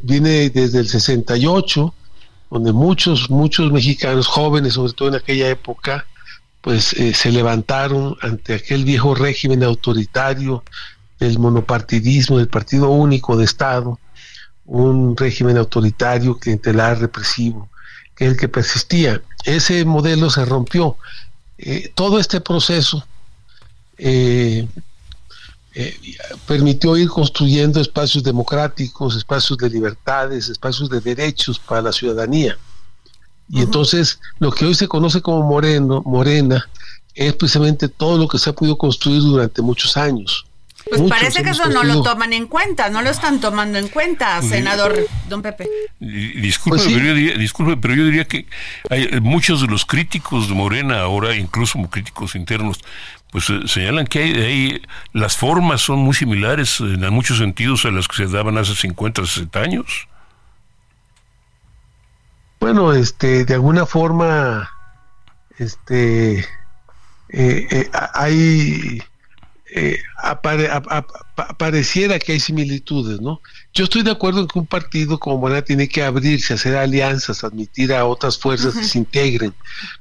viene 0.03 0.49
desde 0.49 0.80
el 0.80 0.88
68, 0.88 1.93
donde 2.49 2.74
muchos, 2.74 3.30
muchos 3.30 3.72
mexicanos 3.72 4.28
jóvenes, 4.28 4.74
sobre 4.74 4.93
todo 4.93 5.09
en 5.09 5.15
aquella 5.15 5.49
época, 5.49 6.05
pues 6.61 6.93
eh, 6.93 7.13
se 7.13 7.32
levantaron 7.32 8.15
ante 8.22 8.53
aquel 8.53 8.86
viejo 8.86 9.15
régimen 9.15 9.63
autoritario 9.63 10.63
del 11.19 11.39
monopartidismo, 11.39 12.38
del 12.38 12.47
partido 12.47 12.89
único 12.89 13.38
de 13.38 13.45
Estado, 13.45 13.99
un 14.65 15.15
régimen 15.17 15.57
autoritario, 15.57 16.38
clientelar, 16.38 16.99
represivo, 16.99 17.69
que 18.15 18.26
es 18.26 18.32
el 18.32 18.38
que 18.38 18.47
persistía. 18.47 19.22
Ese 19.43 19.86
modelo 19.86 20.30
se 20.30 20.45
rompió 20.45 20.97
eh, 21.64 21.91
todo 21.93 22.20
este 22.20 22.41
proceso 22.41 23.05
eh, 23.97 24.68
eh, 25.76 25.97
permitió 26.47 26.97
ir 26.97 27.07
construyendo 27.07 27.80
espacios 27.80 28.24
democráticos, 28.24 29.16
espacios 29.16 29.59
de 29.59 29.70
libertades, 29.70 30.49
espacios 30.49 30.89
de 30.89 30.99
derechos 30.99 31.59
para 31.59 31.84
la 31.84 31.91
ciudadanía. 31.91 32.57
Y 33.47 33.62
entonces 33.62 34.20
lo 34.39 34.51
que 34.51 34.66
hoy 34.66 34.74
se 34.74 34.88
conoce 34.88 35.22
como 35.22 35.43
Moreno, 35.43 36.01
Morena 36.05 36.68
es 37.14 37.34
precisamente 37.34 37.89
todo 37.89 38.18
lo 38.18 38.28
que 38.28 38.39
se 38.39 38.49
ha 38.49 38.53
podido 38.53 38.78
construir 38.78 39.22
durante 39.22 39.62
muchos 39.62 39.97
años. 39.97 40.45
Pues 40.89 41.01
parece 41.09 41.43
que 41.43 41.51
eso 41.51 41.67
no 41.67 41.84
lo 41.84 42.01
toman 42.01 42.34
en 42.34 42.47
cuenta, 42.47 42.89
no 42.89 43.01
lo 43.01 43.09
están 43.09 43.39
tomando 43.39 43.77
en 43.77 43.88
cuenta, 43.88 44.41
senador 44.41 45.07
Don 45.29 45.41
Pepe. 45.41 45.67
Disculpe, 45.99 46.77
pues 46.77 46.93
pero 46.93 47.05
yo 47.05 47.13
diría, 47.13 47.38
disculpe, 47.38 47.77
pero 47.77 47.93
yo 47.93 48.05
diría 48.05 48.25
que 48.25 48.45
hay 48.89 49.03
eh, 49.11 49.19
muchos 49.21 49.61
de 49.61 49.67
los 49.67 49.86
críticos 49.86 50.47
de 50.47 50.55
Morena 50.55 51.01
ahora, 51.01 51.36
incluso 51.36 51.79
críticos 51.89 52.36
internos, 52.36 52.79
pues 53.32 53.49
eh, 53.49 53.61
señalan 53.67 54.07
que 54.07 54.19
hay, 54.19 54.82
las 55.13 55.38
formas 55.38 55.82
son 55.82 55.99
muy 55.99 56.13
similares 56.13 56.79
en 56.79 57.13
muchos 57.13 57.38
sentidos 57.38 57.86
a 57.86 57.91
las 57.91 58.07
que 58.07 58.17
se 58.17 58.27
daban 58.27 58.57
hace 58.57 58.75
50, 58.75 59.25
60 59.25 59.59
años. 59.59 60.07
Bueno, 62.59 62.93
este, 62.93 63.45
de 63.45 63.53
alguna 63.53 63.86
forma, 63.86 64.69
este, 65.57 66.45
eh, 67.29 67.89
hay 68.13 69.01
eh, 69.74 70.01
pareciera 71.57 72.19
que 72.19 72.34
hay 72.34 72.39
similitudes, 72.41 73.22
¿no? 73.22 73.41
Yo 73.74 73.86
estoy 73.86 74.03
de 74.03 74.11
acuerdo 74.11 74.41
en 74.41 74.47
que 74.47 74.59
un 74.59 74.65
partido 74.65 75.17
como 75.17 75.38
Morena 75.38 75.61
tiene 75.61 75.88
que 75.88 76.03
abrirse, 76.03 76.53
hacer 76.53 76.76
alianzas, 76.76 77.45
admitir 77.45 77.93
a 77.93 78.05
otras 78.05 78.38
fuerzas 78.38 78.74
que 78.74 78.84
se 78.84 78.97
integren, 78.97 79.53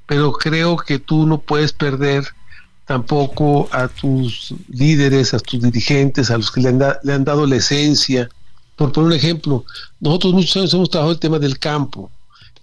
pero 0.06 0.32
creo 0.32 0.76
que 0.76 0.98
tú 0.98 1.24
no 1.24 1.40
puedes 1.40 1.72
perder 1.72 2.24
tampoco 2.84 3.68
a 3.70 3.86
tus 3.86 4.52
líderes, 4.68 5.34
a 5.34 5.38
tus 5.38 5.62
dirigentes, 5.62 6.32
a 6.32 6.38
los 6.38 6.50
que 6.50 6.62
le 6.62 6.70
han, 6.70 6.82
le 7.04 7.12
han 7.12 7.24
dado 7.24 7.46
la 7.46 7.56
esencia. 7.56 8.28
Por 8.74 8.90
poner 8.90 9.06
un 9.06 9.16
ejemplo, 9.16 9.64
nosotros 10.00 10.32
muchos 10.32 10.56
años 10.56 10.74
hemos 10.74 10.90
trabajado 10.90 11.12
el 11.12 11.20
tema 11.20 11.38
del 11.38 11.60
campo. 11.60 12.10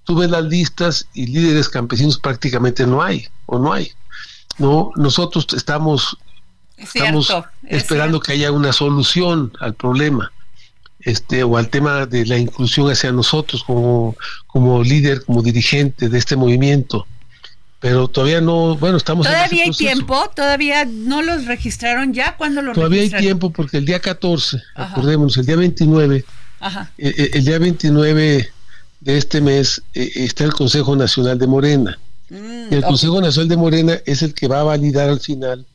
Tú 0.03 0.15
ves 0.15 0.29
las 0.29 0.43
listas 0.43 1.07
y 1.13 1.27
líderes 1.27 1.69
campesinos 1.69 2.19
prácticamente 2.19 2.85
no 2.85 3.01
hay, 3.01 3.27
o 3.45 3.59
no 3.59 3.71
hay. 3.71 3.93
No, 4.57 4.91
nosotros 4.97 5.47
estamos 5.55 6.17
Estamos 6.77 7.33
esperando 7.67 8.19
que 8.19 8.33
haya 8.33 8.51
una 8.51 8.71
solución 8.71 9.51
al 9.59 9.73
problema 9.73 10.31
este 11.07 11.43
o 11.43 11.57
al 11.57 11.69
tema 11.69 12.05
de 12.05 12.25
la 12.25 12.37
inclusión 12.37 12.91
hacia 12.91 13.11
nosotros 13.11 13.63
como, 13.63 14.15
como 14.45 14.83
líder, 14.83 15.23
como 15.23 15.41
dirigente 15.41 16.09
de 16.09 16.17
este 16.17 16.35
movimiento. 16.35 17.07
Pero 17.79 18.07
todavía 18.07 18.41
no, 18.41 18.75
bueno, 18.75 18.97
estamos 18.97 19.25
Todavía 19.25 19.63
hay 19.63 19.71
tiempo, 19.71 20.29
todavía 20.35 20.83
no 20.83 21.21
los 21.21 21.45
registraron 21.45 22.13
ya 22.13 22.35
cuando 22.35 22.61
los 22.61 22.75
Todavía 22.75 23.03
hay 23.03 23.09
tiempo 23.11 23.51
porque 23.51 23.77
el 23.77 23.85
día 23.85 23.99
14, 23.99 24.61
acordémonos, 24.75 25.37
el 25.37 25.45
día 25.45 25.55
29, 25.55 26.17
eh, 26.17 26.25
eh, 26.97 27.29
El, 27.33 27.45
día 27.45 27.59
29 27.59 28.49
de 28.99 29.17
este 29.17 29.41
mes 29.41 29.81
eh, 29.93 30.11
está 30.15 30.43
el 30.43 30.53
Consejo 30.53 30.95
Nacional 30.95 31.37
de 31.37 31.47
Morena. 31.47 31.99
Mm, 32.29 32.73
y 32.73 32.75
el 32.75 32.83
Consejo 32.83 33.21
Nacional 33.21 33.47
de 33.47 33.57
Morena 33.57 33.97
es 34.05 34.23
el 34.23 34.33
que 34.33 34.47
va 34.47 34.61
a 34.61 34.63
validar 34.63 35.09
al 35.09 35.19
final 35.19 35.65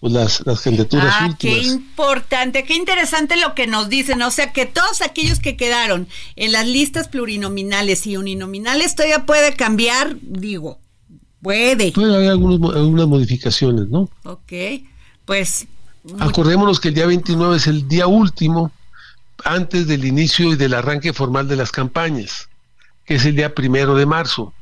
pues 0.00 0.12
las, 0.12 0.46
las 0.46 0.60
candidaturas 0.60 1.14
ah, 1.18 1.36
Qué 1.38 1.58
importante, 1.58 2.64
qué 2.64 2.74
interesante 2.74 3.36
lo 3.36 3.54
que 3.54 3.66
nos 3.66 3.88
dicen. 3.88 4.22
O 4.22 4.30
sea 4.30 4.52
que 4.52 4.66
todos 4.66 5.02
aquellos 5.02 5.40
que 5.40 5.56
quedaron 5.56 6.08
en 6.36 6.52
las 6.52 6.66
listas 6.66 7.08
plurinominales 7.08 8.06
y 8.06 8.16
uninominales 8.16 8.94
todavía 8.94 9.26
puede 9.26 9.54
cambiar, 9.54 10.16
digo, 10.22 10.78
Puede. 11.42 11.92
Puede 11.92 12.16
haber 12.16 12.30
algunas 12.30 13.06
modificaciones, 13.06 13.88
¿no? 13.88 14.08
Ok, 14.24 14.52
pues... 15.24 15.66
Acordémonos 16.20 16.80
que 16.80 16.88
el 16.88 16.94
día 16.94 17.06
29 17.06 17.56
es 17.56 17.66
el 17.66 17.86
día 17.86 18.06
último 18.06 18.72
antes 19.44 19.86
del 19.86 20.04
inicio 20.06 20.52
y 20.52 20.56
del 20.56 20.72
arranque 20.72 21.12
formal 21.12 21.48
de 21.48 21.56
las 21.56 21.70
campañas, 21.70 22.48
que 23.04 23.16
es 23.16 23.24
el 23.26 23.36
día 23.36 23.54
primero 23.54 23.94
de 23.94 24.06
marzo. 24.06 24.54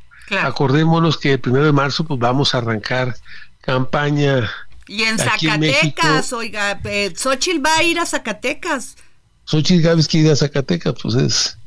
Acordémonos 0.43 1.19
que 1.19 1.35
el 1.35 1.41
primero 1.41 1.65
de 1.65 1.73
marzo 1.73 2.05
pues 2.05 2.19
vamos 2.19 2.55
a 2.55 2.59
arrancar 2.59 3.15
campaña. 3.61 4.51
Y 4.89 5.03
en 5.03 5.19
Zacatecas, 5.19 6.33
oiga, 6.33 6.81
eh, 6.85 7.13
Xochitl 7.17 7.65
va 7.65 7.77
a 7.77 7.83
ir 7.83 7.99
a 7.99 8.07
Zacatecas. 8.07 8.97
Xochitl 9.45 9.83
Gávez 9.83 10.09
que 10.09 10.19
ir 10.19 10.31
a 10.31 10.37
Zacatecas, 10.37 10.95
pues 11.01 11.15
es. 11.15 11.59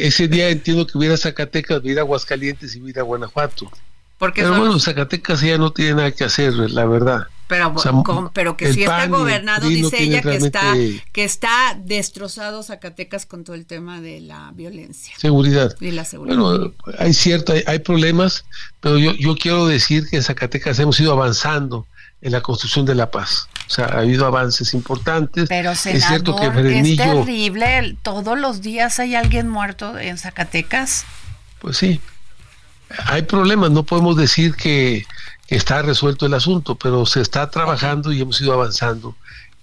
ese, 0.00 0.28
día 0.28 0.48
entiendo 0.48 0.86
que 0.86 0.96
hubiera 0.96 1.16
Zacatecas, 1.16 1.80
hubiera 1.80 2.02
Aguascalientes 2.02 2.74
y 2.76 2.80
hubiera 2.80 3.02
Guanajuato. 3.02 3.70
Porque 4.18 4.42
Pero 4.42 4.58
bueno, 4.58 4.80
Zacatecas 4.80 5.40
ya 5.40 5.58
no 5.58 5.72
tiene 5.72 5.94
nada 5.94 6.10
que 6.10 6.24
hacer, 6.24 6.52
la 6.52 6.84
verdad. 6.86 7.28
Pero, 7.46 7.74
pero 8.34 8.56
que 8.56 8.74
si 8.74 8.82
está 8.82 9.06
gobernado, 9.06 9.68
dice 9.68 10.02
ella 10.02 10.20
que 10.20 10.36
está, 10.36 10.74
que 11.12 11.24
está 11.24 11.78
destrozado 11.82 12.62
Zacatecas 12.62 13.24
con 13.24 13.44
todo 13.44 13.56
el 13.56 13.64
tema 13.64 14.02
de 14.02 14.20
la 14.20 14.52
violencia. 14.54 15.14
Seguridad. 15.16 15.74
Y 15.80 15.92
la 15.92 16.04
seguridad. 16.04 16.36
Bueno, 16.36 16.74
hay 16.98 17.14
cierto, 17.14 17.54
hay, 17.66 17.78
problemas, 17.78 18.44
pero 18.80 18.98
yo, 18.98 19.12
yo 19.14 19.34
quiero 19.36 19.66
decir 19.66 20.06
que 20.10 20.16
en 20.16 20.22
Zacatecas 20.22 20.78
hemos 20.78 21.00
ido 21.00 21.12
avanzando 21.12 21.86
en 22.20 22.32
la 22.32 22.40
construcción 22.40 22.84
de 22.86 22.94
la 22.94 23.10
paz. 23.10 23.48
O 23.66 23.70
sea, 23.70 23.86
ha 23.86 23.98
habido 23.98 24.26
avances 24.26 24.74
importantes. 24.74 25.48
Pero 25.48 25.74
senador, 25.74 26.02
es 26.02 26.08
cierto 26.08 26.36
que 26.36 26.46
es 26.46 26.96
terrible. 26.96 27.96
Todos 28.02 28.38
los 28.38 28.62
días 28.62 28.98
hay 28.98 29.14
alguien 29.14 29.48
muerto 29.48 29.98
en 29.98 30.18
Zacatecas. 30.18 31.04
Pues 31.60 31.76
sí. 31.76 32.00
Hay 33.06 33.22
problemas. 33.22 33.70
No 33.70 33.82
podemos 33.82 34.16
decir 34.16 34.54
que 34.54 35.04
está 35.48 35.82
resuelto 35.82 36.26
el 36.26 36.34
asunto, 36.34 36.76
pero 36.76 37.04
se 37.06 37.20
está 37.20 37.50
trabajando 37.50 38.12
y 38.12 38.20
hemos 38.20 38.40
ido 38.40 38.54
avanzando 38.54 39.14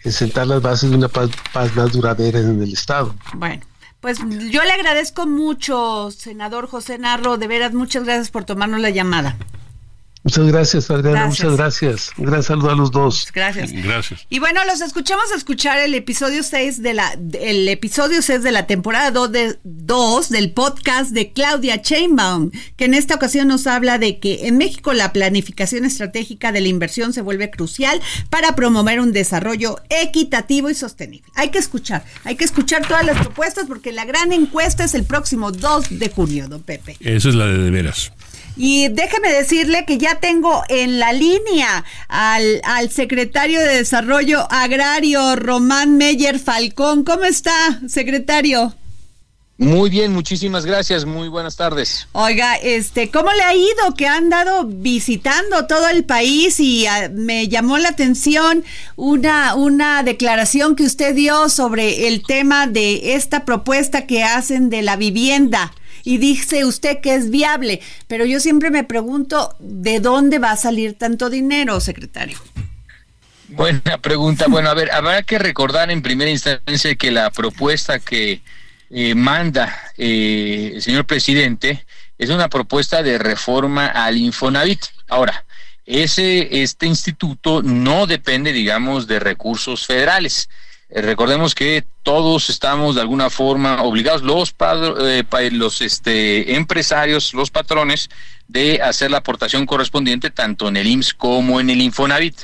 en 0.04 0.12
sentar 0.12 0.46
las 0.46 0.62
bases 0.62 0.92
de 0.92 0.96
una 0.96 1.08
paz, 1.08 1.30
más 1.54 1.92
duradera 1.92 2.40
en 2.40 2.62
el 2.62 2.74
Estado. 2.74 3.16
Bueno. 3.34 3.62
Pues 4.02 4.20
yo 4.20 4.64
le 4.64 4.72
agradezco 4.72 5.26
mucho, 5.26 6.12
senador 6.12 6.68
José 6.68 7.00
Narro, 7.00 7.38
de 7.38 7.48
veras, 7.48 7.74
muchas 7.74 8.04
gracias 8.04 8.30
por 8.30 8.44
tomarnos 8.44 8.80
la 8.80 8.92
llamada. 8.92 9.36
Muchas 10.26 10.48
gracias, 10.48 10.90
Adriana. 10.90 11.28
Muchas 11.28 11.56
gracias. 11.56 12.12
Un 12.18 12.26
gran 12.26 12.42
saludo 12.42 12.72
a 12.72 12.76
los 12.76 12.90
dos. 12.90 13.28
Gracias. 13.32 13.72
Gracias. 13.72 14.26
Y 14.32 14.40
bueno, 14.40 14.66
los 14.66 14.82
escuchamos 14.82 15.26
a 15.32 15.38
escuchar 15.38 15.78
el 15.78 15.94
episodio 15.94 16.42
6 16.42 16.82
de 16.82 16.96
la 16.96 17.16
el 17.40 17.68
episodio 17.70 18.24
6 18.24 18.42
de 18.42 18.52
la 18.52 18.66
temporada 18.66 19.12
2 19.12 19.32
de, 19.32 19.60
del 20.30 20.52
podcast 20.52 21.12
de 21.12 21.32
Claudia 21.32 21.80
Chainbaum, 21.80 22.50
que 22.76 22.86
en 22.86 22.96
esta 22.96 23.14
ocasión 23.14 23.48
nos 23.50 23.68
habla 23.68 24.00
de 24.00 24.18
que 24.18 24.48
en 24.48 24.58
México 24.58 24.94
la 24.94 25.14
planificación 25.14 25.86
estratégica 25.86 26.52
de 26.52 26.62
la 26.62 26.70
inversión 26.70 27.14
se 27.14 27.22
vuelve 27.22 27.52
crucial 27.52 28.02
para 28.32 28.56
promover 28.56 29.02
un 29.02 29.12
desarrollo 29.12 29.76
equitativo 29.90 30.72
y 30.72 30.74
sostenible. 30.74 31.30
Hay 31.36 31.50
que 31.50 31.60
escuchar, 31.60 32.04
hay 32.24 32.36
que 32.36 32.46
escuchar 32.46 32.88
todas 32.88 33.06
las 33.06 33.20
propuestas 33.20 33.66
porque 33.68 33.92
la 33.92 34.06
gran 34.06 34.34
encuesta 34.34 34.86
es 34.86 34.96
el 34.96 35.04
próximo 35.04 35.52
2 35.52 36.00
de 36.00 36.10
junio, 36.10 36.48
don 36.48 36.64
Pepe. 36.64 36.98
Esa 37.00 37.30
es 37.30 37.36
la 37.36 37.46
de 37.46 37.60
de 37.60 37.70
veras. 37.72 38.12
Y 38.58 38.90
déjeme 38.90 39.32
decirle 39.32 39.86
que 39.86 39.98
ya 39.98 40.16
tengo 40.16 40.64
en 40.70 41.00
la 41.00 41.12
línea 41.14 41.84
al, 42.08 42.62
al 42.64 42.90
secretario 42.90 43.60
de 43.60 43.78
Desarrollo 43.78 44.48
Agrario, 44.50 45.36
Román 45.36 45.98
Meyer 45.98 46.40
Falcón. 46.40 47.04
¿Cómo 47.04 47.26
está, 47.26 47.82
secretario? 47.88 48.74
Muy 49.58 49.90
bien, 49.90 50.12
muchísimas 50.12 50.66
gracias. 50.66 51.06
Muy 51.06 51.30
buenas 51.30 51.56
tardes. 51.56 52.08
Oiga, 52.12 52.56
este, 52.56 53.10
¿cómo 53.10 53.32
le 53.32 53.42
ha 53.42 53.56
ido? 53.56 53.94
Que 53.96 54.06
ha 54.06 54.18
andado 54.18 54.66
visitando 54.66 55.66
todo 55.66 55.88
el 55.88 56.04
país 56.04 56.60
y 56.60 56.86
ah, 56.88 57.10
me 57.14 57.48
llamó 57.48 57.78
la 57.78 57.90
atención 57.90 58.66
una, 58.98 59.56
una 59.56 60.04
declaración 60.04 60.76
que 60.76 60.84
usted 60.84 61.16
dio 61.16 61.48
sobre 61.48 62.10
el 62.10 62.24
tema 62.24 62.68
de 62.68 63.16
esta 63.16 63.46
propuesta 63.46 64.06
que 64.06 64.26
hacen 64.26 64.70
de 64.70 64.82
la 64.82 64.98
vivienda 64.98 65.72
y 66.06 66.20
dice 66.20 66.64
usted 66.64 67.02
que 67.02 67.16
es 67.16 67.30
viable, 67.30 67.82
pero 68.08 68.26
yo 68.26 68.40
siempre 68.40 68.72
me 68.72 68.84
pregunto, 68.84 69.56
¿de 69.60 70.00
dónde 70.00 70.40
va 70.40 70.52
a 70.52 70.58
salir 70.58 70.98
tanto 70.98 71.30
dinero, 71.30 71.82
secretario? 71.82 72.38
Buena 73.50 73.98
pregunta. 73.98 74.46
Bueno, 74.50 74.70
a 74.70 74.74
ver, 74.74 74.92
habrá 74.92 75.24
que 75.24 75.40
recordar 75.40 75.92
en 75.92 76.02
primera 76.02 76.30
instancia 76.30 76.96
que 76.96 77.12
la 77.12 77.32
propuesta 77.32 78.00
que 78.00 78.42
eh, 78.92 79.16
manda 79.16 79.76
eh, 79.98 80.74
el 80.76 80.82
señor 80.82 81.06
presidente 81.06 81.86
es 82.18 82.30
una 82.30 82.48
propuesta 82.48 83.04
de 83.04 83.18
reforma 83.18 83.88
al 83.88 84.18
Infonavit. 84.18 84.86
Ahora, 85.08 85.44
ese 85.86 86.62
este 86.62 86.86
instituto 86.86 87.62
no 87.62 88.08
depende, 88.08 88.54
digamos, 88.54 89.08
de 89.08 89.20
recursos 89.20 89.86
federales. 89.86 90.50
Eh, 90.90 91.02
recordemos 91.02 91.56
que 91.56 91.84
todos 92.04 92.50
estamos 92.50 92.96
de 92.96 93.02
alguna 93.02 93.30
forma 93.30 93.82
obligados, 93.82 94.22
los, 94.22 94.56
eh, 95.02 95.24
los 95.52 95.82
este, 95.82 96.56
empresarios, 96.56 97.34
los 97.34 97.50
patrones, 97.50 98.10
de 98.48 98.82
hacer 98.82 99.10
la 99.10 99.18
aportación 99.18 99.66
correspondiente 99.66 100.30
tanto 100.30 100.68
en 100.68 100.78
el 100.78 100.88
IMSS 100.88 101.14
como 101.16 101.60
en 101.60 101.72
el 101.72 101.82
Infonavit. 101.82 102.42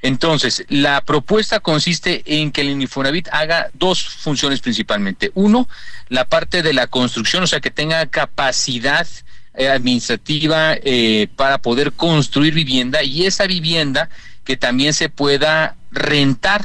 Entonces, 0.00 0.64
la 0.68 1.02
propuesta 1.02 1.60
consiste 1.60 2.22
en 2.24 2.50
que 2.50 2.62
el 2.62 2.70
Infonavit 2.70 3.28
haga 3.30 3.68
dos 3.74 4.02
funciones 4.02 4.60
principalmente. 4.60 5.30
Uno, 5.34 5.68
la 6.08 6.24
parte 6.24 6.62
de 6.62 6.72
la 6.72 6.86
construcción, 6.86 7.44
o 7.44 7.46
sea, 7.46 7.60
que 7.60 7.70
tenga 7.70 8.06
capacidad 8.06 9.06
eh, 9.54 9.68
administrativa 9.68 10.76
para 11.36 11.58
poder 11.58 11.92
construir 11.92 12.54
vivienda 12.54 13.02
y 13.02 13.26
esa 13.26 13.46
vivienda 13.46 14.08
que 14.44 14.56
también 14.56 14.94
se 14.94 15.08
pueda 15.08 15.76
rentar 15.92 16.64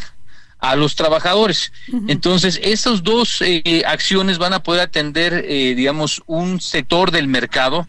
a 0.59 0.75
los 0.75 0.95
trabajadores. 0.95 1.71
Entonces, 2.07 2.59
esas 2.63 3.03
dos 3.03 3.41
eh, 3.41 3.83
acciones 3.85 4.37
van 4.37 4.53
a 4.53 4.63
poder 4.63 4.81
atender, 4.81 5.45
eh, 5.47 5.75
digamos, 5.75 6.23
un 6.25 6.59
sector 6.59 7.11
del 7.11 7.27
mercado 7.27 7.87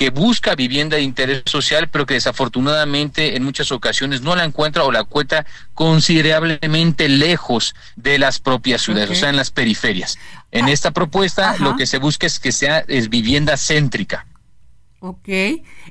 que 0.00 0.08
busca 0.08 0.54
vivienda 0.54 0.96
de 0.96 1.02
interés 1.02 1.42
social, 1.44 1.88
pero 1.88 2.06
que 2.06 2.14
desafortunadamente 2.14 3.36
en 3.36 3.44
muchas 3.44 3.70
ocasiones 3.70 4.22
no 4.22 4.34
la 4.34 4.44
encuentra 4.44 4.84
o 4.84 4.90
la 4.90 5.00
encuentra 5.00 5.44
considerablemente 5.74 7.08
lejos 7.08 7.74
de 7.96 8.18
las 8.18 8.38
propias 8.38 8.80
ciudades, 8.80 9.10
o 9.10 9.14
sea, 9.14 9.28
en 9.28 9.36
las 9.36 9.50
periferias. 9.50 10.18
En 10.52 10.66
ah, 10.66 10.70
esta 10.70 10.92
propuesta 10.92 11.56
lo 11.58 11.76
que 11.76 11.86
se 11.86 11.98
busca 11.98 12.26
es 12.26 12.38
que 12.38 12.50
sea 12.50 12.82
es 12.88 13.10
vivienda 13.10 13.58
céntrica. 13.58 14.26
Ok. 15.02 15.28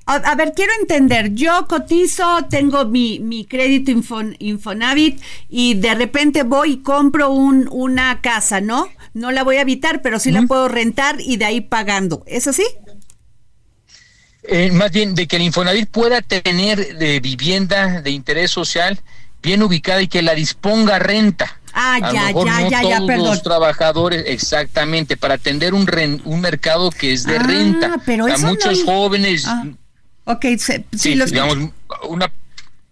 A, 0.06 0.36
ver, 0.36 0.54
quiero 0.56 0.72
entender, 0.80 1.34
yo 1.34 1.66
cotizo, 1.68 2.46
tengo 2.48 2.86
mi, 2.86 3.20
mi 3.20 3.44
crédito 3.46 3.92
Infonavit 4.38 5.20
y 5.50 5.74
de 5.74 5.96
repente 5.96 6.44
voy 6.44 6.74
y 6.74 6.78
compro 6.84 7.32
un, 7.32 7.68
una 7.72 8.22
casa, 8.22 8.62
¿no? 8.62 8.88
No 9.16 9.32
la 9.32 9.44
voy 9.44 9.58
a 9.58 9.62
habitar, 9.62 10.04
pero 10.04 10.20
sí 10.20 10.32
la 10.32 10.44
puedo 10.44 10.68
rentar 10.68 11.18
y 11.20 11.38
de 11.38 11.46
ahí 11.46 11.62
pagando. 11.62 12.24
¿Es 12.28 12.48
así? 12.48 12.64
Eh, 14.44 14.72
más 14.72 14.92
bien, 14.92 15.16
de 15.16 15.28
que 15.28 15.38
el 15.38 15.42
Infonavit 15.42 15.90
pueda 15.90 16.22
tener 16.22 16.98
de 16.98 17.20
vivienda 17.20 18.02
de 18.02 18.12
interés 18.12 18.52
social 18.52 19.00
bien 19.42 19.64
ubicada 19.64 20.04
y 20.04 20.08
que 20.08 20.22
la 20.22 20.36
disponga 20.36 21.00
renta. 21.00 21.59
Ah, 21.74 22.00
ya, 22.14 22.32
ya, 22.32 22.70
ya, 22.70 22.84
ya, 22.84 23.06
perdón. 23.06 23.28
Los 23.28 23.44
trabajadores, 23.44 24.24
exactamente, 24.28 25.18
para 25.18 25.36
atender 25.36 25.74
un, 25.74 25.88
un 26.26 26.42
mercado 26.42 26.90
que 26.92 27.14
es 27.14 27.26
de 27.26 27.38
ah, 27.38 27.44
renta. 27.44 28.02
Pero 28.06 28.26
a 28.26 28.38
muchos 28.38 28.84
jóvenes. 28.84 29.46
Ah, 29.46 29.66
ok, 30.26 30.46
sí, 30.58 31.16
digamos, 31.26 31.72
una, 32.08 32.32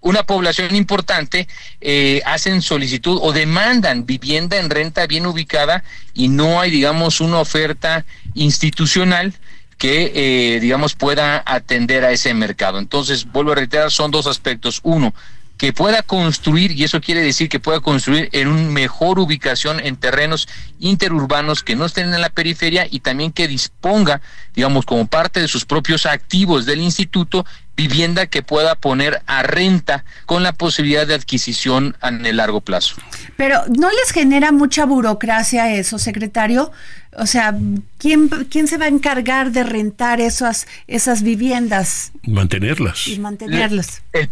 una 0.01 0.23
población 0.23 0.75
importante 0.75 1.47
eh, 1.81 2.21
hacen 2.25 2.61
solicitud 2.61 3.19
o 3.21 3.33
demandan 3.33 4.05
vivienda 4.05 4.57
en 4.57 4.69
renta 4.69 5.05
bien 5.07 5.25
ubicada 5.25 5.83
y 6.13 6.29
no 6.29 6.61
hay, 6.61 6.71
digamos, 6.71 7.19
una 7.19 7.39
oferta 7.39 8.05
institucional 8.33 9.33
que, 9.77 10.11
eh, 10.15 10.59
digamos, 10.59 10.95
pueda 10.95 11.43
atender 11.45 12.03
a 12.03 12.11
ese 12.11 12.33
mercado. 12.33 12.79
Entonces, 12.79 13.25
vuelvo 13.31 13.51
a 13.51 13.55
reiterar, 13.55 13.91
son 13.91 14.09
dos 14.11 14.25
aspectos. 14.25 14.79
Uno, 14.83 15.13
que 15.57 15.73
pueda 15.73 16.03
construir, 16.03 16.71
y 16.71 16.83
eso 16.83 17.01
quiere 17.01 17.21
decir 17.21 17.49
que 17.49 17.59
pueda 17.59 17.79
construir 17.79 18.29
en 18.31 18.47
una 18.47 18.69
mejor 18.69 19.19
ubicación 19.19 19.79
en 19.79 19.95
terrenos 19.95 20.47
interurbanos 20.79 21.63
que 21.63 21.75
no 21.75 21.85
estén 21.85 22.13
en 22.13 22.21
la 22.21 22.29
periferia 22.29 22.87
y 22.89 22.99
también 22.99 23.31
que 23.31 23.47
disponga, 23.47 24.21
digamos, 24.53 24.85
como 24.85 25.07
parte 25.07 25.39
de 25.39 25.47
sus 25.47 25.65
propios 25.65 26.05
activos 26.05 26.65
del 26.65 26.79
instituto, 26.79 27.45
vivienda 27.75 28.25
que 28.25 28.41
pueda 28.41 28.75
poner 28.75 29.21
a 29.27 29.43
renta 29.43 30.03
con 30.25 30.43
la 30.43 30.51
posibilidad 30.51 31.05
de 31.05 31.13
adquisición 31.13 31.95
en 32.01 32.25
el 32.25 32.37
largo 32.37 32.61
plazo. 32.61 32.95
Pero 33.35 33.61
¿no 33.67 33.89
les 33.91 34.11
genera 34.11 34.51
mucha 34.51 34.85
burocracia 34.85 35.73
eso, 35.73 35.99
secretario? 35.99 36.71
O 37.17 37.25
sea, 37.25 37.55
¿quién, 37.99 38.29
quién 38.49 38.67
se 38.67 38.77
va 38.77 38.85
a 38.85 38.89
encargar 38.89 39.51
de 39.51 39.63
rentar 39.63 40.21
esas, 40.21 40.67
esas 40.87 41.23
viviendas? 41.23 42.11
Mantenerlas. 42.23 43.07
Y 43.07 43.19
mantenerlas 43.19 44.01
el 44.13 44.29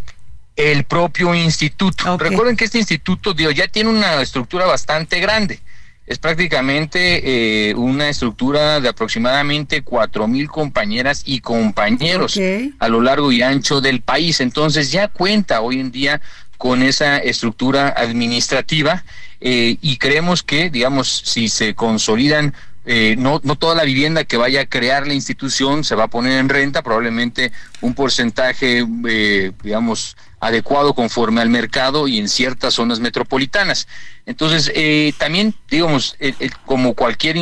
propio 0.84 1.34
instituto. 1.34 2.16
Recuerden 2.18 2.56
que 2.56 2.64
este 2.64 2.78
instituto 2.78 3.32
ya 3.32 3.68
tiene 3.68 3.90
una 3.90 4.20
estructura 4.22 4.66
bastante 4.66 5.20
grande. 5.20 5.60
es 6.06 6.18
prácticamente 6.18 7.70
eh, 7.70 7.74
una 7.74 8.08
estructura 8.08 8.80
de 8.80 8.88
aproximadamente 8.88 9.82
cuatro 9.82 10.28
mil 10.28 10.48
compañeras 10.48 11.22
y 11.24 11.40
compañeros 11.40 12.38
a 12.78 12.88
lo 12.88 13.00
largo 13.00 13.32
y 13.32 13.42
ancho 13.42 13.80
del 13.80 14.00
país. 14.00 14.40
Entonces 14.40 14.92
ya 14.92 15.08
cuenta 15.08 15.60
hoy 15.60 15.80
en 15.80 15.90
día 15.90 16.20
con 16.58 16.82
esa 16.82 17.18
estructura 17.18 17.88
administrativa 17.88 19.04
eh, 19.40 19.76
y 19.82 19.98
creemos 19.98 20.42
que, 20.42 20.70
digamos, 20.70 21.22
si 21.24 21.48
se 21.48 21.74
consolidan 21.74 22.54
eh, 22.88 23.16
no, 23.18 23.40
no 23.42 23.56
toda 23.56 23.74
la 23.74 23.82
vivienda 23.82 24.22
que 24.22 24.36
vaya 24.36 24.60
a 24.60 24.66
crear 24.66 25.08
la 25.08 25.12
institución 25.12 25.82
se 25.82 25.96
va 25.96 26.04
a 26.04 26.08
poner 26.08 26.38
en 26.38 26.48
renta, 26.48 26.82
probablemente 26.82 27.50
un 27.80 27.94
porcentaje, 27.94 28.86
eh, 29.08 29.52
digamos, 29.64 30.16
adecuado 30.40 30.94
conforme 30.94 31.40
al 31.40 31.48
mercado 31.48 32.08
y 32.08 32.18
en 32.18 32.28
ciertas 32.28 32.74
zonas 32.74 33.00
metropolitanas. 33.00 33.88
Entonces, 34.26 34.70
eh, 34.74 35.12
también, 35.18 35.54
digamos, 35.70 36.16
como 36.64 36.94
cualquier, 36.94 37.36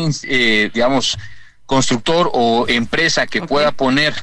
digamos, 0.73 1.19
constructor 1.67 2.31
o 2.33 2.67
empresa 2.69 3.27
que 3.27 3.43
pueda 3.43 3.73
poner 3.73 4.15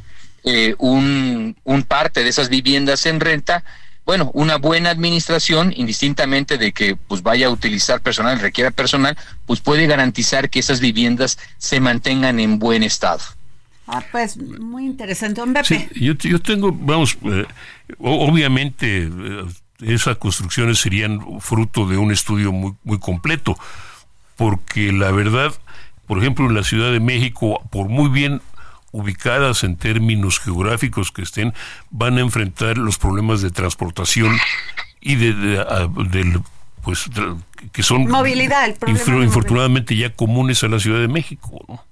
un, 0.77 1.55
un 1.63 1.83
parte 1.83 2.23
de 2.23 2.29
esas 2.29 2.49
viviendas 2.49 3.05
en 3.05 3.19
renta, 3.19 3.63
bueno, 4.05 4.31
una 4.33 4.57
buena 4.57 4.89
administración, 4.89 5.73
indistintamente 5.75 6.57
de 6.57 6.71
que 6.71 6.95
pues 6.95 7.21
vaya 7.21 7.47
a 7.47 7.49
utilizar 7.49 8.01
personal, 8.01 8.39
requiera 8.39 8.71
personal, 8.71 9.17
pues 9.45 9.59
puede 9.61 9.85
garantizar 9.87 10.49
que 10.49 10.59
esas 10.59 10.79
viviendas 10.79 11.37
se 11.57 11.79
mantengan 11.79 12.39
en 12.39 12.59
buen 12.59 12.83
estado. 12.83 13.21
Ah, 13.87 14.03
pues 14.11 14.37
muy 14.37 14.85
interesante, 14.85 15.41
yo, 15.95 16.13
yo, 16.13 16.41
tengo, 16.41 16.71
vamos, 16.71 17.17
eh, 17.23 17.45
obviamente 17.99 19.09
eh, 19.11 19.45
esas 19.81 20.17
construcciones 20.17 20.79
serían 20.79 21.41
fruto 21.41 21.87
de 21.87 21.97
un 21.97 22.11
estudio 22.11 22.51
muy, 22.51 22.73
muy 22.83 22.99
completo, 22.99 23.57
porque 24.35 24.91
la 24.91 25.11
verdad, 25.11 25.53
por 26.07 26.19
ejemplo, 26.19 26.45
en 26.47 26.55
la 26.55 26.63
Ciudad 26.63 26.91
de 26.91 26.99
México, 26.99 27.61
por 27.71 27.89
muy 27.89 28.09
bien 28.09 28.41
ubicadas 28.91 29.63
en 29.63 29.77
términos 29.77 30.39
geográficos 30.39 31.11
que 31.11 31.21
estén, 31.21 31.53
van 31.89 32.17
a 32.17 32.21
enfrentar 32.21 32.77
los 32.77 32.97
problemas 32.97 33.41
de 33.41 33.49
transportación 33.49 34.37
y 34.99 35.15
de, 35.15 36.41
pues 36.83 37.05
que 37.71 37.83
son 37.83 38.07
movilidad, 38.07 38.75
infortunadamente 39.23 39.95
ya 39.95 40.13
comunes 40.13 40.63
a 40.63 40.67
la 40.67 40.79
Ciudad 40.79 40.99
de 40.99 41.07
México. 41.07 41.63
¿no? 41.67 41.83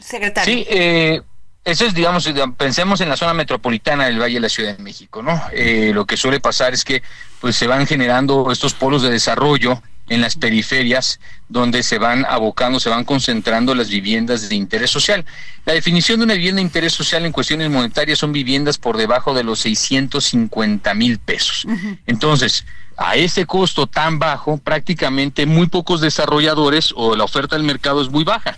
Secretario. 0.00 0.54
Sí, 0.54 0.66
eh, 0.68 1.22
eso 1.66 1.84
es, 1.84 1.94
digamos, 1.94 2.32
pensemos 2.56 3.00
en 3.00 3.08
la 3.08 3.16
zona 3.16 3.34
metropolitana 3.34 4.06
del 4.06 4.20
Valle 4.20 4.34
de 4.34 4.40
la 4.40 4.48
Ciudad 4.48 4.76
de 4.76 4.82
México, 4.84 5.20
¿no? 5.20 5.42
Eh, 5.52 5.90
lo 5.92 6.06
que 6.06 6.16
suele 6.16 6.38
pasar 6.38 6.72
es 6.72 6.84
que 6.84 7.02
pues 7.40 7.56
se 7.56 7.66
van 7.66 7.88
generando 7.88 8.52
estos 8.52 8.72
polos 8.72 9.02
de 9.02 9.10
desarrollo 9.10 9.82
en 10.08 10.20
las 10.20 10.36
periferias 10.36 11.18
donde 11.48 11.82
se 11.82 11.98
van 11.98 12.24
abocando, 12.24 12.78
se 12.78 12.88
van 12.88 13.02
concentrando 13.02 13.74
las 13.74 13.88
viviendas 13.88 14.48
de 14.48 14.54
interés 14.54 14.90
social. 14.90 15.24
La 15.64 15.72
definición 15.72 16.20
de 16.20 16.26
una 16.26 16.34
vivienda 16.34 16.60
de 16.60 16.66
interés 16.66 16.92
social 16.92 17.26
en 17.26 17.32
cuestiones 17.32 17.68
monetarias 17.68 18.20
son 18.20 18.30
viviendas 18.30 18.78
por 18.78 18.96
debajo 18.96 19.34
de 19.34 19.42
los 19.42 19.58
650 19.58 20.94
mil 20.94 21.18
pesos. 21.18 21.66
Entonces, 22.06 22.64
a 22.96 23.16
ese 23.16 23.44
costo 23.44 23.88
tan 23.88 24.20
bajo, 24.20 24.58
prácticamente 24.58 25.46
muy 25.46 25.66
pocos 25.66 26.00
desarrolladores 26.00 26.94
o 26.94 27.16
la 27.16 27.24
oferta 27.24 27.56
del 27.56 27.64
mercado 27.64 28.00
es 28.00 28.08
muy 28.08 28.22
baja. 28.22 28.56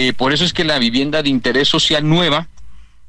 Eh, 0.00 0.12
por 0.12 0.32
eso 0.32 0.44
es 0.44 0.52
que 0.52 0.62
la 0.62 0.78
vivienda 0.78 1.24
de 1.24 1.28
interés 1.28 1.66
social 1.66 2.08
nueva 2.08 2.46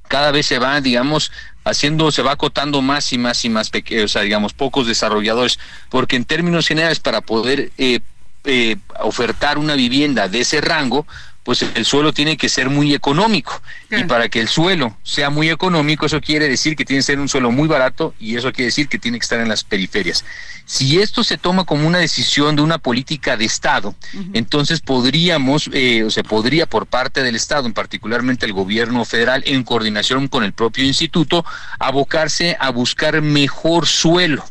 cada 0.07 0.31
vez 0.31 0.47
se 0.47 0.57
va, 0.57 0.81
digamos, 0.81 1.31
haciendo, 1.63 2.11
se 2.11 2.23
va 2.23 2.31
acotando 2.31 2.81
más 2.81 3.13
y 3.13 3.19
más 3.19 3.45
y 3.45 3.49
más 3.49 3.69
pequeños, 3.69 4.05
o 4.05 4.07
sea, 4.07 4.23
digamos, 4.23 4.53
pocos 4.53 4.87
desarrolladores, 4.87 5.59
porque 5.89 6.15
en 6.15 6.25
términos 6.25 6.67
generales, 6.67 6.99
para 6.99 7.21
poder 7.21 7.71
eh, 7.77 7.99
eh, 8.43 8.77
ofertar 9.01 9.59
una 9.59 9.75
vivienda 9.75 10.27
de 10.29 10.41
ese 10.41 10.61
rango, 10.61 11.05
pues 11.49 11.63
el 11.63 11.83
suelo 11.83 12.13
tiene 12.13 12.37
que 12.37 12.47
ser 12.47 12.69
muy 12.69 12.93
económico. 12.93 13.59
Y 13.89 14.03
para 14.03 14.29
que 14.29 14.39
el 14.39 14.47
suelo 14.47 14.95
sea 15.01 15.31
muy 15.31 15.49
económico, 15.49 16.05
eso 16.05 16.21
quiere 16.21 16.47
decir 16.47 16.75
que 16.75 16.85
tiene 16.85 16.99
que 16.99 17.07
ser 17.07 17.19
un 17.19 17.27
suelo 17.27 17.49
muy 17.49 17.67
barato 17.67 18.13
y 18.19 18.35
eso 18.35 18.51
quiere 18.51 18.65
decir 18.65 18.87
que 18.87 18.99
tiene 18.99 19.17
que 19.17 19.23
estar 19.23 19.39
en 19.39 19.49
las 19.49 19.63
periferias. 19.63 20.23
Si 20.65 20.99
esto 20.99 21.23
se 21.23 21.39
toma 21.39 21.63
como 21.63 21.87
una 21.87 21.97
decisión 21.97 22.55
de 22.55 22.61
una 22.61 22.77
política 22.77 23.35
de 23.35 23.45
Estado, 23.45 23.95
entonces 24.33 24.79
podríamos, 24.81 25.71
eh, 25.73 26.03
o 26.03 26.11
se 26.11 26.23
podría 26.23 26.67
por 26.67 26.85
parte 26.85 27.23
del 27.23 27.35
Estado, 27.35 27.65
en 27.65 27.73
particularmente 27.73 28.45
el 28.45 28.53
gobierno 28.53 29.03
federal, 29.03 29.41
en 29.47 29.63
coordinación 29.63 30.27
con 30.27 30.43
el 30.43 30.53
propio 30.53 30.83
instituto, 30.83 31.43
abocarse 31.79 32.57
a 32.59 32.69
buscar 32.69 33.23
mejor 33.23 33.87
suelo 33.87 34.45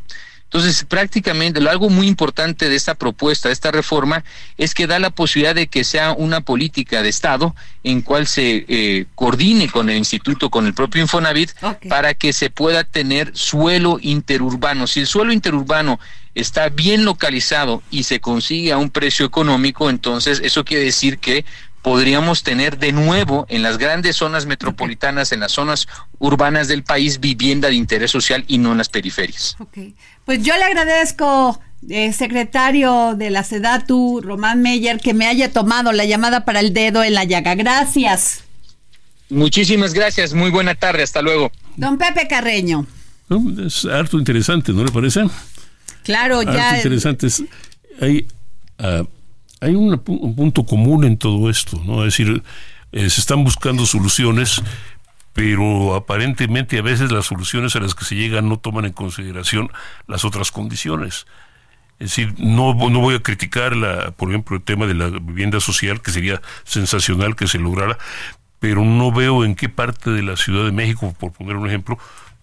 entonces, 0.50 0.84
prácticamente, 0.84 1.60
lo 1.60 1.68
algo 1.68 1.90
muy 1.90 2.06
importante 2.06 2.70
de 2.70 2.76
esta 2.76 2.94
propuesta, 2.94 3.50
de 3.50 3.52
esta 3.52 3.70
reforma, 3.70 4.24
es 4.56 4.72
que 4.72 4.86
da 4.86 4.98
la 4.98 5.10
posibilidad 5.10 5.54
de 5.54 5.66
que 5.66 5.84
sea 5.84 6.12
una 6.12 6.40
política 6.40 7.02
de 7.02 7.10
Estado 7.10 7.54
en 7.84 8.00
cual 8.00 8.26
se 8.26 8.64
eh, 8.66 9.04
coordine 9.14 9.68
con 9.68 9.90
el 9.90 9.98
instituto, 9.98 10.48
con 10.48 10.64
el 10.64 10.72
propio 10.72 11.02
Infonavit, 11.02 11.50
para 11.90 12.14
que 12.14 12.32
se 12.32 12.48
pueda 12.48 12.84
tener 12.84 13.36
suelo 13.36 13.98
interurbano. 14.00 14.86
Si 14.86 15.00
el 15.00 15.06
suelo 15.06 15.34
interurbano 15.34 16.00
está 16.34 16.70
bien 16.70 17.04
localizado 17.04 17.82
y 17.90 18.04
se 18.04 18.20
consigue 18.20 18.72
a 18.72 18.78
un 18.78 18.88
precio 18.88 19.26
económico, 19.26 19.90
entonces 19.90 20.40
eso 20.42 20.64
quiere 20.64 20.84
decir 20.84 21.18
que 21.18 21.44
podríamos 21.88 22.42
tener 22.42 22.76
de 22.76 22.92
nuevo 22.92 23.46
en 23.48 23.62
las 23.62 23.78
grandes 23.78 24.14
zonas 24.16 24.44
metropolitanas, 24.44 25.32
en 25.32 25.40
las 25.40 25.52
zonas 25.52 25.88
urbanas 26.18 26.68
del 26.68 26.84
país, 26.84 27.18
vivienda 27.18 27.68
de 27.68 27.76
interés 27.76 28.10
social 28.10 28.44
y 28.46 28.58
no 28.58 28.72
en 28.72 28.78
las 28.78 28.90
periferias. 28.90 29.56
Pues 30.26 30.42
yo 30.42 30.54
le 30.58 30.64
agradezco, 30.64 31.58
eh, 31.88 32.12
secretario 32.12 33.14
de 33.16 33.30
la 33.30 33.42
SEDATU, 33.42 34.20
Román 34.22 34.60
Meyer, 34.60 35.00
que 35.00 35.14
me 35.14 35.26
haya 35.26 35.50
tomado 35.50 35.92
la 35.92 36.04
llamada 36.04 36.44
para 36.44 36.60
el 36.60 36.74
dedo 36.74 37.02
en 37.02 37.14
la 37.14 37.24
llaga. 37.24 37.54
Gracias. 37.54 38.44
Muchísimas 39.30 39.94
gracias, 39.94 40.34
muy 40.34 40.50
buena 40.50 40.74
tarde, 40.74 41.02
hasta 41.02 41.22
luego. 41.22 41.50
Don 41.78 41.96
Pepe 41.96 42.28
Carreño. 42.28 42.86
es 43.66 43.86
harto 43.86 44.18
interesante, 44.18 44.74
¿no 44.74 44.84
le 44.84 44.92
parece? 44.92 45.22
Claro, 46.02 46.42
ya. 46.42 46.76
interesante. 46.76 47.28
Hay, 47.98 48.26
ah, 48.78 49.04
hay 49.60 49.74
un, 49.74 49.98
punto 49.98 50.64
común 50.64 51.04
en 51.04 51.16
todo 51.16 51.50
esto, 51.50 51.82
¿no? 51.84 52.04
Es 52.04 52.16
decir, 52.16 52.42
eh, 52.92 53.10
se 53.10 53.20
están 53.20 53.44
buscando 53.44 53.86
soluciones, 53.86 54.62
pero 55.32 55.94
aparentemente 55.94 56.78
a 56.78 56.82
veces 56.82 57.12
las 57.12 57.26
soluciones 57.26 57.76
a 57.76 57.80
las 57.80 57.94
que 57.94 58.04
se 58.04 58.16
llegan 58.16 58.48
no 58.48 58.58
toman 58.58 58.84
en 58.84 58.92
consideración 58.92 59.70
las 60.06 60.24
otras 60.24 60.50
condiciones. 60.50 61.26
Es 61.98 62.10
decir, 62.10 62.34
no, 62.38 62.74
no 62.74 63.00
voy 63.00 63.16
a 63.16 63.20
criticar, 63.20 63.74
la, 63.74 64.12
por 64.12 64.28
ejemplo, 64.28 64.56
el 64.56 64.62
tema 64.62 64.86
de 64.86 64.94
la 64.94 65.08
vivienda 65.08 65.58
social, 65.58 66.00
que 66.00 66.12
sería 66.12 66.40
sensacional 66.64 67.34
que 67.34 67.48
se 67.48 67.58
lograra, 67.58 67.98
pero 68.60 68.84
no 68.84 69.12
veo 69.12 69.44
en 69.44 69.54
qué 69.54 69.68
parte 69.68 70.10
de 70.10 70.22
la 70.22 70.36
Ciudad 70.36 70.64
de 70.64 70.72
México, 70.72 71.14
por 71.18 71.32
poner 71.32 71.56
un 71.56 71.66
ejemplo, 71.66 71.98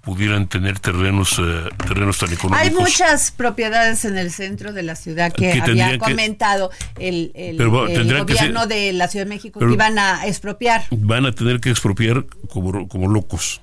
pudieran 0.05 0.47
tener 0.47 0.79
terrenos 0.79 1.39
eh, 1.39 1.69
terrenos 1.87 2.19
tan 2.19 2.31
económicos. 2.31 2.61
Hay 2.61 2.71
muchas 2.71 3.31
propiedades 3.31 4.05
en 4.05 4.17
el 4.17 4.31
centro 4.31 4.71
de 4.71 4.83
la 4.83 4.95
ciudad 4.95 5.33
que, 5.33 5.59
había 5.59 5.97
comentado 5.97 6.69
el, 6.99 7.31
el, 7.33 7.57
gobierno 7.67 8.67
de 8.67 8.93
la 8.93 9.07
Ciudad 9.07 9.25
de 9.25 9.29
México 9.29 9.59
que 9.59 9.73
iban 9.73 9.97
a 9.97 10.27
expropiar. 10.27 10.85
Van 10.91 11.25
a 11.25 11.31
tener 11.31 11.59
que 11.59 11.71
expropiar 11.71 12.25
como, 12.47 12.87
como 12.87 13.09
locos. 13.09 13.61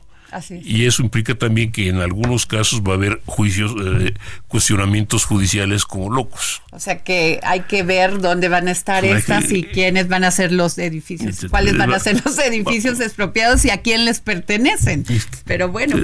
Y 0.51 0.87
eso 0.87 1.03
implica 1.03 1.35
también 1.35 1.73
que 1.73 1.89
en 1.89 1.99
algunos 1.99 2.47
casos 2.47 2.83
va 2.83 2.93
a 2.93 2.97
haber 2.97 3.21
juicios, 3.27 3.75
eh, 3.85 4.15
cuestionamientos 4.49 5.25
judiciales 5.25 5.85
como 5.85 6.11
locos. 6.11 6.63
O 6.71 6.79
sea 6.79 7.03
que 7.03 7.41
hay 7.43 7.61
que 7.63 7.83
ver 7.83 8.21
dónde 8.21 8.49
van 8.49 8.69
a 8.69 8.71
estar 8.71 9.05
estas 9.05 9.51
y 9.51 9.65
quiénes 9.65 10.09
van 10.09 10.25
a 10.25 10.31
ser 10.31 10.53
los 10.53 10.79
edificios, 10.79 11.47
cuáles 11.51 11.77
van 11.77 11.93
a 11.93 11.99
ser 11.99 12.23
los 12.25 12.39
edificios 12.39 13.01
expropiados 13.01 13.65
y 13.65 13.71
a 13.71 13.83
quién 13.83 14.05
les 14.05 14.21
pertenecen. 14.21 15.05
Pero 15.45 15.69
bueno. 15.69 15.97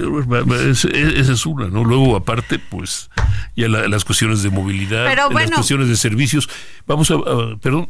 Esa 0.59 1.33
es 1.33 1.47
una, 1.47 1.69
¿no? 1.69 1.85
Luego, 1.85 2.17
aparte, 2.17 2.59
pues 2.59 3.11
ya 3.57 3.69
las 3.69 4.05
cuestiones 4.05 4.43
de 4.43 4.51
movilidad, 4.51 5.15
las 5.33 5.51
cuestiones 5.51 5.89
de 5.89 5.97
servicios. 5.97 6.49
Vamos 6.87 7.11
a, 7.11 7.17
perdón, 7.61 7.89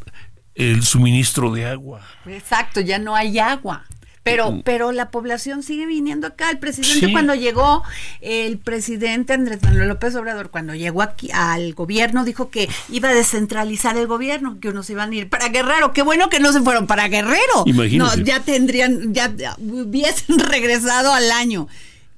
el 0.55 0.82
suministro 0.82 1.53
de 1.53 1.66
agua. 1.66 2.01
Exacto, 2.26 2.80
ya 2.80 2.99
no 2.99 3.14
hay 3.14 3.39
agua. 3.39 3.84
Pero, 4.29 4.53
mm. 4.53 4.62
pero 4.62 4.93
la 4.93 5.11
población 5.11 5.62
sigue 5.62 5.87
viniendo 5.87 6.26
acá. 6.26 6.51
El 6.51 6.59
presidente 6.59 7.11
cuando 7.12 7.35
llegó, 7.35 7.83
el 8.20 8.59
presidente 8.59 9.33
Andrés 9.33 9.62
Manuel 9.62 9.89
López 9.89 10.14
Obrador, 10.16 10.51
cuando 10.51 10.74
llegó 10.74 11.01
aquí 11.01 11.31
al 11.33 11.72
gobierno, 11.72 12.24
dijo 12.24 12.51
que 12.51 12.68
iba 12.91 13.09
a 13.09 13.14
descentralizar 13.14 13.97
el 13.97 14.07
gobierno, 14.07 14.61
que 14.61 14.68
unos 14.68 14.91
iban 14.91 15.12
a 15.12 15.14
ir 15.14 15.29
para 15.31 15.49
Guerrero. 15.49 15.93
Qué 15.95 16.03
bueno 16.03 16.29
que 16.29 16.41
no 16.41 16.53
se 16.53 16.61
fueron 16.61 16.87
para 16.87 17.09
Guerrero. 17.09 17.64
No, 17.66 18.14
ya 18.16 18.41
tendrían, 18.41 19.14
ya 19.14 19.33
hubiesen 19.59 20.39
regresado 20.51 21.12
al 21.12 21.31
año. 21.31 21.68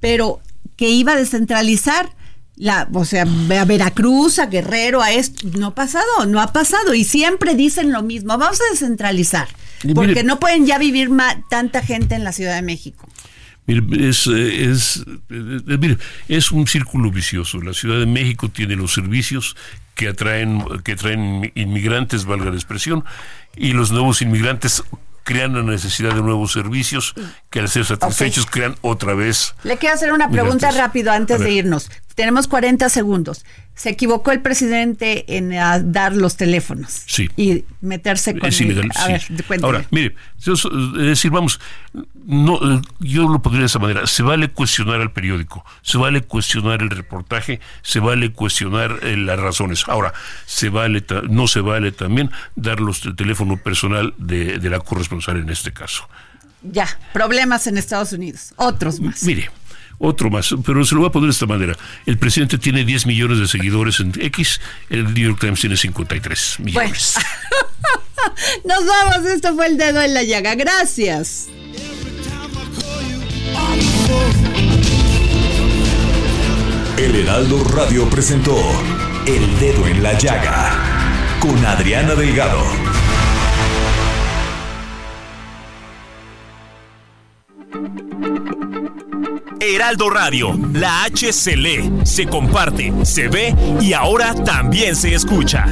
Pero 0.00 0.40
que 0.76 0.88
iba 0.88 1.12
a 1.12 1.16
descentralizar 1.16 2.10
la, 2.56 2.88
o 2.92 3.04
sea, 3.04 3.22
a 3.22 3.64
Veracruz, 3.64 4.38
a 4.38 4.46
Guerrero, 4.46 5.00
a 5.00 5.12
esto, 5.12 5.46
no 5.56 5.68
ha 5.68 5.74
pasado, 5.74 6.26
no 6.26 6.40
ha 6.40 6.52
pasado. 6.52 6.92
Y 6.92 7.04
siempre 7.04 7.54
dicen 7.54 7.92
lo 7.92 8.02
mismo, 8.02 8.36
vamos 8.36 8.60
a 8.60 8.70
descentralizar. 8.72 9.48
Porque 9.94 10.24
no 10.24 10.38
pueden 10.38 10.66
ya 10.66 10.78
vivir 10.78 11.10
tanta 11.48 11.82
gente 11.82 12.14
en 12.14 12.24
la 12.24 12.32
Ciudad 12.32 12.54
de 12.54 12.62
México. 12.62 13.08
es, 13.66 14.26
es, 14.26 15.04
es 16.28 16.52
un 16.52 16.66
círculo 16.66 17.10
vicioso. 17.10 17.60
La 17.60 17.72
Ciudad 17.72 17.98
de 17.98 18.06
México 18.06 18.50
tiene 18.50 18.76
los 18.76 18.92
servicios 18.92 19.56
que 19.94 20.08
atraen, 20.08 20.64
que 20.84 20.96
traen 20.96 21.52
inmigrantes, 21.54 22.24
valga 22.24 22.50
la 22.50 22.56
expresión, 22.56 23.04
y 23.56 23.72
los 23.72 23.90
nuevos 23.90 24.22
inmigrantes 24.22 24.82
crean 25.24 25.54
la 25.54 25.62
necesidad 25.62 26.14
de 26.14 26.22
nuevos 26.22 26.52
servicios 26.52 27.14
que 27.50 27.60
al 27.60 27.68
ser 27.68 27.84
satisfechos 27.84 28.46
crean 28.46 28.76
otra 28.80 29.14
vez. 29.14 29.54
Le 29.62 29.76
quiero 29.76 29.94
hacer 29.94 30.12
una 30.12 30.30
pregunta 30.30 30.70
rápido 30.70 31.12
antes 31.12 31.40
de 31.40 31.52
irnos. 31.52 31.90
Tenemos 32.20 32.48
40 32.48 32.90
segundos. 32.90 33.46
Se 33.74 33.88
equivocó 33.88 34.30
el 34.30 34.42
presidente 34.42 35.24
en 35.38 35.54
ah, 35.54 35.78
dar 35.78 36.14
los 36.14 36.36
teléfonos. 36.36 37.02
Sí. 37.06 37.30
Y 37.34 37.64
meterse 37.80 38.38
con... 38.38 38.46
Es 38.46 38.60
ilegal, 38.60 38.90
a 38.94 39.06
ver, 39.06 39.22
Ahora, 39.62 39.86
mire, 39.90 40.14
es 40.36 40.62
decir, 40.98 41.30
vamos, 41.30 41.58
no, 42.26 42.56
eh, 42.56 42.82
yo 42.98 43.26
lo 43.26 43.40
podría 43.40 43.60
de 43.60 43.68
esa 43.68 43.78
manera. 43.78 44.06
Se 44.06 44.22
vale 44.22 44.50
cuestionar 44.50 45.00
al 45.00 45.12
periódico, 45.12 45.64
se 45.80 45.96
vale 45.96 46.20
cuestionar 46.20 46.82
el 46.82 46.90
reportaje, 46.90 47.58
se 47.80 48.00
vale 48.00 48.32
cuestionar 48.32 48.98
eh, 49.00 49.16
las 49.16 49.38
razones. 49.40 49.84
Ahora, 49.88 50.12
se 50.44 50.68
vale, 50.68 51.02
no 51.30 51.46
se 51.46 51.60
vale 51.60 51.90
también 51.90 52.30
dar 52.54 52.80
los 52.80 53.00
teléfono 53.16 53.56
personal 53.56 54.12
de, 54.18 54.58
de 54.58 54.68
la 54.68 54.80
corresponsal 54.80 55.38
en 55.38 55.48
este 55.48 55.72
caso. 55.72 56.06
Ya, 56.62 56.86
problemas 57.14 57.66
en 57.66 57.78
Estados 57.78 58.12
Unidos, 58.12 58.52
otros 58.56 59.00
más. 59.00 59.24
Mire, 59.24 59.50
otro 60.00 60.30
más, 60.30 60.54
pero 60.64 60.84
se 60.84 60.94
lo 60.94 61.02
voy 61.02 61.08
a 61.10 61.12
poner 61.12 61.28
de 61.28 61.32
esta 61.32 61.46
manera. 61.46 61.76
El 62.06 62.18
presidente 62.18 62.58
tiene 62.58 62.84
10 62.84 63.06
millones 63.06 63.38
de 63.38 63.46
seguidores 63.46 64.00
en 64.00 64.12
X, 64.18 64.60
el 64.88 65.04
New 65.04 65.28
York 65.28 65.38
Times 65.38 65.60
tiene 65.60 65.76
53 65.76 66.56
millones. 66.60 67.14
Nos 68.64 68.86
vamos, 68.86 69.26
esto 69.26 69.54
fue 69.54 69.66
el 69.66 69.76
dedo 69.76 70.00
en 70.02 70.14
la 70.14 70.22
llaga. 70.22 70.54
Gracias. 70.54 71.48
El 76.96 77.16
Heraldo 77.16 77.64
Radio 77.64 78.08
presentó 78.10 78.56
El 79.26 79.58
Dedo 79.58 79.86
en 79.86 80.02
la 80.02 80.18
Llaga 80.18 81.38
con 81.40 81.64
Adriana 81.64 82.14
Delgado. 82.14 82.89
Heraldo 89.60 90.10
Radio, 90.10 90.52
la 90.72 91.04
H 91.04 91.32
se 91.32 91.56
lee, 91.56 92.04
se 92.04 92.26
comparte, 92.26 92.92
se 93.04 93.28
ve 93.28 93.54
y 93.80 93.92
ahora 93.92 94.34
también 94.34 94.96
se 94.96 95.14
escucha. 95.14 95.66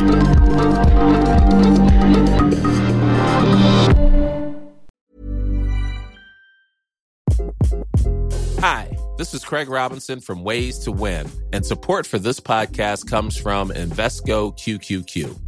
Hi, 8.60 8.96
this 9.16 9.34
is 9.34 9.44
Craig 9.44 9.68
Robinson 9.68 10.20
from 10.20 10.44
Ways 10.44 10.78
to 10.80 10.92
Win, 10.92 11.30
and 11.52 11.64
support 11.64 12.06
for 12.06 12.18
this 12.18 12.40
podcast 12.40 13.08
comes 13.08 13.36
from 13.36 13.70
Invesco 13.70 14.56
QQQ. 14.56 15.47